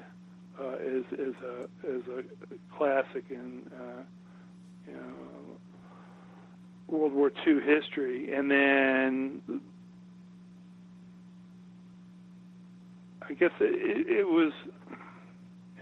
uh, 0.61 0.77
is 0.81 1.05
is 1.19 1.35
a 1.43 1.65
is 1.87 2.03
a 2.09 2.77
classic 2.77 3.25
in 3.31 3.63
uh, 3.75 4.03
you 4.87 4.95
know 4.95 5.59
World 6.87 7.13
War 7.13 7.33
II 7.47 7.61
history, 7.61 8.33
and 8.33 8.51
then 8.51 9.43
I 13.29 13.33
guess 13.33 13.51
it, 13.61 14.07
it 14.07 14.29
was 14.29 14.53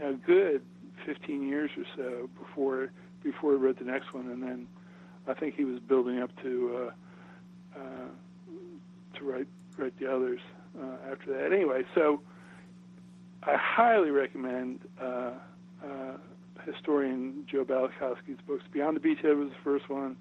a 0.03 0.13
good 0.15 0.63
15 1.07 1.47
years 1.49 1.71
or 1.77 1.85
so 1.97 2.29
before 2.39 2.91
before 3.23 3.53
he 3.53 3.57
wrote 3.57 3.79
the 3.79 3.85
next 3.85 4.13
one, 4.13 4.29
and 4.29 4.43
then 4.43 4.67
I 5.27 5.35
think 5.35 5.55
he 5.55 5.65
was 5.65 5.79
building 5.81 6.21
up 6.21 6.31
to 6.43 6.91
uh, 7.77 7.79
uh, 7.79 9.19
to 9.19 9.25
write 9.25 9.47
write 9.79 9.99
the 9.99 10.13
others 10.13 10.41
uh, 10.81 11.11
after 11.11 11.33
that. 11.33 11.53
Anyway, 11.53 11.85
so 11.95 12.21
I 13.43 13.57
highly 13.57 14.11
recommend 14.11 14.81
uh, 15.01 15.33
uh, 15.85 16.17
historian 16.67 17.45
Joe 17.51 17.65
Balkoski's 17.65 18.41
books. 18.47 18.65
Beyond 18.73 18.97
the 18.97 19.01
Beachhead 19.01 19.37
was 19.37 19.49
the 19.49 19.63
first 19.63 19.89
one, 19.89 20.17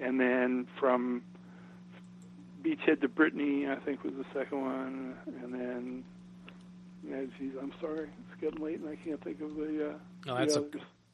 and 0.00 0.18
then 0.20 0.66
from 0.78 1.22
Beachhead 2.62 3.00
to 3.00 3.08
Brittany, 3.08 3.68
I 3.68 3.76
think 3.76 4.04
was 4.04 4.14
the 4.14 4.26
second 4.34 4.62
one, 4.62 5.14
and 5.42 5.54
then. 5.54 6.04
Yeah, 7.04 7.22
geez, 7.36 7.50
I'm 7.60 7.72
sorry. 7.80 8.10
Getting 8.42 8.62
late, 8.62 8.80
and 8.80 8.88
I 8.88 8.96
can't 8.96 9.22
think 9.24 9.40
of 9.40 9.54
the. 9.56 9.90
Uh, 9.90 9.98
no, 10.26 10.36
that's 10.36 10.54
the 10.54 10.60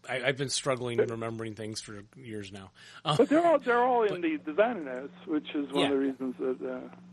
a, 0.09 0.12
I, 0.12 0.29
I've 0.29 0.37
been 0.39 0.49
struggling 0.49 0.99
in 0.99 1.09
remembering 1.11 1.55
things 1.55 1.81
for 1.81 2.03
years 2.16 2.51
now. 2.51 2.70
Uh, 3.05 3.16
but 3.16 3.29
they're 3.29 3.47
all 3.47 3.59
they're 3.59 3.85
all 3.85 4.03
in 4.05 4.20
the 4.22 4.39
designer 4.45 4.83
notes, 4.83 5.12
which 5.26 5.47
is 5.55 5.70
one 5.72 5.81
Yeah. 5.81 5.85
of 5.87 5.91
the 5.93 5.99
reasons 5.99 6.35
that 6.41 6.59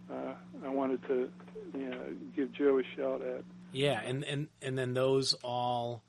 uh, 0.10 0.14
uh, 0.14 0.34
I 0.66 0.70
wanted 0.70 1.06
to 1.08 1.30
you 1.78 1.90
know, 1.90 2.00
give 2.36 2.52
Joe 2.54 2.80
a 2.80 2.84
shout 2.96 3.22
at. 3.22 3.44
Yeah, 3.74 4.00
and, 4.00 4.24
and, 4.24 4.48
and 4.62 4.78
then 4.78 4.94
those 4.94 5.34
all 5.44 6.02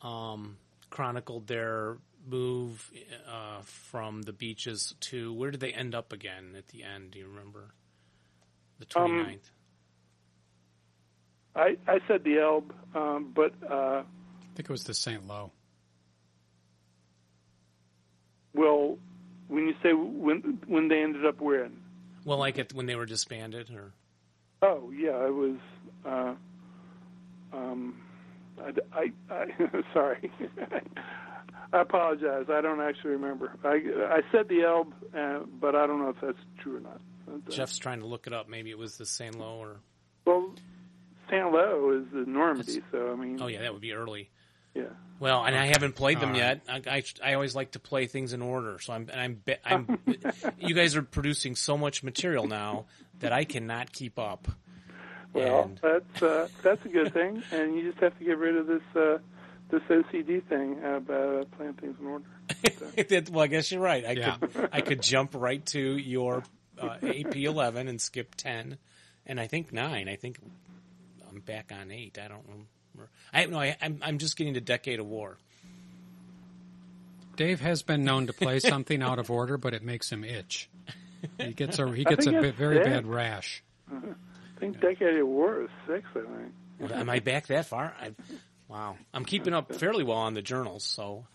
um, 0.00 0.56
chronicled 0.88 1.46
their 1.46 1.98
move 2.26 2.90
uh, 3.30 3.60
from 3.64 4.22
the 4.22 4.32
beaches 4.32 4.94
to 5.00 5.34
where 5.34 5.50
did 5.50 5.60
they 5.60 5.72
end 5.72 5.94
up 5.94 6.12
again 6.14 6.54
at 6.56 6.68
the 6.68 6.84
end? 6.84 7.10
Do 7.10 7.18
you 7.18 7.28
remember? 7.28 7.74
The 8.78 8.86
29th. 8.86 9.26
Um, 9.28 9.38
I 11.54 11.76
I 11.86 11.98
said 12.08 12.24
the 12.24 12.38
Elbe, 12.38 12.72
um, 12.94 13.32
but 13.34 13.52
uh, 13.70 14.02
I 14.02 14.54
think 14.54 14.68
it 14.68 14.70
was 14.70 14.84
the 14.84 14.94
St. 14.94 15.26
Lo. 15.26 15.52
well, 18.54 18.98
when 19.48 19.66
you 19.66 19.74
say 19.82 19.92
when 19.92 20.58
when 20.66 20.88
they 20.88 21.02
ended 21.02 21.26
up 21.26 21.40
where? 21.40 21.68
well, 22.24 22.38
like 22.38 22.58
at, 22.58 22.72
when 22.72 22.86
they 22.86 22.96
were 22.96 23.06
disbanded, 23.06 23.70
or 23.70 23.92
Oh 24.62 24.90
yeah, 24.90 25.26
it 25.26 25.34
was. 25.34 25.56
Uh, 26.04 26.34
um, 27.52 28.00
I, 28.58 28.72
I, 28.92 29.12
I 29.30 29.46
sorry. 29.92 30.30
I 31.74 31.80
apologize. 31.80 32.46
I 32.50 32.60
don't 32.60 32.80
actually 32.80 33.12
remember. 33.12 33.52
I 33.64 33.80
I 34.08 34.20
said 34.30 34.48
the 34.48 34.62
Elbe, 34.62 34.92
uh, 35.16 35.40
but 35.60 35.74
I 35.74 35.86
don't 35.86 36.00
know 36.00 36.10
if 36.10 36.16
that's 36.20 36.38
true 36.58 36.76
or 36.76 36.80
not. 36.80 37.00
Jeff's 37.48 37.78
trying 37.78 38.00
to 38.00 38.06
look 38.06 38.26
it 38.26 38.32
up. 38.32 38.48
Maybe 38.48 38.70
it 38.70 38.78
was 38.78 38.98
the 38.98 39.06
Saint 39.06 39.38
Lo 39.38 39.56
or 39.58 39.80
Well, 40.26 40.54
Saint 41.32 41.50
Lo 41.52 41.90
is 42.00 42.12
the 42.12 42.30
Normandy, 42.30 42.82
so 42.92 43.10
I 43.12 43.16
mean, 43.16 43.40
oh 43.40 43.46
yeah, 43.46 43.62
that 43.62 43.72
would 43.72 43.80
be 43.82 43.92
early. 43.94 44.30
yeah. 44.74 44.84
Well, 45.18 45.44
and 45.44 45.54
I 45.56 45.66
haven't 45.66 45.94
played 45.94 46.18
them 46.20 46.30
All 46.32 46.36
yet. 46.36 46.62
I, 46.68 46.82
I, 46.86 47.02
I 47.24 47.34
always 47.34 47.54
like 47.54 47.70
to 47.72 47.78
play 47.78 48.06
things 48.06 48.32
in 48.32 48.42
order, 48.42 48.78
so 48.80 48.92
I'm 48.92 49.08
I'm 49.14 49.40
I'm. 49.64 49.98
you 50.58 50.74
guys 50.74 50.94
are 50.96 51.02
producing 51.02 51.54
so 51.56 51.78
much 51.78 52.02
material 52.02 52.46
now 52.48 52.84
that 53.20 53.32
I 53.32 53.44
cannot 53.44 53.92
keep 53.92 54.18
up. 54.18 54.48
Well, 55.32 55.62
And- 55.62 55.78
that's 55.82 56.22
uh, 56.22 56.48
that's 56.62 56.84
a 56.84 56.88
good 56.88 57.12
thing, 57.14 57.42
and 57.52 57.74
you 57.76 57.88
just 57.90 58.02
have 58.02 58.18
to 58.18 58.24
get 58.24 58.36
rid 58.36 58.56
of 58.56 58.66
this 58.66 58.82
uh, 58.94 59.18
this 59.70 59.82
OCD 59.88 60.42
thing 60.44 60.78
about 60.84 61.10
uh, 61.40 61.44
playing 61.56 61.74
things 61.74 61.96
in 62.00 62.06
order. 62.06 62.24
That- 63.08 63.30
well, 63.30 63.44
I 63.44 63.46
guess 63.46 63.72
you're 63.72 63.80
right. 63.80 64.04
I 64.04 64.12
Yeah. 64.12 64.36
could 64.36 64.68
I 64.72 64.80
could 64.82 65.02
jump 65.02 65.30
right 65.34 65.64
to 65.66 65.96
your 65.96 66.42
uh, 66.78 66.96
AP 67.02 67.36
eleven 67.36 67.86
and 67.88 68.00
skip 68.00 68.34
ten, 68.34 68.76
and 69.24 69.38
I 69.40 69.46
think 69.46 69.72
nine. 69.72 70.08
I 70.08 70.16
think 70.16 70.38
I'm 71.32 71.40
back 71.40 71.72
on 71.72 71.90
eight. 71.90 72.18
I 72.22 72.28
don't 72.28 72.42
remember. 72.44 73.10
I 73.32 73.46
no. 73.46 73.58
I, 73.58 73.76
I'm 73.80 73.98
I'm 74.02 74.18
just 74.18 74.36
getting 74.36 74.54
to 74.54 74.60
Decade 74.60 75.00
of 75.00 75.06
War. 75.06 75.38
Dave 77.36 77.60
has 77.60 77.82
been 77.82 78.04
known 78.04 78.26
to 78.26 78.32
play 78.32 78.60
something 78.60 79.02
out 79.02 79.18
of 79.18 79.30
order, 79.30 79.56
but 79.56 79.72
it 79.72 79.82
makes 79.82 80.10
him 80.10 80.24
itch. 80.24 80.68
He 81.38 81.52
gets 81.52 81.78
a 81.78 81.90
he 81.92 82.04
gets 82.04 82.26
a 82.26 82.32
bit, 82.32 82.56
very 82.56 82.76
six. 82.76 82.88
bad 82.88 83.06
rash. 83.06 83.62
I 83.90 84.60
think 84.60 84.80
Decade 84.80 85.18
of 85.18 85.26
War 85.26 85.62
is 85.62 85.70
six. 85.86 86.04
I 86.10 86.20
think. 86.20 86.52
Well, 86.78 86.92
Am 86.92 87.08
I 87.08 87.20
back 87.20 87.46
that 87.46 87.66
far? 87.66 87.94
I, 88.00 88.12
wow, 88.68 88.96
I'm 89.14 89.24
keeping 89.24 89.54
up 89.54 89.74
fairly 89.74 90.04
well 90.04 90.18
on 90.18 90.34
the 90.34 90.42
journals. 90.42 90.84
So, 90.84 91.26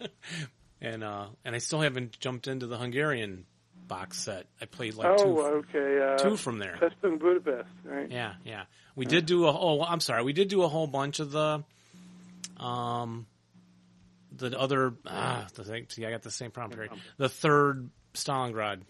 and 0.80 1.02
uh, 1.04 1.26
and 1.44 1.54
I 1.54 1.58
still 1.58 1.80
haven't 1.80 2.18
jumped 2.18 2.48
into 2.48 2.66
the 2.66 2.76
Hungarian 2.76 3.46
box 3.92 4.18
set. 4.18 4.46
I 4.60 4.64
played 4.64 4.94
like 4.94 5.20
oh, 5.20 5.24
two, 5.24 5.40
okay. 5.40 6.00
Uh, 6.00 6.18
two 6.18 6.36
from 6.36 6.58
there. 6.58 6.78
Festung 6.80 7.18
Budapest, 7.18 7.68
right? 7.84 8.10
Yeah, 8.10 8.34
yeah. 8.44 8.64
We 8.96 9.06
did 9.06 9.26
do 9.26 9.46
a. 9.46 9.52
Oh, 9.52 9.82
I'm 9.82 10.00
sorry. 10.00 10.22
We 10.22 10.32
did 10.32 10.48
do 10.48 10.62
a 10.62 10.68
whole 10.68 10.86
bunch 10.86 11.20
of 11.20 11.30
the, 11.30 11.62
um, 12.58 13.26
the 14.36 14.58
other. 14.58 14.94
Ah, 15.06 15.46
the 15.54 15.64
thing. 15.64 15.86
See, 15.88 16.06
I 16.06 16.10
got 16.10 16.22
the 16.22 16.30
same 16.30 16.50
problem. 16.50 16.76
Terry. 16.76 16.90
The 17.18 17.28
third 17.28 17.90
Stalingrad 18.14 18.80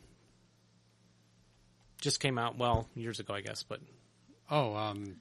just 2.01 2.21
came 2.21 2.39
out. 2.39 2.59
Well, 2.59 2.89
years 2.95 3.21
ago, 3.21 3.35
I 3.35 3.41
guess. 3.41 3.63
But 3.63 3.81
Oh, 4.53 4.77
um, 4.77 5.17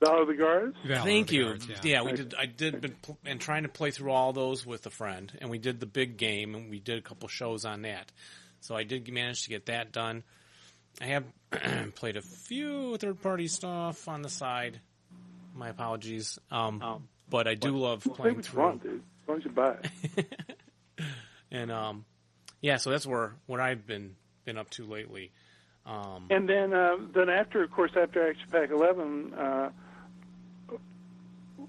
Valor 0.00 0.22
of 0.22 0.28
the 0.28 0.34
Guards. 0.34 0.76
Valor 0.86 1.02
thank 1.02 1.28
the 1.28 1.34
you. 1.34 1.44
Guards, 1.46 1.68
yeah. 1.82 2.02
we 2.02 2.12
did. 2.12 2.34
I 2.38 2.46
did 2.46 2.80
been 2.80 2.94
pl- 3.02 3.18
and 3.24 3.40
trying 3.40 3.64
to 3.64 3.68
play 3.68 3.90
through 3.90 4.12
all 4.12 4.32
those 4.32 4.64
with 4.64 4.86
a 4.86 4.90
friend, 4.90 5.32
and 5.40 5.50
we 5.50 5.58
did 5.58 5.80
the 5.80 5.86
big 5.86 6.16
game, 6.16 6.54
and 6.54 6.70
we 6.70 6.78
did 6.78 6.98
a 6.98 7.02
couple 7.02 7.28
shows 7.28 7.64
on 7.64 7.82
that. 7.82 8.12
So 8.60 8.74
I 8.76 8.82
did 8.84 9.10
manage 9.12 9.42
to 9.44 9.48
get 9.50 9.66
that 9.66 9.92
done. 9.92 10.22
I 11.00 11.04
have 11.06 11.24
played 11.94 12.16
a 12.16 12.22
few 12.22 12.96
third 12.96 13.20
party 13.22 13.48
stuff 13.48 14.08
on 14.08 14.22
the 14.22 14.28
side. 14.28 14.80
My 15.54 15.68
apologies. 15.68 16.38
Um, 16.50 17.06
but 17.30 17.46
I 17.48 17.54
do 17.54 17.76
love 17.76 18.04
Well, 18.06 18.14
playing 18.16 18.42
through. 18.42 18.62
one, 18.62 18.78
dude? 18.78 19.02
Why 19.26 19.34
don't 19.34 19.44
you 19.44 19.50
buy 19.50 19.76
it? 20.14 20.26
And 21.50 21.70
um, 21.70 22.04
yeah, 22.60 22.76
so 22.76 22.90
that's 22.90 23.06
where 23.06 23.34
what 23.46 23.60
I've 23.60 23.86
been 23.86 24.16
been 24.44 24.58
up 24.58 24.70
to 24.70 24.84
lately. 24.84 25.32
Um, 25.86 26.26
And 26.30 26.48
then, 26.48 26.72
uh, 26.74 26.96
then 27.14 27.28
after, 27.28 27.62
of 27.62 27.70
course, 27.70 27.92
after 28.00 28.28
Action 28.28 28.48
Pack 28.50 28.70
11, 28.70 29.34
uh, 29.34 29.70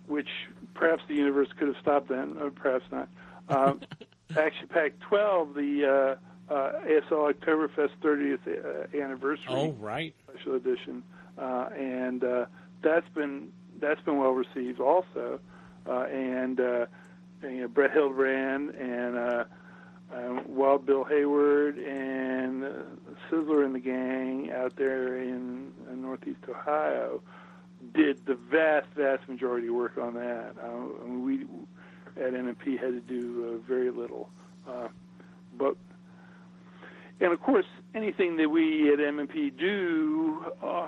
which 0.07 0.27
perhaps 0.73 1.03
the 1.07 1.15
universe 1.15 1.47
could 1.57 1.67
have 1.67 1.77
stopped 1.81 2.09
then, 2.09 2.37
or 2.39 2.49
perhaps 2.51 2.85
not. 2.91 3.09
Uh, 3.49 3.73
Action 4.37 4.67
Pack 4.67 4.93
12, 5.09 5.53
the 5.53 6.17
uh, 6.49 6.71
ASL 6.85 7.33
Oktoberfest 7.33 7.91
30th 8.01 8.39
uh, 8.47 8.97
anniversary 9.03 9.45
Oh, 9.49 9.71
right. 9.79 10.13
special 10.31 10.55
edition, 10.55 11.03
uh, 11.37 11.69
and 11.77 12.23
uh, 12.23 12.45
that's 12.81 13.07
been 13.09 13.49
that's 13.79 14.01
been 14.01 14.17
well 14.17 14.31
received 14.31 14.79
also. 14.79 15.39
Uh, 15.87 16.01
and, 16.11 16.59
uh, 16.59 16.85
and 17.41 17.55
you 17.55 17.61
know, 17.61 17.67
Brett 17.69 17.91
Hildebrand 17.91 18.71
and 18.71 19.15
uh, 19.17 19.43
uh, 20.13 20.41
Wild 20.47 20.85
Bill 20.85 21.05
Hayward 21.05 21.77
and 21.77 22.63
uh, 22.65 22.69
Sizzler 23.29 23.63
and 23.65 23.73
the 23.73 23.79
gang 23.79 24.51
out 24.51 24.75
there 24.75 25.17
in, 25.17 25.71
in 25.89 26.01
Northeast 26.01 26.39
Ohio 26.49 27.21
did 27.93 28.25
the 28.25 28.35
vast, 28.35 28.87
vast 28.97 29.29
majority 29.29 29.67
of 29.67 29.75
work 29.75 29.97
on 29.97 30.15
that. 30.15 30.55
Uh, 30.61 31.03
and 31.05 31.23
we 31.23 31.43
at 32.21 32.33
MMP 32.33 32.77
had 32.79 32.91
to 32.91 32.99
do 33.07 33.53
uh, 33.63 33.67
very 33.67 33.91
little, 33.91 34.29
uh, 34.67 34.87
but 35.57 35.77
and 37.19 37.33
of 37.33 37.41
course, 37.41 37.65
anything 37.95 38.37
that 38.37 38.49
we 38.49 38.91
at 38.93 38.99
MMP 38.99 39.57
do, 39.57 40.45
uh, 40.63 40.87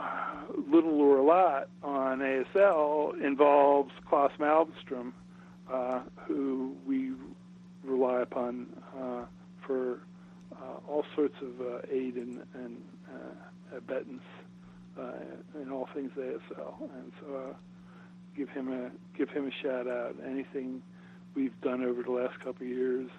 little 0.71 1.01
or 1.01 1.17
a 1.17 1.23
lot, 1.23 1.69
on 1.82 2.19
ASL 2.19 3.19
involves 3.23 3.91
Klas 4.07 4.32
Malmström, 4.39 5.11
uh, 5.71 6.01
who 6.27 6.75
we 6.86 7.13
rely 7.84 8.21
upon 8.21 8.67
uh, 8.95 9.25
for 9.65 10.01
uh, 10.55 10.77
all 10.88 11.05
sorts 11.15 11.36
of 11.41 11.61
uh, 11.61 11.80
aid 11.91 12.15
and, 12.15 12.41
and 12.53 12.77
uh, 13.07 13.77
abetance 13.77 14.23
uh, 14.99 15.11
in 15.61 15.71
all 15.71 15.88
things 15.93 16.11
ASL. 16.17 16.82
And 16.82 17.11
so, 17.19 17.55
give 18.38 18.49
him 18.49 18.71
a 18.71 18.91
give 19.17 19.30
him 19.30 19.47
a 19.47 19.63
shout 19.63 19.88
out. 19.88 20.15
Anything 20.25 20.82
we've 21.36 21.59
done 21.61 21.84
over 21.84 22.03
the 22.03 22.11
last 22.11 22.38
couple 22.39 22.67
of 22.67 22.67
years 22.67 23.09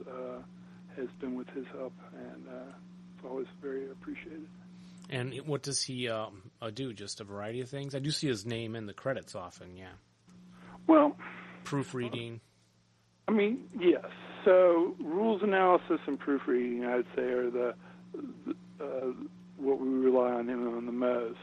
has 0.96 1.08
been 1.20 1.36
with 1.36 1.48
his 1.50 1.64
help, 1.72 1.92
and 2.12 2.42
it's 3.21 3.31
always 3.31 3.47
very 3.61 3.91
appreciated. 3.91 4.49
And 5.11 5.35
what 5.47 5.62
does 5.62 5.83
he 5.83 6.09
um, 6.09 6.51
uh, 6.62 6.71
do? 6.71 6.93
Just 6.93 7.21
a 7.21 7.25
variety 7.25 7.61
of 7.61 7.68
things. 7.68 7.95
I 7.95 7.99
do 7.99 8.11
see 8.11 8.29
his 8.29 8.47
name 8.47 8.77
in 8.77 8.87
the 8.87 8.93
credits 8.93 9.35
often. 9.35 9.77
Yeah, 9.77 9.89
Well, 10.87 11.16
proofreading. 11.64 12.41
I 13.27 13.33
mean, 13.33 13.68
yes. 13.79 14.05
So 14.45 14.95
rules 15.01 15.43
analysis 15.43 16.01
and 16.07 16.18
proofreading, 16.18 16.85
I'd 16.85 17.05
say, 17.14 17.23
are 17.23 17.51
the 17.51 17.75
uh, 18.81 19.12
what 19.57 19.81
we 19.81 19.89
rely 19.89 20.33
on 20.33 20.49
him 20.49 20.66
on 20.77 20.87
the 20.87 20.93
most, 20.93 21.39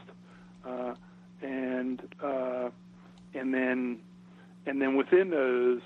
uh, 0.66 0.94
and 1.42 2.02
uh, 2.22 2.70
and 3.34 3.54
then 3.54 4.00
and 4.66 4.82
then 4.82 4.96
within 4.96 5.30
those 5.30 5.80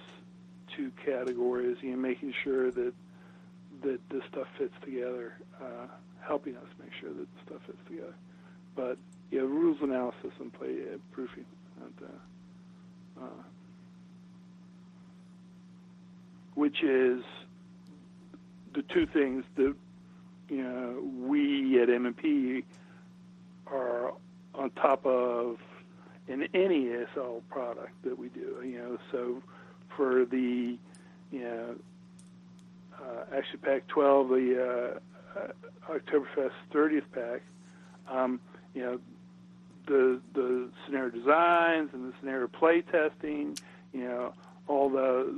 two 0.76 0.90
categories, 1.04 1.76
you 1.82 1.90
know, 1.90 1.96
making 1.96 2.32
sure 2.42 2.70
that 2.70 2.94
that 3.82 4.00
this 4.10 4.22
stuff 4.30 4.46
fits 4.58 4.74
together, 4.84 5.34
uh, 5.60 5.86
helping 6.20 6.56
us 6.56 6.66
make 6.78 6.92
sure 7.00 7.10
that 7.12 7.26
stuff 7.46 7.60
fits 7.66 7.78
together. 7.88 8.14
But 8.74 8.98
yeah, 9.30 9.40
rules 9.40 9.78
analysis 9.82 10.32
and 10.40 10.52
play 10.52 10.76
uh, 10.94 10.98
proofing. 11.12 11.44
And, 11.82 12.08
uh, 12.08 13.24
uh, 13.24 13.42
which 16.54 16.82
is 16.82 17.22
the 18.74 18.82
two 18.82 19.06
things 19.06 19.44
that 19.56 19.74
you 20.48 20.62
know 20.62 21.02
we 21.26 21.80
at 21.80 21.88
MMP 21.88 22.64
are 23.66 24.12
on 24.54 24.70
top 24.70 25.04
of 25.06 25.58
in 26.28 26.48
any 26.54 26.86
ASL 26.86 27.42
product 27.50 28.02
that 28.04 28.18
we 28.18 28.28
do. 28.28 28.62
You 28.64 28.78
know, 28.78 28.98
so 29.10 29.42
for 29.96 30.24
the 30.24 30.76
you 31.30 31.40
know 31.40 31.74
uh, 33.02 33.36
Action 33.36 33.58
Pack 33.62 33.86
12, 33.88 34.28
the 34.28 35.00
uh, 35.36 35.40
uh, 35.40 35.92
Oktoberfest 35.92 36.52
30th 36.72 37.04
pack, 37.12 37.42
um, 38.08 38.40
you 38.74 38.82
know, 38.82 39.00
the 39.86 40.20
the 40.34 40.68
scenario 40.86 41.10
designs 41.10 41.90
and 41.92 42.12
the 42.12 42.16
scenario 42.20 42.46
play 42.46 42.82
testing, 42.82 43.58
you 43.92 44.04
know, 44.04 44.32
all 44.68 44.88
the 44.88 45.34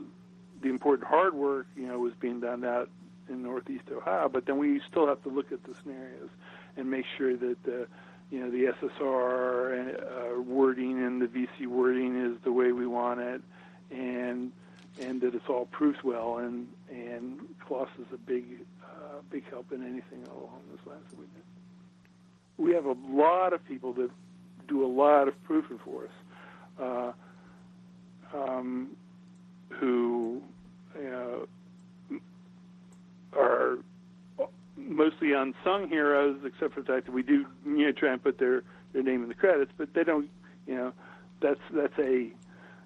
the 0.63 0.69
important 0.69 1.09
hard 1.09 1.35
work, 1.35 1.67
you 1.77 1.87
know, 1.87 1.99
was 1.99 2.13
being 2.21 2.41
done 2.41 2.65
out 2.65 2.91
in 3.29 3.43
Northeast 3.43 3.85
Ohio. 3.91 4.29
But 4.29 4.47
then 4.47 4.59
we 4.59 4.81
still 4.91 5.07
have 5.07 5.23
to 5.23 5.29
look 5.29 5.53
at 5.53 5.63
the 5.65 5.75
scenarios 5.83 6.31
and 6.77 6.91
make 6.91 7.07
sure 7.17 7.37
that 7.37 7.63
the 7.63 7.87
you 8.31 8.41
know 8.41 8.51
the 8.51 8.73
SSR 8.83 10.37
uh, 10.37 10.41
wording 10.41 11.05
and 11.05 11.21
the 11.21 11.27
VC 11.27 11.67
wording 11.67 12.21
is 12.21 12.37
the 12.43 12.53
way 12.53 12.73
we 12.73 12.87
want 12.87 13.21
it, 13.21 13.43
and 13.91 14.53
and 15.01 15.21
that 15.21 15.35
it's 15.35 15.49
all 15.49 15.67
proofed 15.67 16.05
well. 16.05 16.39
And 16.39 16.69
and 17.17 17.41
Klas 17.67 17.89
is 17.99 18.07
a 18.13 18.19
big 18.19 18.45
uh, 18.83 19.21
big 19.31 19.49
help 19.51 19.73
in 19.73 19.83
anything 19.83 20.27
along 20.31 20.61
those 20.71 20.87
lines 20.87 21.05
that 21.11 21.19
we 21.19 21.27
do. 21.27 21.43
We 22.57 22.75
have 22.75 22.85
a 22.85 22.97
lot 23.11 23.53
of 23.53 23.65
people 23.67 23.93
that 23.95 24.11
do 24.69 24.85
a 24.85 24.89
lot 24.89 25.29
of 25.29 25.43
proofing 25.45 25.79
for 25.85 26.05
us, 26.05 27.13
uh, 28.35 28.39
um, 28.39 28.97
who 29.69 30.43
know, 31.15 31.47
are 33.33 33.79
mostly 34.77 35.33
unsung 35.33 35.89
heroes, 35.89 36.41
except 36.45 36.75
for 36.75 36.81
the 36.81 36.87
fact 36.87 37.07
that 37.07 37.13
we 37.13 37.23
do 37.23 37.47
you 37.67 37.87
know 37.87 37.93
try 37.93 38.13
and 38.13 38.23
put 38.23 38.39
their 38.39 38.63
their 38.93 39.03
name 39.03 39.23
in 39.23 39.29
the 39.29 39.35
credits, 39.35 39.73
but 39.77 39.93
they 39.95 40.05
don't. 40.05 40.29
You 40.67 40.77
know, 40.77 40.93
that's 41.41 41.61
that's 41.73 41.99
a 41.99 42.31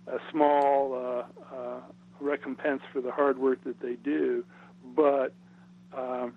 a 0.07 0.19
small 0.31 0.95
uh, 0.95 1.55
uh, 1.55 1.81
recompense 2.21 2.83
for 2.93 3.01
the 3.01 3.11
hard 3.11 3.39
work 3.39 3.63
that 3.65 3.81
they 3.81 3.95
do, 3.95 4.45
but. 4.97 5.33
Um, 5.97 6.35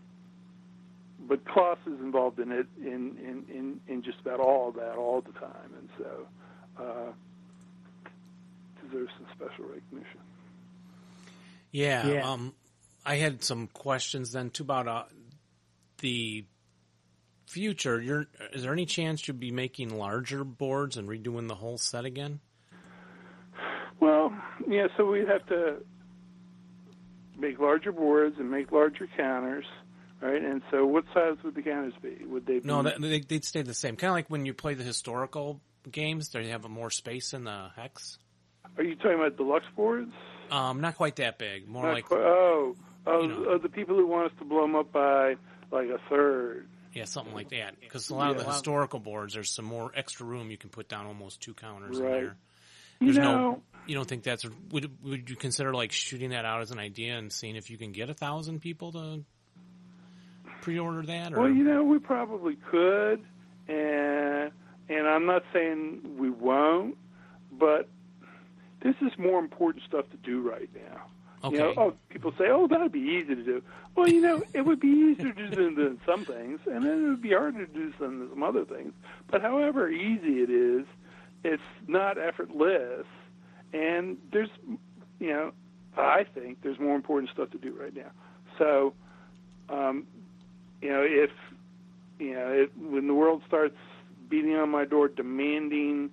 but 1.27 1.45
Klas 1.45 1.77
is 1.85 1.99
involved 1.99 2.39
in 2.39 2.51
it 2.51 2.65
in, 2.79 3.15
in, 3.19 3.45
in, 3.53 3.79
in 3.87 4.01
just 4.01 4.19
about 4.21 4.39
all 4.39 4.69
of 4.69 4.75
that 4.75 4.95
all 4.95 5.21
the 5.21 5.33
time, 5.33 5.71
and 5.77 5.89
so 5.97 6.83
uh, 6.83 7.11
deserves 8.83 9.11
some 9.17 9.27
special 9.35 9.65
recognition. 9.65 10.19
Yeah. 11.71 12.07
Yeah. 12.07 12.31
Um, 12.31 12.53
I 13.05 13.15
had 13.15 13.43
some 13.43 13.67
questions 13.67 14.31
then 14.31 14.49
too 14.49 14.63
about 14.63 14.87
uh, 14.87 15.03
the 15.99 16.45
future. 17.47 18.01
You're, 18.01 18.27
is 18.53 18.63
there 18.63 18.73
any 18.73 18.85
chance 18.85 19.27
you'll 19.27 19.37
be 19.37 19.51
making 19.51 19.97
larger 19.97 20.43
boards 20.43 20.97
and 20.97 21.07
redoing 21.07 21.47
the 21.47 21.55
whole 21.55 21.77
set 21.77 22.05
again? 22.05 22.39
Well, 24.01 24.33
yeah, 24.67 24.87
so 24.97 25.05
we'd 25.05 25.27
have 25.29 25.45
to 25.47 25.77
make 27.37 27.59
larger 27.59 27.91
boards 27.91 28.35
and 28.39 28.49
make 28.51 28.71
larger 28.71 29.07
counters, 29.15 29.65
right? 30.21 30.41
And 30.41 30.61
so, 30.71 30.85
what 30.85 31.05
size 31.13 31.37
would 31.43 31.55
the 31.55 31.61
counters 31.61 31.93
be? 32.01 32.17
Would 32.25 32.45
they? 32.45 32.59
Be, 32.59 32.67
No, 32.67 32.81
that, 32.83 32.99
they'd 32.99 33.45
stay 33.45 33.61
the 33.61 33.73
same. 33.73 33.95
Kind 33.95 34.09
of 34.09 34.15
like 34.15 34.29
when 34.29 34.45
you 34.45 34.53
play 34.53 34.73
the 34.73 34.83
historical 34.83 35.61
games, 35.89 36.29
they 36.29 36.47
have 36.49 36.67
more 36.67 36.89
space 36.89 37.33
in 37.33 37.43
the 37.45 37.69
hex. 37.75 38.17
Are 38.77 38.83
you 38.83 38.95
talking 38.95 39.15
about 39.15 39.37
deluxe 39.37 39.65
boards? 39.75 40.11
Um, 40.49 40.81
not 40.81 40.95
quite 40.97 41.17
that 41.17 41.37
big. 41.37 41.67
More 41.67 41.83
Not 41.83 41.93
like 41.93 42.05
quite- 42.05 42.21
oh, 42.21 42.75
oh, 43.05 43.21
you 43.21 43.27
know. 43.27 43.45
oh, 43.49 43.57
the 43.57 43.69
people 43.69 43.95
who 43.95 44.07
want 44.07 44.31
us 44.31 44.37
to 44.39 44.45
blow 44.45 44.61
them 44.61 44.75
up 44.75 44.91
by 44.91 45.35
like 45.71 45.89
a 45.89 45.99
third. 46.09 46.67
yeah, 46.93 47.05
something 47.05 47.33
like 47.33 47.49
that. 47.49 47.79
Because 47.79 48.09
a 48.09 48.15
lot 48.15 48.31
of 48.31 48.37
the 48.37 48.43
historical 48.51 48.99
boards, 48.99 49.33
there's 49.35 49.51
some 49.51 49.65
more 49.65 49.91
extra 49.95 50.25
room. 50.25 50.49
You 50.51 50.57
can 50.57 50.69
put 50.69 50.89
down 50.89 51.05
almost 51.05 51.39
two 51.41 51.53
counters 51.53 51.99
in 51.99 52.03
there. 52.03 52.37
You 53.01 53.13
There's 53.13 53.17
know, 53.17 53.35
no. 53.51 53.61
You 53.87 53.95
don't 53.95 54.07
think 54.07 54.23
that's 54.23 54.45
would 54.71 54.91
would 55.03 55.29
you 55.29 55.35
consider 55.35 55.73
like 55.73 55.91
shooting 55.91 56.29
that 56.29 56.45
out 56.45 56.61
as 56.61 56.71
an 56.71 56.77
idea 56.79 57.17
and 57.17 57.33
seeing 57.33 57.55
if 57.55 57.69
you 57.69 57.77
can 57.77 57.91
get 57.91 58.09
a 58.09 58.13
thousand 58.13 58.61
people 58.61 58.91
to 58.91 59.25
pre-order 60.61 61.01
that? 61.07 61.33
Or 61.33 61.41
Well, 61.41 61.49
you 61.49 61.63
know, 61.63 61.83
we 61.83 61.97
probably 61.97 62.55
could, 62.69 63.21
and 63.67 64.51
and 64.87 65.07
I'm 65.07 65.25
not 65.25 65.43
saying 65.51 66.15
we 66.17 66.29
won't, 66.29 66.95
but 67.51 67.89
this 68.83 68.95
is 69.01 69.11
more 69.17 69.39
important 69.39 69.83
stuff 69.87 70.05
to 70.11 70.17
do 70.17 70.41
right 70.47 70.69
now. 70.75 71.07
okay, 71.43 71.55
You 71.55 71.61
know, 71.61 71.73
oh, 71.77 71.93
people 72.09 72.33
say, 72.37 72.45
"Oh, 72.49 72.67
that'd 72.67 72.91
be 72.91 72.99
easy 72.99 73.33
to 73.35 73.43
do." 73.43 73.63
Well, 73.95 74.07
you 74.07 74.21
know, 74.21 74.43
it 74.53 74.61
would 74.61 74.79
be 74.79 74.87
easier 74.87 75.33
to 75.33 75.49
do 75.49 75.73
than 75.75 75.99
some 76.05 76.23
things, 76.23 76.59
and 76.67 76.85
then 76.85 77.03
it 77.03 77.09
would 77.09 77.21
be 77.21 77.31
harder 77.31 77.65
to 77.65 77.73
do 77.73 77.91
than 77.99 78.29
some 78.29 78.43
other 78.43 78.63
things. 78.63 78.93
But 79.29 79.41
however 79.41 79.89
easy 79.89 80.43
it 80.43 80.51
is, 80.51 80.85
it's 81.43 81.61
not 81.87 82.17
effortless, 82.17 83.05
and 83.73 84.17
there's, 84.31 84.49
you 85.19 85.29
know, 85.29 85.51
I 85.97 86.23
think 86.23 86.61
there's 86.61 86.79
more 86.79 86.95
important 86.95 87.31
stuff 87.31 87.49
to 87.51 87.57
do 87.57 87.73
right 87.79 87.95
now. 87.95 88.11
So, 88.57 88.93
um, 89.69 90.05
you 90.81 90.89
know, 90.89 91.01
if 91.03 91.31
you 92.19 92.33
know, 92.33 92.47
it, 92.49 92.71
when 92.77 93.07
the 93.07 93.13
world 93.13 93.41
starts 93.47 93.77
beating 94.29 94.55
on 94.55 94.69
my 94.69 94.85
door, 94.85 95.07
demanding 95.07 96.11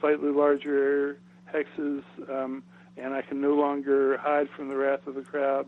slightly 0.00 0.30
larger 0.30 1.18
hexes, 1.52 2.02
um, 2.28 2.62
and 2.96 3.14
I 3.14 3.22
can 3.22 3.40
no 3.40 3.54
longer 3.54 4.16
hide 4.18 4.48
from 4.50 4.68
the 4.68 4.76
wrath 4.76 5.06
of 5.06 5.14
the 5.14 5.22
crowd. 5.22 5.66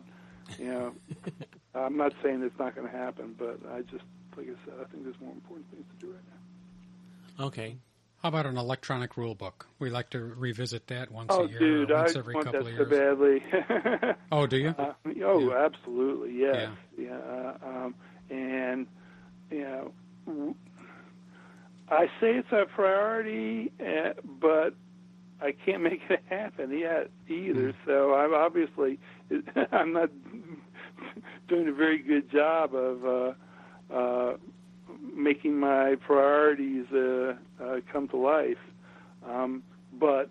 You 0.58 0.66
know, 0.66 0.92
I'm 1.74 1.96
not 1.96 2.12
saying 2.22 2.42
it's 2.42 2.58
not 2.58 2.74
going 2.74 2.90
to 2.90 2.96
happen, 2.96 3.34
but 3.38 3.60
I 3.72 3.82
just, 3.82 4.04
like 4.36 4.46
I 4.46 4.54
said, 4.64 4.74
I 4.80 4.84
think 4.90 5.04
there's 5.04 5.20
more 5.20 5.32
important 5.32 5.70
things 5.70 5.84
to 5.98 6.06
do 6.06 6.12
right 6.12 6.22
now. 7.38 7.46
okay. 7.46 7.76
How 8.22 8.28
about 8.28 8.44
an 8.44 8.58
electronic 8.58 9.16
rule 9.16 9.34
book? 9.34 9.66
We 9.78 9.88
like 9.88 10.10
to 10.10 10.18
revisit 10.18 10.86
that 10.88 11.10
once 11.10 11.32
Oh, 11.32 11.46
a 11.46 11.48
year 11.48 11.60
dude, 11.60 11.90
or 11.90 11.96
I 11.96 12.12
every 12.14 12.34
want 12.34 12.44
couple 12.46 12.66
that 12.66 12.72
of 12.72 12.76
so 12.76 12.84
badly. 12.84 14.14
Oh, 14.32 14.46
do 14.46 14.58
you? 14.58 14.74
Uh, 14.78 14.92
oh, 15.24 15.50
Yeah. 15.50 15.64
absolutely, 15.64 16.38
yes, 16.38 16.70
yeah. 16.98 17.16
Uh, 17.16 17.56
um, 17.66 17.94
and 18.28 18.86
you 19.50 19.62
know, 19.62 19.92
w- 20.26 20.54
I 21.88 22.06
say 22.20 22.36
it's 22.36 22.52
a 22.52 22.66
priority, 22.66 23.72
uh, 23.80 24.12
but 24.40 24.74
I 25.40 25.52
can't 25.52 25.82
make 25.90 26.02
it 26.10 26.22
happen 26.28 26.78
yet 26.78 27.10
either. 27.28 27.72
So 27.86 28.14
I'm 28.14 28.34
obviously 28.34 28.98
I'm 29.72 29.92
not 29.94 30.10
doing 31.48 31.68
a 31.68 31.72
very 31.72 31.98
good 32.02 32.30
job 32.30 32.74
of 32.74 33.04
uh, 33.04 33.32
uh, 33.94 34.36
making 35.00 35.58
my 35.58 35.96
priorities 36.06 36.86
uh, 36.92 37.34
uh, 37.62 37.80
come 37.92 38.08
to 38.08 38.16
life. 38.16 38.58
Um, 39.28 39.62
but 39.92 40.30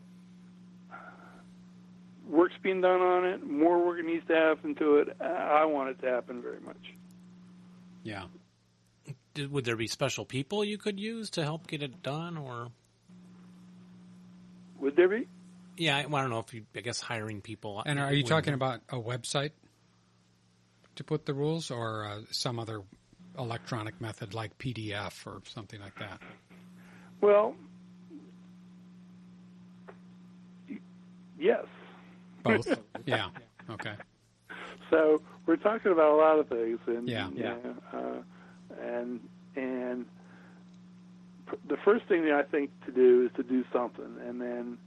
work's 2.27 2.55
being 2.61 2.81
done 2.81 3.01
on 3.01 3.25
it. 3.25 3.45
More 3.45 3.85
work 3.85 4.03
needs 4.05 4.25
to 4.27 4.35
happen 4.35 4.75
to 4.75 4.97
it. 4.97 5.17
I 5.21 5.65
want 5.65 5.89
it 5.89 6.01
to 6.01 6.07
happen 6.07 6.41
very 6.41 6.59
much. 6.59 6.77
Yeah. 8.03 8.25
Did, 9.33 9.51
would 9.51 9.65
there 9.65 9.75
be 9.75 9.87
special 9.87 10.25
people 10.25 10.63
you 10.63 10.77
could 10.77 10.99
use 10.99 11.29
to 11.31 11.43
help 11.43 11.67
get 11.67 11.83
it 11.83 12.01
done, 12.01 12.37
or 12.37 12.69
Would 14.79 14.95
there 14.95 15.09
be? 15.09 15.27
yeah, 15.77 15.97
I, 15.97 16.05
well, 16.05 16.15
I 16.17 16.21
don't 16.21 16.31
know 16.31 16.39
if 16.39 16.53
you. 16.53 16.65
I 16.75 16.81
guess 16.81 16.99
hiring 16.99 17.41
people. 17.41 17.81
And 17.85 17.99
are 17.99 18.13
you 18.13 18.23
talking 18.23 18.53
about 18.53 18.81
a 18.89 18.97
website 18.97 19.51
to 20.95 21.03
put 21.03 21.25
the 21.25 21.33
rules 21.33 21.71
or 21.71 22.05
uh, 22.05 22.21
some 22.31 22.59
other 22.59 22.81
electronic 23.39 23.99
method 24.01 24.33
like 24.33 24.57
PDF 24.57 25.25
or 25.25 25.41
something 25.45 25.79
like 25.79 25.97
that? 25.99 26.19
Well, 27.21 27.55
yes. 31.39 31.65
Both? 32.43 32.79
yeah. 33.05 33.29
Okay. 33.69 33.95
So 34.89 35.21
we're 35.45 35.55
talking 35.57 35.91
about 35.91 36.13
a 36.13 36.17
lot 36.17 36.39
of 36.39 36.47
things, 36.47 36.79
and 36.87 37.07
Yeah. 37.07 37.27
you 37.35 37.43
know, 37.43 37.75
uh, 37.93 38.81
and 38.81 39.19
and 39.55 40.05
the 41.67 41.77
first 41.77 42.05
thing 42.05 42.23
that 42.25 42.33
I 42.33 42.43
think 42.43 42.71
to 42.85 42.91
do 42.91 43.25
is 43.25 43.31
to 43.35 43.43
do 43.43 43.63
something, 43.73 44.17
and 44.27 44.39
then 44.41 44.77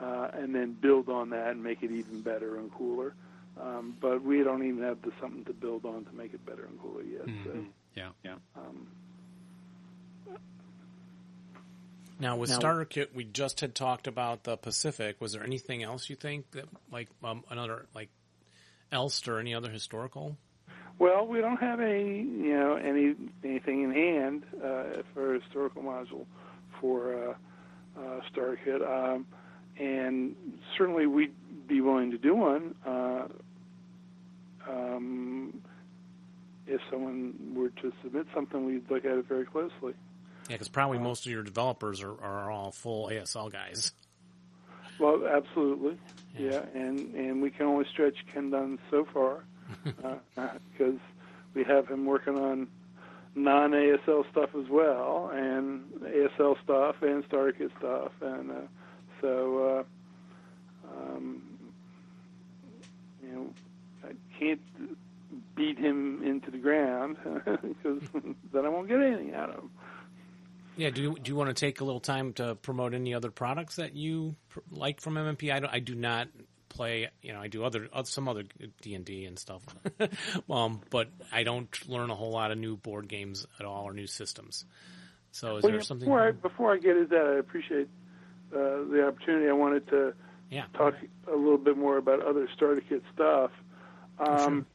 uh, 0.00 0.28
and 0.34 0.54
then 0.54 0.76
build 0.80 1.08
on 1.08 1.30
that 1.30 1.50
and 1.50 1.62
make 1.62 1.82
it 1.82 1.90
even 1.90 2.20
better 2.22 2.58
and 2.58 2.72
cooler. 2.72 3.14
Um, 3.60 3.96
but 4.00 4.22
we 4.24 4.42
don't 4.42 4.64
even 4.66 4.82
have 4.82 5.00
the 5.02 5.12
something 5.20 5.44
to 5.44 5.52
build 5.52 5.84
on 5.84 6.04
to 6.06 6.12
make 6.12 6.34
it 6.34 6.44
better 6.44 6.64
and 6.64 6.78
cooler 6.80 7.02
yet. 7.02 7.28
So, 7.44 7.50
Mhm. 7.50 7.66
Yeah. 7.94 8.08
Yeah. 8.24 8.34
um, 8.56 8.88
Now 12.20 12.36
with 12.36 12.50
Now- 12.50 12.58
Starter 12.58 12.84
Kit, 12.84 13.14
we 13.14 13.24
just 13.24 13.60
had 13.60 13.74
talked 13.74 14.06
about 14.06 14.44
the 14.44 14.56
Pacific. 14.56 15.20
Was 15.20 15.32
there 15.32 15.42
anything 15.44 15.82
else 15.82 16.08
you 16.08 16.16
think 16.16 16.50
that, 16.52 16.66
like 16.90 17.08
um, 17.22 17.44
another 17.50 17.86
like 17.94 18.08
Elst 18.92 19.28
or 19.28 19.38
any 19.38 19.54
other 19.54 19.70
historical? 19.70 20.36
Well, 20.98 21.26
we 21.26 21.40
don't 21.40 21.56
have 21.56 21.80
any, 21.80 22.18
you 22.18 22.54
know, 22.56 22.76
any 22.76 23.14
anything 23.42 23.82
in 23.82 23.90
hand 23.90 24.44
uh, 24.62 25.02
for 25.12 25.34
a 25.34 25.40
historical 25.40 25.82
module 25.82 26.24
for 26.80 27.30
uh, 27.30 27.34
uh, 28.00 28.20
Star 28.30 28.56
Kit, 28.64 28.80
um, 28.80 29.26
and 29.78 30.36
certainly 30.78 31.06
we'd 31.06 31.34
be 31.66 31.80
willing 31.80 32.12
to 32.12 32.18
do 32.18 32.34
one 32.36 32.76
uh, 32.86 33.26
um, 34.68 35.60
if 36.66 36.80
someone 36.90 37.34
were 37.54 37.68
to 37.82 37.92
submit 38.02 38.26
something. 38.34 38.64
We'd 38.64 38.90
look 38.90 39.04
at 39.04 39.12
it 39.18 39.26
very 39.26 39.44
closely. 39.44 39.94
Yeah, 40.48 40.56
because 40.56 40.68
probably 40.68 40.98
most 40.98 41.24
of 41.26 41.32
your 41.32 41.42
developers 41.42 42.02
are, 42.02 42.12
are 42.22 42.50
all 42.50 42.70
full 42.70 43.08
ASL 43.08 43.50
guys. 43.50 43.92
Well, 44.98 45.26
absolutely, 45.26 45.98
Yeah. 46.38 46.50
yeah, 46.74 46.80
and 46.80 47.14
and 47.14 47.42
we 47.42 47.50
can 47.50 47.66
only 47.66 47.84
stretch 47.90 48.14
Ken 48.32 48.50
Dunn 48.50 48.78
so 48.90 49.06
far 49.12 49.42
because 49.84 50.98
we 51.54 51.64
have 51.64 51.88
him 51.88 52.04
working 52.06 52.38
on 52.38 52.68
non 53.34 53.72
ASL 53.72 54.30
stuff 54.30 54.50
as 54.54 54.68
well, 54.70 55.30
and 55.34 55.82
ASL 56.02 56.62
stuff 56.62 56.96
and 57.02 57.28
StarKit 57.28 57.70
stuff, 57.78 58.12
and 58.20 58.50
uh, 58.50 58.54
so 59.20 59.84
uh, 60.84 60.92
um, 60.96 61.42
you 63.22 63.32
know 63.32 63.46
I 64.04 64.12
can't 64.38 64.60
beat 65.54 65.78
him 65.78 66.22
into 66.22 66.50
the 66.50 66.58
ground 66.58 67.16
because 67.44 68.02
then 68.52 68.64
I 68.64 68.68
won't 68.68 68.88
get 68.88 69.00
anything 69.00 69.34
out 69.34 69.50
of 69.50 69.56
him. 69.56 69.70
Yeah, 70.76 70.90
do 70.90 71.02
you, 71.02 71.16
do 71.20 71.30
you 71.30 71.36
want 71.36 71.50
to 71.50 71.54
take 71.54 71.80
a 71.80 71.84
little 71.84 72.00
time 72.00 72.32
to 72.34 72.56
promote 72.56 72.94
any 72.94 73.14
other 73.14 73.30
products 73.30 73.76
that 73.76 73.94
you 73.94 74.34
pr- 74.48 74.60
like 74.70 75.00
from 75.00 75.14
MMP? 75.14 75.52
I, 75.52 75.60
don't, 75.60 75.72
I 75.72 75.78
do 75.78 75.94
not 75.94 76.28
play, 76.68 77.08
you 77.22 77.32
know, 77.32 77.40
I 77.40 77.46
do 77.46 77.64
other, 77.64 77.88
oth- 77.92 78.08
some 78.08 78.28
other 78.28 78.42
D 78.82 78.94
and 78.94 79.04
D 79.04 79.24
and 79.24 79.38
stuff, 79.38 79.62
um, 80.50 80.80
but 80.90 81.08
I 81.32 81.44
don't 81.44 81.88
learn 81.88 82.10
a 82.10 82.16
whole 82.16 82.32
lot 82.32 82.50
of 82.50 82.58
new 82.58 82.76
board 82.76 83.08
games 83.08 83.46
at 83.60 83.66
all 83.66 83.84
or 83.84 83.92
new 83.92 84.08
systems. 84.08 84.64
So, 85.30 85.58
is 85.58 85.62
Well, 85.62 85.70
there 85.70 85.80
yeah, 85.80 85.84
something? 85.84 86.06
Before 86.06 86.28
I, 86.28 86.32
before 86.32 86.72
I 86.74 86.78
get 86.78 86.96
into 86.96 87.08
that, 87.08 87.26
I 87.36 87.38
appreciate 87.38 87.88
uh, 88.52 88.84
the 88.90 89.06
opportunity. 89.06 89.48
I 89.48 89.52
wanted 89.52 89.88
to 89.88 90.14
yeah, 90.50 90.64
talk 90.74 90.94
a 91.32 91.36
little 91.36 91.58
bit 91.58 91.76
more 91.76 91.96
about 91.96 92.20
other 92.22 92.48
starter 92.54 92.82
kit 92.88 93.02
stuff. 93.12 93.50
Um, 94.18 94.66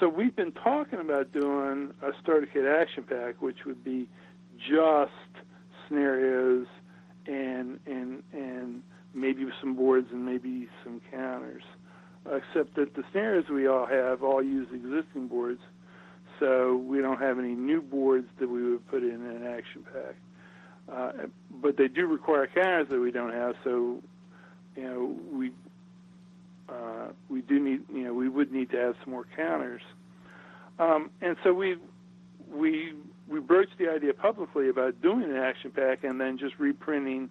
So 0.00 0.08
we've 0.08 0.34
been 0.34 0.52
talking 0.52 0.98
about 0.98 1.30
doing 1.30 1.92
a 2.00 2.12
starter 2.22 2.46
kit 2.46 2.64
action 2.64 3.02
pack, 3.02 3.42
which 3.42 3.66
would 3.66 3.84
be 3.84 4.08
just 4.58 5.12
scenarios 5.86 6.66
and 7.26 7.78
and 7.84 8.22
and 8.32 8.82
maybe 9.12 9.46
some 9.60 9.74
boards 9.74 10.08
and 10.10 10.24
maybe 10.24 10.68
some 10.82 11.02
counters. 11.10 11.64
Except 12.24 12.76
that 12.76 12.94
the 12.94 13.04
scenarios 13.12 13.50
we 13.50 13.66
all 13.66 13.84
have 13.84 14.22
all 14.22 14.42
use 14.42 14.68
existing 14.72 15.28
boards, 15.28 15.60
so 16.38 16.76
we 16.76 17.02
don't 17.02 17.20
have 17.20 17.38
any 17.38 17.54
new 17.54 17.82
boards 17.82 18.26
that 18.38 18.48
we 18.48 18.70
would 18.70 18.86
put 18.88 19.02
in 19.02 19.20
an 19.26 19.46
action 19.46 19.84
pack. 19.92 20.14
Uh, 20.90 21.26
but 21.60 21.76
they 21.76 21.88
do 21.88 22.06
require 22.06 22.46
counters 22.46 22.88
that 22.88 23.00
we 23.00 23.10
don't 23.10 23.34
have, 23.34 23.54
so 23.64 24.02
you 24.76 24.82
know 24.82 25.14
we 25.30 25.52
uh, 26.70 27.08
we 27.28 27.42
do 27.42 27.58
need 27.58 27.82
you 27.92 28.04
know 28.04 28.14
we 28.14 28.28
would 28.28 28.52
need 28.52 28.70
to 28.70 28.80
add 28.80 28.94
some 29.02 29.12
more 29.12 29.26
counters, 29.36 29.82
um, 30.78 31.10
and 31.20 31.36
so 31.42 31.52
we 31.52 31.76
we 32.52 32.94
we 33.28 33.40
broached 33.40 33.78
the 33.78 33.88
idea 33.88 34.12
publicly 34.12 34.68
about 34.68 35.00
doing 35.00 35.24
an 35.24 35.36
action 35.36 35.70
pack 35.70 36.04
and 36.04 36.20
then 36.20 36.38
just 36.38 36.58
reprinting 36.58 37.28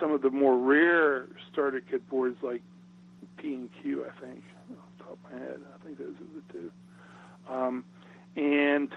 some 0.00 0.12
of 0.12 0.22
the 0.22 0.30
more 0.30 0.56
rare 0.56 1.26
starter 1.50 1.80
kit 1.80 2.08
boards 2.08 2.36
like 2.42 2.62
P 3.36 3.54
and 3.54 3.70
Q. 3.82 4.04
I 4.04 4.20
think 4.20 4.42
off 4.72 4.76
the 4.98 5.04
top 5.04 5.18
of 5.24 5.32
my 5.32 5.38
head, 5.38 5.60
I 5.74 5.84
think 5.84 5.98
those 5.98 6.14
are 6.14 6.40
the 6.40 6.52
two, 6.52 6.72
um, 7.52 7.84
and 8.36 8.90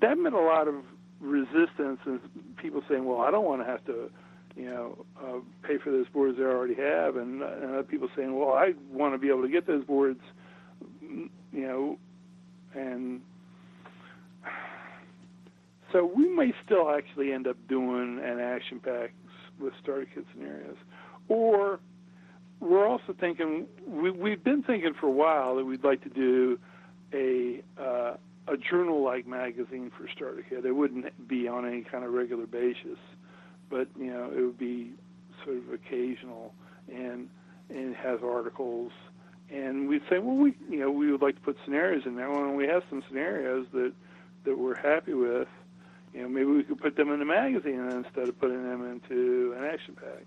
that 0.00 0.18
meant 0.18 0.34
a 0.34 0.40
lot 0.40 0.68
of 0.68 0.74
resistance 1.20 2.00
and 2.04 2.20
people 2.56 2.82
saying, 2.88 3.04
"Well, 3.04 3.20
I 3.20 3.30
don't 3.30 3.44
want 3.44 3.62
to 3.62 3.66
have 3.66 3.84
to." 3.86 4.10
You 4.58 4.64
know, 4.64 5.06
uh, 5.22 5.38
pay 5.62 5.78
for 5.78 5.92
those 5.92 6.08
boards 6.08 6.36
they 6.36 6.42
already 6.42 6.74
have, 6.74 7.16
and, 7.16 7.42
and 7.42 7.64
other 7.64 7.84
people 7.84 8.08
saying, 8.16 8.36
"Well, 8.36 8.52
I 8.52 8.74
want 8.90 9.14
to 9.14 9.18
be 9.18 9.28
able 9.28 9.42
to 9.42 9.48
get 9.48 9.66
those 9.66 9.84
boards," 9.84 10.20
you 11.00 11.30
know, 11.52 11.96
and 12.74 13.20
so 15.92 16.04
we 16.04 16.28
may 16.28 16.52
still 16.64 16.90
actually 16.90 17.32
end 17.32 17.46
up 17.46 17.56
doing 17.68 18.20
an 18.22 18.40
action 18.40 18.80
pack 18.80 19.12
with 19.60 19.72
starter 19.80 20.06
kit 20.12 20.24
scenarios, 20.34 20.76
or 21.28 21.78
we're 22.58 22.86
also 22.86 23.14
thinking 23.18 23.66
we, 23.86 24.10
we've 24.10 24.42
been 24.42 24.64
thinking 24.64 24.92
for 25.00 25.06
a 25.06 25.12
while 25.12 25.54
that 25.54 25.64
we'd 25.64 25.84
like 25.84 26.02
to 26.02 26.10
do 26.10 26.58
a 27.14 27.62
uh, 27.80 28.16
a 28.48 28.56
journal-like 28.56 29.24
magazine 29.24 29.92
for 29.96 30.08
starter 30.08 30.44
kit. 30.48 30.64
It 30.64 30.72
wouldn't 30.72 31.28
be 31.28 31.46
on 31.46 31.64
any 31.64 31.82
kind 31.82 32.02
of 32.02 32.12
regular 32.12 32.46
basis 32.46 32.98
but 33.70 33.88
you 33.98 34.12
know 34.12 34.30
it 34.34 34.40
would 34.40 34.58
be 34.58 34.92
sort 35.44 35.56
of 35.56 35.72
occasional 35.72 36.54
and 36.92 37.28
and 37.70 37.94
has 37.96 38.20
articles. 38.24 38.92
And 39.50 39.88
we'd 39.88 40.02
say 40.10 40.18
well 40.18 40.36
we 40.36 40.54
you 40.68 40.78
know 40.78 40.90
we 40.90 41.10
would 41.10 41.22
like 41.22 41.36
to 41.36 41.40
put 41.40 41.56
scenarios 41.64 42.02
in 42.06 42.16
there. 42.16 42.30
When 42.30 42.56
we 42.56 42.66
have 42.66 42.82
some 42.90 43.02
scenarios 43.08 43.66
that 43.72 43.92
that 44.44 44.58
we're 44.58 44.76
happy 44.76 45.14
with. 45.14 45.48
You 46.14 46.22
know 46.22 46.28
maybe 46.28 46.46
we 46.46 46.62
could 46.62 46.80
put 46.80 46.96
them 46.96 47.12
in 47.12 47.18
the 47.18 47.26
magazine 47.26 47.86
instead 47.90 48.28
of 48.28 48.40
putting 48.40 48.62
them 48.62 48.84
into 48.90 49.54
an 49.58 49.64
action 49.64 49.94
pack. 49.94 50.24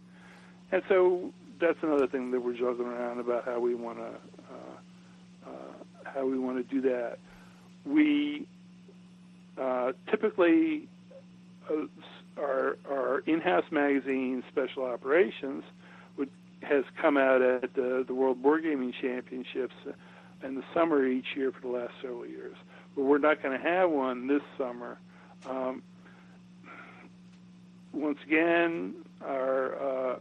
And 0.71 0.83
so 0.87 1.33
that's 1.59 1.77
another 1.81 2.07
thing 2.07 2.31
that 2.31 2.41
we're 2.41 2.53
juggling 2.53 2.87
around 2.87 3.19
about 3.19 3.45
how 3.45 3.59
we 3.59 3.75
want 3.75 3.99
to 3.99 4.03
uh, 4.05 5.47
uh, 5.47 5.83
how 6.03 6.25
we 6.25 6.37
want 6.37 6.57
to 6.57 6.75
do 6.75 6.81
that. 6.89 7.19
We 7.85 8.47
uh, 9.57 9.93
typically 10.09 10.87
uh, 11.69 11.85
our 12.41 12.77
our 12.89 13.19
in-house 13.19 13.65
magazine, 13.71 14.43
Special 14.51 14.83
Operations, 14.83 15.63
would, 16.17 16.29
has 16.61 16.83
come 17.01 17.17
out 17.17 17.41
at 17.41 17.73
the, 17.73 18.03
the 18.07 18.13
World 18.13 18.41
Board 18.41 18.63
Gaming 18.63 18.93
Championships 18.99 19.75
in 20.43 20.55
the 20.55 20.63
summer 20.73 21.05
each 21.05 21.35
year 21.35 21.51
for 21.51 21.61
the 21.61 21.67
last 21.67 21.93
several 22.01 22.25
years. 22.25 22.55
But 22.95 23.03
we're 23.03 23.19
not 23.19 23.41
going 23.41 23.57
to 23.57 23.63
have 23.63 23.89
one 23.89 24.27
this 24.27 24.41
summer. 24.57 24.97
Um, 25.47 25.83
once 27.93 28.19
again, 28.25 28.95
our 29.21 29.75
uh, 29.75 30.19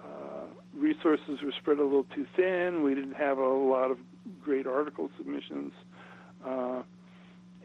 uh, 0.00 0.44
resources 0.74 1.40
were 1.42 1.52
spread 1.52 1.78
a 1.78 1.82
little 1.82 2.06
too 2.14 2.26
thin. 2.36 2.82
We 2.82 2.94
didn't 2.94 3.16
have 3.16 3.38
a 3.38 3.48
lot 3.48 3.90
of 3.90 3.98
great 4.42 4.66
article 4.66 5.10
submissions. 5.16 5.72
Uh, 6.44 6.82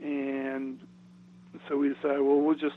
and 0.04 0.80
so 1.68 1.78
we 1.78 1.90
decided, 1.90 2.22
well, 2.22 2.40
we'll 2.40 2.56
just 2.56 2.76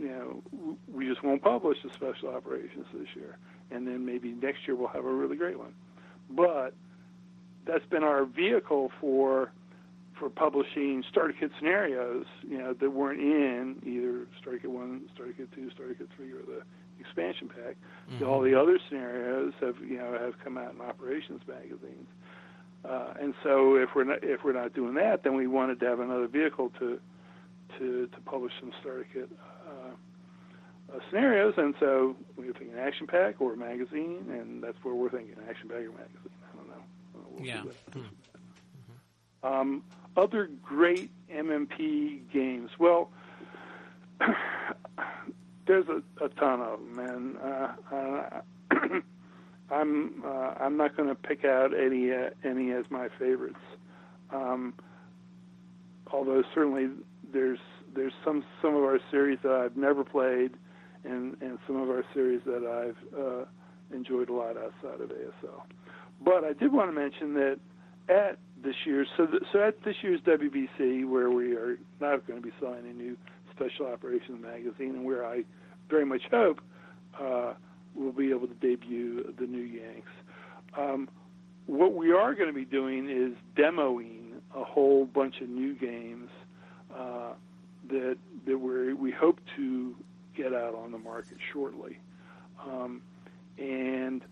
you 0.00 0.08
know 0.08 0.78
we 0.92 1.06
just 1.06 1.22
won't 1.22 1.42
publish 1.42 1.78
the 1.84 1.90
special 1.94 2.30
operations 2.30 2.86
this 2.94 3.08
year, 3.14 3.36
and 3.70 3.86
then 3.86 4.04
maybe 4.04 4.30
next 4.32 4.66
year 4.66 4.74
we'll 4.74 4.88
have 4.88 5.04
a 5.04 5.12
really 5.12 5.36
great 5.36 5.58
one. 5.58 5.74
But 6.30 6.74
that's 7.66 7.84
been 7.86 8.02
our 8.02 8.24
vehicle 8.24 8.90
for 9.00 9.52
for 10.18 10.28
publishing 10.28 11.02
starter 11.08 11.34
kit 11.38 11.50
scenarios, 11.58 12.26
you 12.46 12.58
know, 12.58 12.74
that 12.74 12.90
weren't 12.90 13.20
in 13.20 13.76
either 13.86 14.26
starter 14.38 14.58
kit 14.58 14.70
one, 14.70 15.02
starter 15.14 15.32
kit 15.32 15.48
two, 15.54 15.70
starter 15.70 15.94
kit 15.94 16.08
three, 16.16 16.30
or 16.32 16.42
the 16.42 16.62
expansion 17.00 17.48
pack. 17.48 17.76
Mm-hmm. 18.10 18.26
All 18.26 18.40
the 18.40 18.54
other 18.54 18.78
scenarios 18.88 19.52
have 19.60 19.76
you 19.80 19.98
know 19.98 20.18
have 20.20 20.34
come 20.42 20.56
out 20.56 20.74
in 20.74 20.80
operations 20.80 21.42
magazines. 21.46 22.08
Uh, 22.84 23.12
and 23.20 23.34
so 23.42 23.76
if 23.76 23.90
we're 23.94 24.04
not 24.04 24.18
if 24.22 24.44
we're 24.44 24.52
not 24.52 24.72
doing 24.74 24.94
that, 24.94 25.22
then 25.22 25.34
we 25.36 25.46
wanted 25.46 25.80
to 25.80 25.86
have 25.86 26.00
another 26.00 26.26
vehicle 26.26 26.70
to 26.78 26.98
to 27.78 28.06
to 28.06 28.20
publish 28.24 28.52
some 28.60 28.72
starter 28.80 29.06
kit 29.12 29.30
uh, 30.92 30.96
uh, 30.96 31.00
scenarios. 31.08 31.54
And 31.56 31.74
so 31.80 32.16
we 32.36 32.46
were 32.46 32.52
thinking 32.52 32.78
action 32.78 33.06
pack 33.06 33.40
or 33.40 33.54
a 33.54 33.56
magazine, 33.56 34.26
and 34.30 34.62
that's 34.62 34.78
where 34.82 34.94
we're 34.94 35.10
thinking 35.10 35.36
action 35.48 35.68
pack 35.68 35.78
or 35.78 35.90
magazine. 35.90 36.30
I 36.52 36.56
don't 36.56 36.68
know. 36.68 36.82
We'll 37.30 37.46
yeah. 37.46 37.62
Mm-hmm. 37.92 39.46
Um, 39.46 39.82
other 40.16 40.50
great 40.62 41.10
MMP 41.32 42.30
games. 42.32 42.70
Well, 42.78 43.10
there's 45.66 45.86
a, 45.88 46.02
a 46.22 46.28
ton 46.30 46.60
of 46.60 46.80
them, 46.80 46.98
and 46.98 47.36
uh, 47.38 47.72
uh, 47.94 49.00
I'm 49.70 50.22
uh, 50.24 50.54
I'm 50.60 50.76
not 50.76 50.96
going 50.96 51.08
to 51.08 51.14
pick 51.14 51.44
out 51.44 51.72
any 51.78 52.12
uh, 52.12 52.30
any 52.44 52.72
as 52.72 52.84
my 52.90 53.08
favorites. 53.18 53.60
Um, 54.30 54.74
although 56.12 56.42
certainly 56.54 56.90
there's 57.32 57.60
there's 57.94 58.12
some 58.24 58.44
some 58.60 58.74
of 58.74 58.82
our 58.82 58.98
series 59.10 59.38
that 59.42 59.52
I've 59.52 59.76
never 59.76 60.04
played, 60.04 60.52
and 61.04 61.36
and 61.40 61.58
some 61.66 61.76
of 61.76 61.88
our 61.88 62.04
series 62.14 62.40
that 62.44 62.64
I've 62.64 63.18
uh, 63.18 63.44
enjoyed 63.94 64.28
a 64.28 64.32
lot 64.32 64.56
outside 64.56 65.00
of 65.00 65.10
ASL. 65.10 65.62
But 66.22 66.44
I 66.44 66.52
did 66.52 66.72
want 66.72 66.88
to 66.88 66.92
mention 66.92 67.34
that 67.34 67.58
at 68.08 68.38
this 68.62 68.74
year's 68.84 69.08
so 69.16 69.26
so 69.52 69.62
at 69.62 69.82
this 69.84 69.96
year's 70.02 70.20
WBC, 70.22 71.08
where 71.08 71.30
we 71.30 71.54
are 71.54 71.78
not 72.00 72.26
going 72.26 72.40
to 72.40 72.46
be 72.46 72.52
selling 72.60 72.88
a 72.88 72.92
new 72.92 73.16
Special 73.54 73.86
Operations 73.86 74.40
magazine, 74.42 74.96
and 74.96 75.04
where 75.04 75.24
I 75.26 75.44
very 75.88 76.04
much 76.04 76.22
hope. 76.30 76.60
Uh, 77.18 77.54
we'll 77.94 78.12
be 78.12 78.30
able 78.30 78.46
to 78.46 78.54
debut 78.54 79.34
the 79.38 79.46
new 79.46 79.62
Yanks. 79.62 80.12
Um, 80.78 81.08
what 81.66 81.94
we 81.94 82.12
are 82.12 82.34
going 82.34 82.48
to 82.48 82.54
be 82.54 82.64
doing 82.64 83.10
is 83.10 83.36
demoing 83.56 84.40
a 84.54 84.64
whole 84.64 85.06
bunch 85.06 85.40
of 85.40 85.48
new 85.48 85.74
games 85.74 86.28
uh, 86.96 87.32
that 87.88 88.16
that 88.46 88.58
we 88.58 88.94
we 88.94 89.10
hope 89.10 89.38
to 89.56 89.94
get 90.40 90.54
out 90.54 90.74
on 90.74 90.92
the 90.92 90.98
market 90.98 91.36
shortly, 91.52 91.98
um, 92.64 93.02
and 93.58 94.22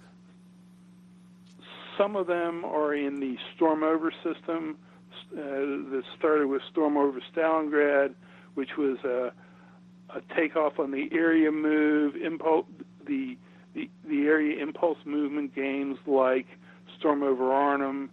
some 1.99 2.17
of 2.17 2.27
them 2.27 2.65
are 2.65 2.95
in 2.95 3.21
the 3.21 3.37
Storm 3.55 3.83
over 3.83 4.13
system 4.23 4.79
uh, 5.33 5.37
that 5.37 6.03
started 6.19 6.47
with 6.47 6.63
Storm 6.71 6.97
over 6.97 7.21
Stalingrad, 7.35 8.15
which 8.55 8.77
was 8.79 8.99
a, 9.05 9.33
a 10.17 10.21
takeoff 10.37 10.79
on 10.79 10.93
the 10.93 11.09
area 11.13 11.51
move, 11.51 12.17
impulse, 12.17 12.67
the 13.07 13.37
the, 13.75 13.91
the 14.09 14.23
area 14.23 14.61
impulse 14.63 14.99
movement 15.05 15.55
games 15.55 15.99
like 16.07 16.47
Storm 16.99 17.23
over 17.23 17.53
Arnhem 17.53 18.11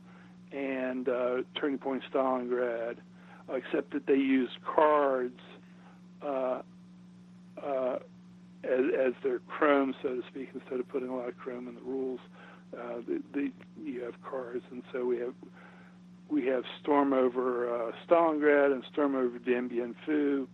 and 0.51 1.07
uh, 1.07 1.37
Turning 1.59 1.77
Point 1.77 2.03
Stalingrad, 2.11 2.97
except 3.49 3.91
that 3.93 4.05
they 4.05 4.15
use 4.15 4.49
cards 4.63 5.39
uh, 6.21 6.61
uh, 7.63 7.97
as, 8.63 8.85
as 9.07 9.13
their 9.23 9.39
chrome, 9.39 9.93
so 10.01 10.09
to 10.09 10.23
speak, 10.29 10.49
instead 10.53 10.79
of 10.79 10.87
putting 10.89 11.09
a 11.09 11.15
lot 11.15 11.29
of 11.29 11.37
chrome 11.37 11.67
in 11.67 11.75
the 11.75 11.81
rules. 11.81 12.19
Uh, 12.73 12.97
the, 13.07 13.21
the, 13.33 13.51
you 13.83 14.01
have 14.03 14.15
cards, 14.21 14.63
and 14.71 14.81
so 14.91 15.05
we 15.05 15.17
have 15.17 15.33
we 16.27 16.45
have 16.47 16.63
Storm 16.81 17.13
over 17.13 17.69
uh, 17.69 17.91
Stalingrad 18.05 18.73
and 18.73 18.83
Storm 18.91 19.15
over 19.15 19.37
Dien 19.37 19.67
Bien 19.67 19.95
Phu, 20.05 20.47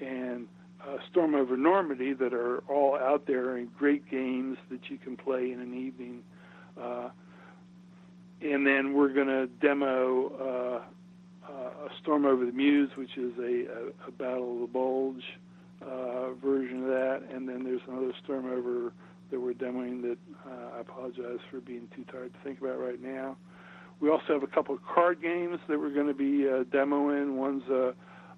and 0.00 0.46
uh, 0.80 0.96
Storm 1.10 1.34
over 1.34 1.56
Normandy 1.56 2.12
that 2.12 2.32
are 2.32 2.58
all 2.68 2.96
out 2.96 3.26
there 3.26 3.56
and 3.56 3.74
great 3.76 4.08
games 4.08 4.56
that 4.70 4.88
you 4.88 4.96
can 4.96 5.16
play 5.16 5.50
in 5.50 5.60
an 5.60 5.74
evening. 5.74 6.22
Uh, 6.80 7.08
and 8.40 8.64
then 8.64 8.94
we're 8.94 9.12
going 9.12 9.26
to 9.26 9.48
demo 9.60 10.80
uh, 11.48 11.50
uh, 11.52 11.86
a 11.86 11.88
Storm 12.00 12.24
over 12.24 12.46
the 12.46 12.52
Meuse, 12.52 12.90
which 12.96 13.16
is 13.16 13.32
a, 13.38 13.66
a, 13.66 14.08
a 14.08 14.12
Battle 14.12 14.54
of 14.54 14.60
the 14.60 14.66
Bulge 14.72 15.24
uh, 15.82 16.32
version 16.34 16.82
of 16.82 16.88
that. 16.88 17.22
And 17.32 17.48
then 17.48 17.64
there's 17.64 17.80
another 17.88 18.12
Storm 18.22 18.46
over 18.46 18.92
that 19.30 19.40
we're 19.40 19.52
demoing 19.52 20.02
that 20.02 20.18
uh, 20.46 20.76
I 20.76 20.80
apologize 20.80 21.38
for 21.50 21.60
being 21.60 21.88
too 21.94 22.04
tired 22.10 22.32
to 22.32 22.40
think 22.42 22.60
about 22.60 22.80
right 22.80 23.00
now. 23.00 23.36
We 24.00 24.10
also 24.10 24.34
have 24.34 24.42
a 24.42 24.48
couple 24.48 24.74
of 24.74 24.84
card 24.84 25.20
games 25.20 25.58
that 25.68 25.78
we're 25.78 25.92
going 25.92 26.06
to 26.06 26.14
be 26.14 26.48
uh, 26.48 26.64
demoing. 26.64 27.34
One's 27.34 27.68
a, 27.68 27.94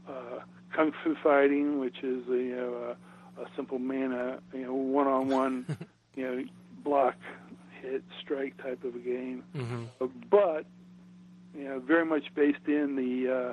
a 0.09 0.45
kung 0.75 0.93
fu 1.05 1.15
fighting, 1.23 1.79
which 1.79 1.99
is 2.03 2.27
a, 2.29 2.37
you 2.37 2.57
know 2.57 2.97
a, 3.39 3.43
a 3.43 3.47
simple 3.57 3.79
mana, 3.79 4.39
you 4.55 4.63
know, 4.63 4.75
one-on-one, 4.75 5.77
you 6.17 6.25
know, 6.25 6.45
block, 6.83 7.17
hit, 7.83 8.03
strike 8.21 8.57
type 8.63 8.83
of 8.85 8.95
a 8.95 8.99
game. 8.99 9.45
Mm-hmm. 9.55 9.85
Uh, 10.01 10.07
but 10.31 10.65
you 11.57 11.65
know, 11.65 11.79
very 11.81 12.07
much 12.07 12.35
based 12.35 12.67
in 12.67 12.97
the 12.97 13.33
uh, 13.33 13.53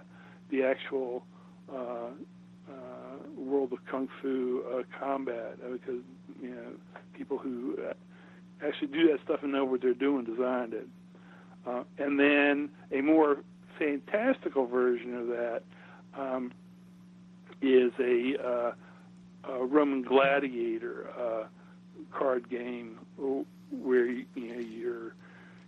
the 0.49 0.63
actual 0.63 1.25
uh, 1.71 1.75
uh, 1.75 2.09
world 3.38 3.73
of 3.73 3.79
kung 3.85 4.07
fu 4.21 4.63
uh, 4.71 4.83
combat, 4.99 5.57
uh, 5.65 5.71
because 5.71 6.01
you 6.41 6.49
know 6.49 6.71
people 7.13 7.38
who 7.38 7.77
uh, 7.89 7.93
actually 8.65 8.88
do 8.88 9.07
that 9.11 9.19
stuff 9.23 9.39
and 9.43 9.51
know 9.51 9.65
what 9.65 9.81
they're 9.81 9.93
doing 9.93 10.25
designed 10.25 10.73
it. 10.73 10.88
Uh, 11.65 11.83
and 11.97 12.19
then 12.19 12.69
a 12.91 13.01
more 13.01 13.38
fantastical 13.77 14.65
version 14.65 15.15
of 15.15 15.27
that 15.27 15.63
um, 16.17 16.51
is 17.61 17.91
a, 17.99 18.35
uh, 18.43 18.71
a 19.51 19.65
Roman 19.65 20.01
gladiator 20.01 21.09
uh, 21.19 21.43
card 22.11 22.49
game 22.49 22.99
where 23.71 24.05
you, 24.05 24.25
know 24.35 24.59
your 24.59 25.13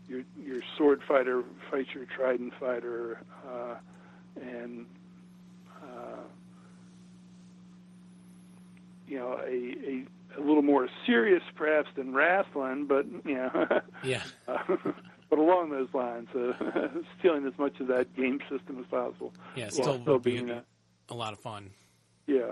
your 0.07 0.24
your 0.41 0.61
sword 0.78 1.01
fighter 1.07 1.43
fights 1.70 1.89
your 1.93 2.05
trident 2.05 2.53
fighter, 2.59 3.20
uh, 3.47 3.76
and 4.41 4.86
uh, 5.84 6.22
you 9.10 9.18
know 9.18 9.39
a, 9.45 9.47
a 9.47 10.05
a 10.38 10.41
little 10.41 10.62
more 10.62 10.88
serious 11.05 11.43
perhaps 11.55 11.89
than 11.95 12.14
wrestling, 12.14 12.86
but 12.86 13.05
you 13.26 13.36
know, 13.36 13.82
yeah. 14.03 14.24
but 14.47 15.39
along 15.39 15.70
those 15.70 15.89
lines, 15.93 16.28
uh, 16.36 16.88
stealing 17.20 17.45
as 17.45 17.57
much 17.57 17.80
of 17.80 17.88
that 17.88 18.16
game 18.16 18.39
system 18.49 18.80
as 18.80 18.86
possible. 18.86 19.34
Yeah, 19.55 19.70
still, 19.70 20.01
still 20.01 20.20
being 20.20 20.49
a, 20.49 20.64
a 21.10 21.16
lot 21.16 21.34
of 21.34 21.39
fun. 21.39 21.72
Yeah. 22.28 22.51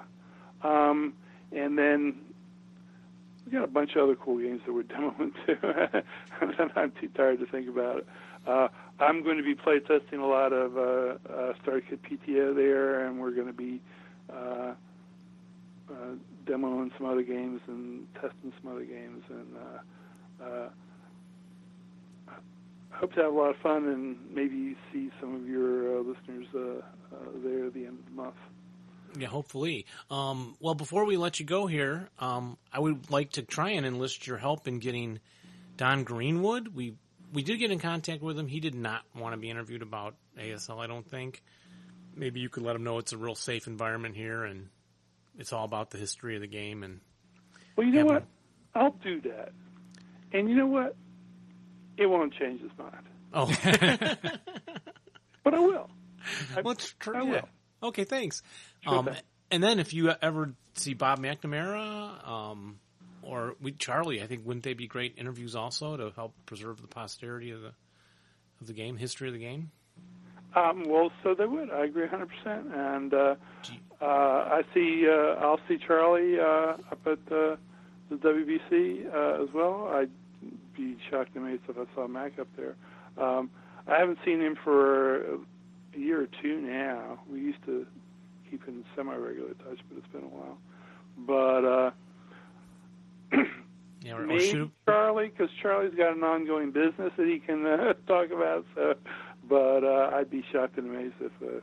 Um, 0.63 1.13
and 1.51 1.77
then 1.77 2.17
we 3.45 3.51
got 3.51 3.63
a 3.63 3.67
bunch 3.67 3.95
of 3.95 4.03
other 4.03 4.15
cool 4.15 4.39
games 4.39 4.61
that 4.65 4.73
we're 4.73 4.83
demoing 4.83 5.33
too. 5.45 6.67
I'm 6.75 6.91
too 6.99 7.09
tired 7.15 7.39
to 7.39 7.45
think 7.45 7.69
about 7.69 7.99
it. 7.99 8.07
Uh, 8.45 8.67
I'm 8.99 9.23
going 9.23 9.37
to 9.37 9.43
be 9.43 9.55
playtesting 9.55 10.19
a 10.19 10.25
lot 10.25 10.53
of 10.53 10.77
uh, 10.77 10.81
uh, 11.31 11.53
StarKit 11.63 11.99
PTO 11.99 12.55
there, 12.55 13.05
and 13.05 13.19
we're 13.19 13.31
going 13.31 13.47
to 13.47 13.53
be 13.53 13.81
uh, 14.31 14.73
uh, 15.89 15.93
demoing 16.47 16.95
some 16.97 17.07
other 17.07 17.23
games 17.23 17.61
and 17.67 18.07
testing 18.15 18.53
some 18.61 18.71
other 18.71 18.85
games. 18.85 19.23
And 19.29 19.55
uh, 19.57 20.43
uh, 20.43 20.69
hope 22.91 23.13
to 23.13 23.21
have 23.21 23.33
a 23.33 23.35
lot 23.37 23.49
of 23.49 23.57
fun 23.57 23.87
and 23.87 24.17
maybe 24.33 24.75
see 24.91 25.09
some 25.19 25.35
of 25.35 25.47
your 25.47 25.99
uh, 25.99 26.01
listeners 26.01 26.47
uh, 26.55 27.15
uh, 27.15 27.29
there 27.43 27.65
at 27.65 27.73
the 27.73 27.85
end 27.85 27.99
of 27.99 28.05
the 28.05 28.11
month. 28.11 28.35
Yeah, 29.17 29.27
hopefully. 29.27 29.85
Um, 30.11 30.55
well, 30.59 30.75
before 30.75 31.05
we 31.05 31.17
let 31.17 31.39
you 31.39 31.45
go 31.45 31.65
here, 31.65 32.09
um, 32.19 32.57
I 32.71 32.79
would 32.79 33.09
like 33.09 33.31
to 33.31 33.41
try 33.41 33.71
and 33.71 33.85
enlist 33.85 34.27
your 34.27 34.37
help 34.37 34.67
in 34.67 34.79
getting 34.79 35.19
Don 35.77 36.03
Greenwood. 36.03 36.69
We 36.69 36.95
we 37.33 37.43
did 37.43 37.57
get 37.57 37.71
in 37.71 37.79
contact 37.79 38.21
with 38.21 38.37
him. 38.37 38.47
He 38.47 38.59
did 38.59 38.75
not 38.75 39.03
want 39.15 39.33
to 39.33 39.37
be 39.37 39.49
interviewed 39.49 39.81
about 39.81 40.15
ASL. 40.37 40.79
I 40.79 40.87
don't 40.87 41.07
think. 41.07 41.43
Maybe 42.15 42.39
you 42.39 42.49
could 42.49 42.63
let 42.63 42.75
him 42.75 42.83
know 42.83 42.97
it's 42.97 43.13
a 43.13 43.17
real 43.17 43.35
safe 43.35 43.67
environment 43.67 44.15
here, 44.15 44.43
and 44.43 44.69
it's 45.37 45.53
all 45.53 45.65
about 45.65 45.91
the 45.91 45.97
history 45.97 46.35
of 46.35 46.41
the 46.41 46.47
game. 46.47 46.83
And 46.83 46.99
well, 47.75 47.87
you 47.87 47.93
know 47.93 48.05
what? 48.05 48.23
Him... 48.23 48.27
I'll 48.75 48.95
do 49.03 49.21
that. 49.21 49.51
And 50.33 50.49
you 50.49 50.55
know 50.55 50.67
what? 50.67 50.95
It 51.97 52.05
won't 52.05 52.33
change 52.33 52.61
his 52.61 52.71
mind. 52.77 53.07
Oh, 53.33 53.45
but 55.43 55.53
I 55.53 55.59
will. 55.59 55.89
I, 56.55 56.61
well, 56.61 56.75
tr- 56.75 57.15
I 57.15 57.23
will. 57.23 57.49
Okay, 57.81 58.03
thanks. 58.03 58.41
Sure 58.81 58.93
um, 58.93 59.09
and 59.51 59.63
then 59.63 59.79
if 59.79 59.93
you 59.93 60.11
ever 60.21 60.53
see 60.75 60.93
Bob 60.93 61.19
McNamara, 61.19 62.27
um, 62.27 62.79
or 63.21 63.55
we, 63.61 63.71
Charlie, 63.71 64.21
I 64.21 64.27
think 64.27 64.45
wouldn't 64.45 64.63
they 64.63 64.73
be 64.73 64.87
great 64.87 65.15
interviews 65.17 65.55
also 65.55 65.97
to 65.97 66.11
help 66.15 66.33
preserve 66.45 66.81
the 66.81 66.87
posterity 66.87 67.51
of 67.51 67.61
the 67.61 67.71
of 68.59 68.67
the 68.67 68.73
game, 68.73 68.97
history 68.97 69.27
of 69.27 69.33
the 69.33 69.39
game? 69.39 69.71
Um, 70.55 70.85
well, 70.87 71.11
so 71.23 71.35
they 71.35 71.45
would. 71.45 71.69
I 71.69 71.85
agree 71.85 72.07
100%. 72.07 72.27
And 72.73 73.13
uh, 73.13 73.35
uh, 74.01 74.05
I 74.05 74.63
see. 74.73 75.07
Uh, 75.07 75.39
I'll 75.39 75.59
see 75.67 75.77
Charlie 75.77 76.39
uh, 76.39 76.77
up 76.91 76.99
at 77.05 77.19
uh, 77.31 77.55
the 78.09 78.15
WBC 78.15 79.13
uh, 79.13 79.43
as 79.43 79.49
well. 79.53 79.89
I'd 79.93 80.09
be 80.75 80.97
shocked 81.09 81.35
and 81.35 81.45
amazed 81.45 81.63
if 81.67 81.77
I 81.77 81.85
saw 81.95 82.07
Mac 82.07 82.39
up 82.39 82.47
there. 82.55 82.75
Um, 83.17 83.49
I 83.87 83.97
haven't 83.97 84.19
seen 84.23 84.41
him 84.41 84.57
for 84.63 85.35
a 85.35 85.39
year 85.95 86.21
or 86.21 86.27
two 86.41 86.61
now. 86.61 87.19
We 87.31 87.39
used 87.39 87.63
to 87.65 87.85
keep 88.49 88.67
in 88.67 88.83
semi-regular 88.95 89.53
touch, 89.55 89.79
but 89.89 89.97
it's 89.97 90.07
been 90.13 90.23
a 90.23 90.27
while. 90.27 90.57
But 91.17 91.65
uh, 91.65 91.91
Yeah, 94.03 94.13
or, 94.13 94.23
or 94.23 94.27
maybe 94.27 94.51
shoot. 94.51 94.71
Charlie, 94.85 95.29
because 95.29 95.49
Charlie's 95.61 95.95
got 95.95 96.15
an 96.15 96.23
ongoing 96.23 96.71
business 96.71 97.11
that 97.17 97.27
he 97.27 97.39
can 97.39 97.65
uh, 97.65 97.93
talk 98.07 98.31
about. 98.31 98.65
So, 98.75 98.95
but 99.49 99.83
uh, 99.83 100.11
I'd 100.13 100.29
be 100.29 100.43
shocked 100.51 100.77
and 100.77 100.89
amazed 100.89 101.15
if 101.19 101.31
uh, 101.41 101.59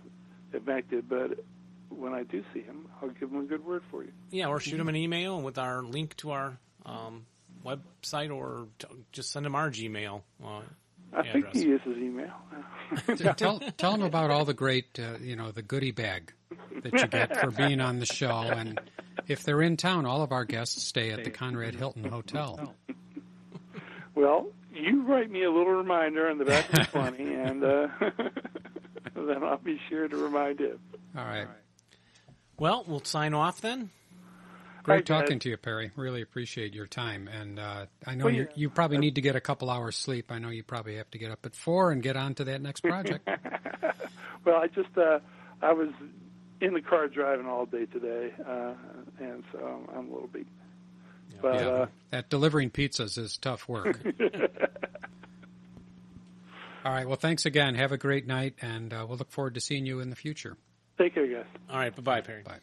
if 0.53 0.67
Mac 0.67 0.89
did. 0.91 1.09
But 1.09 1.39
when 1.89 2.13
I 2.13 2.23
do 2.23 2.43
see 2.53 2.63
him, 2.63 2.89
I'll 3.01 3.11
give 3.11 3.31
him 3.31 3.41
a 3.41 3.45
good 3.45 3.65
word 3.65 3.83
for 3.91 4.03
you. 4.03 4.13
Yeah, 4.31 4.49
or 4.49 4.61
shoot 4.61 4.81
him 4.81 4.89
an 4.89 4.97
email 4.97 5.41
with 5.41 5.59
our 5.59 5.83
link 5.83 6.17
to 6.19 6.33
our 6.33 6.59
um, 6.85 7.27
website, 7.65 8.35
or 8.35 8.69
t- 8.79 8.89
just 9.13 9.31
send 9.31 9.47
him 9.47 9.55
our 9.55 9.71
Gmail. 9.71 10.23
Uh, 10.45 10.61
I 11.13 11.23
think 11.23 11.47
address. 11.47 11.63
he 11.63 11.69
uses 11.69 11.97
email. 11.97 12.35
tell 13.37 13.61
tell 13.77 13.93
them 13.93 14.03
about 14.03 14.31
all 14.31 14.45
the 14.45 14.55
great, 14.55 14.99
uh, 14.99 15.19
you 15.21 15.37
know, 15.37 15.53
the 15.53 15.63
goodie 15.63 15.93
bag 15.93 16.33
that 16.83 16.93
you 16.93 17.07
get 17.07 17.37
for 17.37 17.51
being 17.51 17.81
on 17.81 18.01
the 18.01 18.07
show. 18.07 18.37
And 18.37 18.81
if 19.29 19.45
they're 19.45 19.63
in 19.63 19.77
town, 19.77 20.07
all 20.07 20.23
of 20.23 20.33
our 20.33 20.45
guests 20.45 20.83
stay 20.83 21.11
at 21.11 21.25
the 21.25 21.31
Conrad 21.31 21.75
Hilton 21.75 22.05
Hotel. 22.05 22.75
well, 24.15 24.49
you 24.73 25.03
write 25.03 25.31
me 25.31 25.45
a 25.45 25.51
little 25.51 25.73
reminder 25.73 26.29
on 26.29 26.39
the 26.39 26.45
back 26.45 26.69
of 26.73 26.81
the 26.81 26.85
funny, 26.93 27.35
and 27.35 27.63
uh, 27.63 27.89
then 29.15 29.43
I'll 29.43 29.59
be 29.59 29.81
sure 29.89 30.09
to 30.09 30.17
remind 30.17 30.61
him. 30.61 30.79
All 31.17 31.25
right. 31.25 31.47
Well, 32.59 32.85
we'll 32.87 33.05
sign 33.05 33.35
off 33.35 33.61
then. 33.61 33.91
Great 34.83 35.09
Hi, 35.09 35.15
guys. 35.19 35.23
talking 35.23 35.39
to 35.41 35.49
you, 35.49 35.57
Perry. 35.57 35.91
Really 35.97 36.21
appreciate 36.23 36.75
your 36.75 36.87
time. 36.87 37.27
And 37.29 37.59
uh, 37.59 37.87
I 38.07 38.15
know 38.15 38.27
Well, 38.27 38.35
you, 38.35 38.43
yeah. 38.43 38.49
you 38.55 38.71
probably 38.71 38.99
need 38.99 39.15
to 39.15 39.23
get 39.23 39.35
a 39.35 39.41
couple 39.41 39.71
hours 39.71 39.97
sleep. 39.97 40.31
I 40.31 40.39
know 40.39 40.51
you 40.51 40.63
probably 40.63 40.97
have 40.97 41.11
to 41.13 41.19
get 41.19 41.31
up 41.31 41.47
at 41.47 41.57
four 41.57 41.91
and 41.91 42.03
get 42.03 42.17
on 42.17 42.35
to 42.35 42.45
that 42.45 42.61
next 42.61 42.83
project. 42.83 43.29
Well, 44.45 44.57
I 44.57 44.67
just 44.67 44.95
uh, 44.99 45.21
I 45.63 45.73
was 45.73 45.89
in 46.61 46.75
the 46.75 46.83
car 46.83 47.09
driving 47.09 47.47
all 47.47 47.65
day 47.65 47.87
today, 47.87 48.31
uh, 48.47 48.75
and 49.19 49.43
so 49.51 49.59
I'm, 49.59 49.89
I'm 49.97 50.11
a 50.11 50.13
little 50.13 50.29
beat. 50.29 50.47
But 51.41 51.55
yeah, 51.55 51.67
uh, 51.67 51.87
that 52.11 52.29
delivering 52.29 52.71
pizzas 52.71 53.17
is 53.17 53.39
tough 53.39 53.67
work. 53.71 53.99
All 56.85 56.93
right. 56.93 57.07
Well, 57.07 57.17
thanks 57.17 57.47
again. 57.47 57.75
Have 57.77 57.93
a 57.93 57.97
great 57.97 58.27
night, 58.27 58.57
and 58.61 58.93
uh, 58.93 59.07
we'll 59.09 59.17
look 59.17 59.33
forward 59.33 59.55
to 59.55 59.61
seeing 59.61 59.87
you 59.87 60.01
in 60.01 60.11
the 60.11 60.17
future. 60.17 60.59
Take 60.99 61.15
care, 61.15 61.27
guys. 61.27 61.47
All 61.71 61.79
right, 61.79 61.95
bye 61.95 62.03
bye, 62.03 62.21
Perry. 62.21 62.43
Bye. 62.43 62.61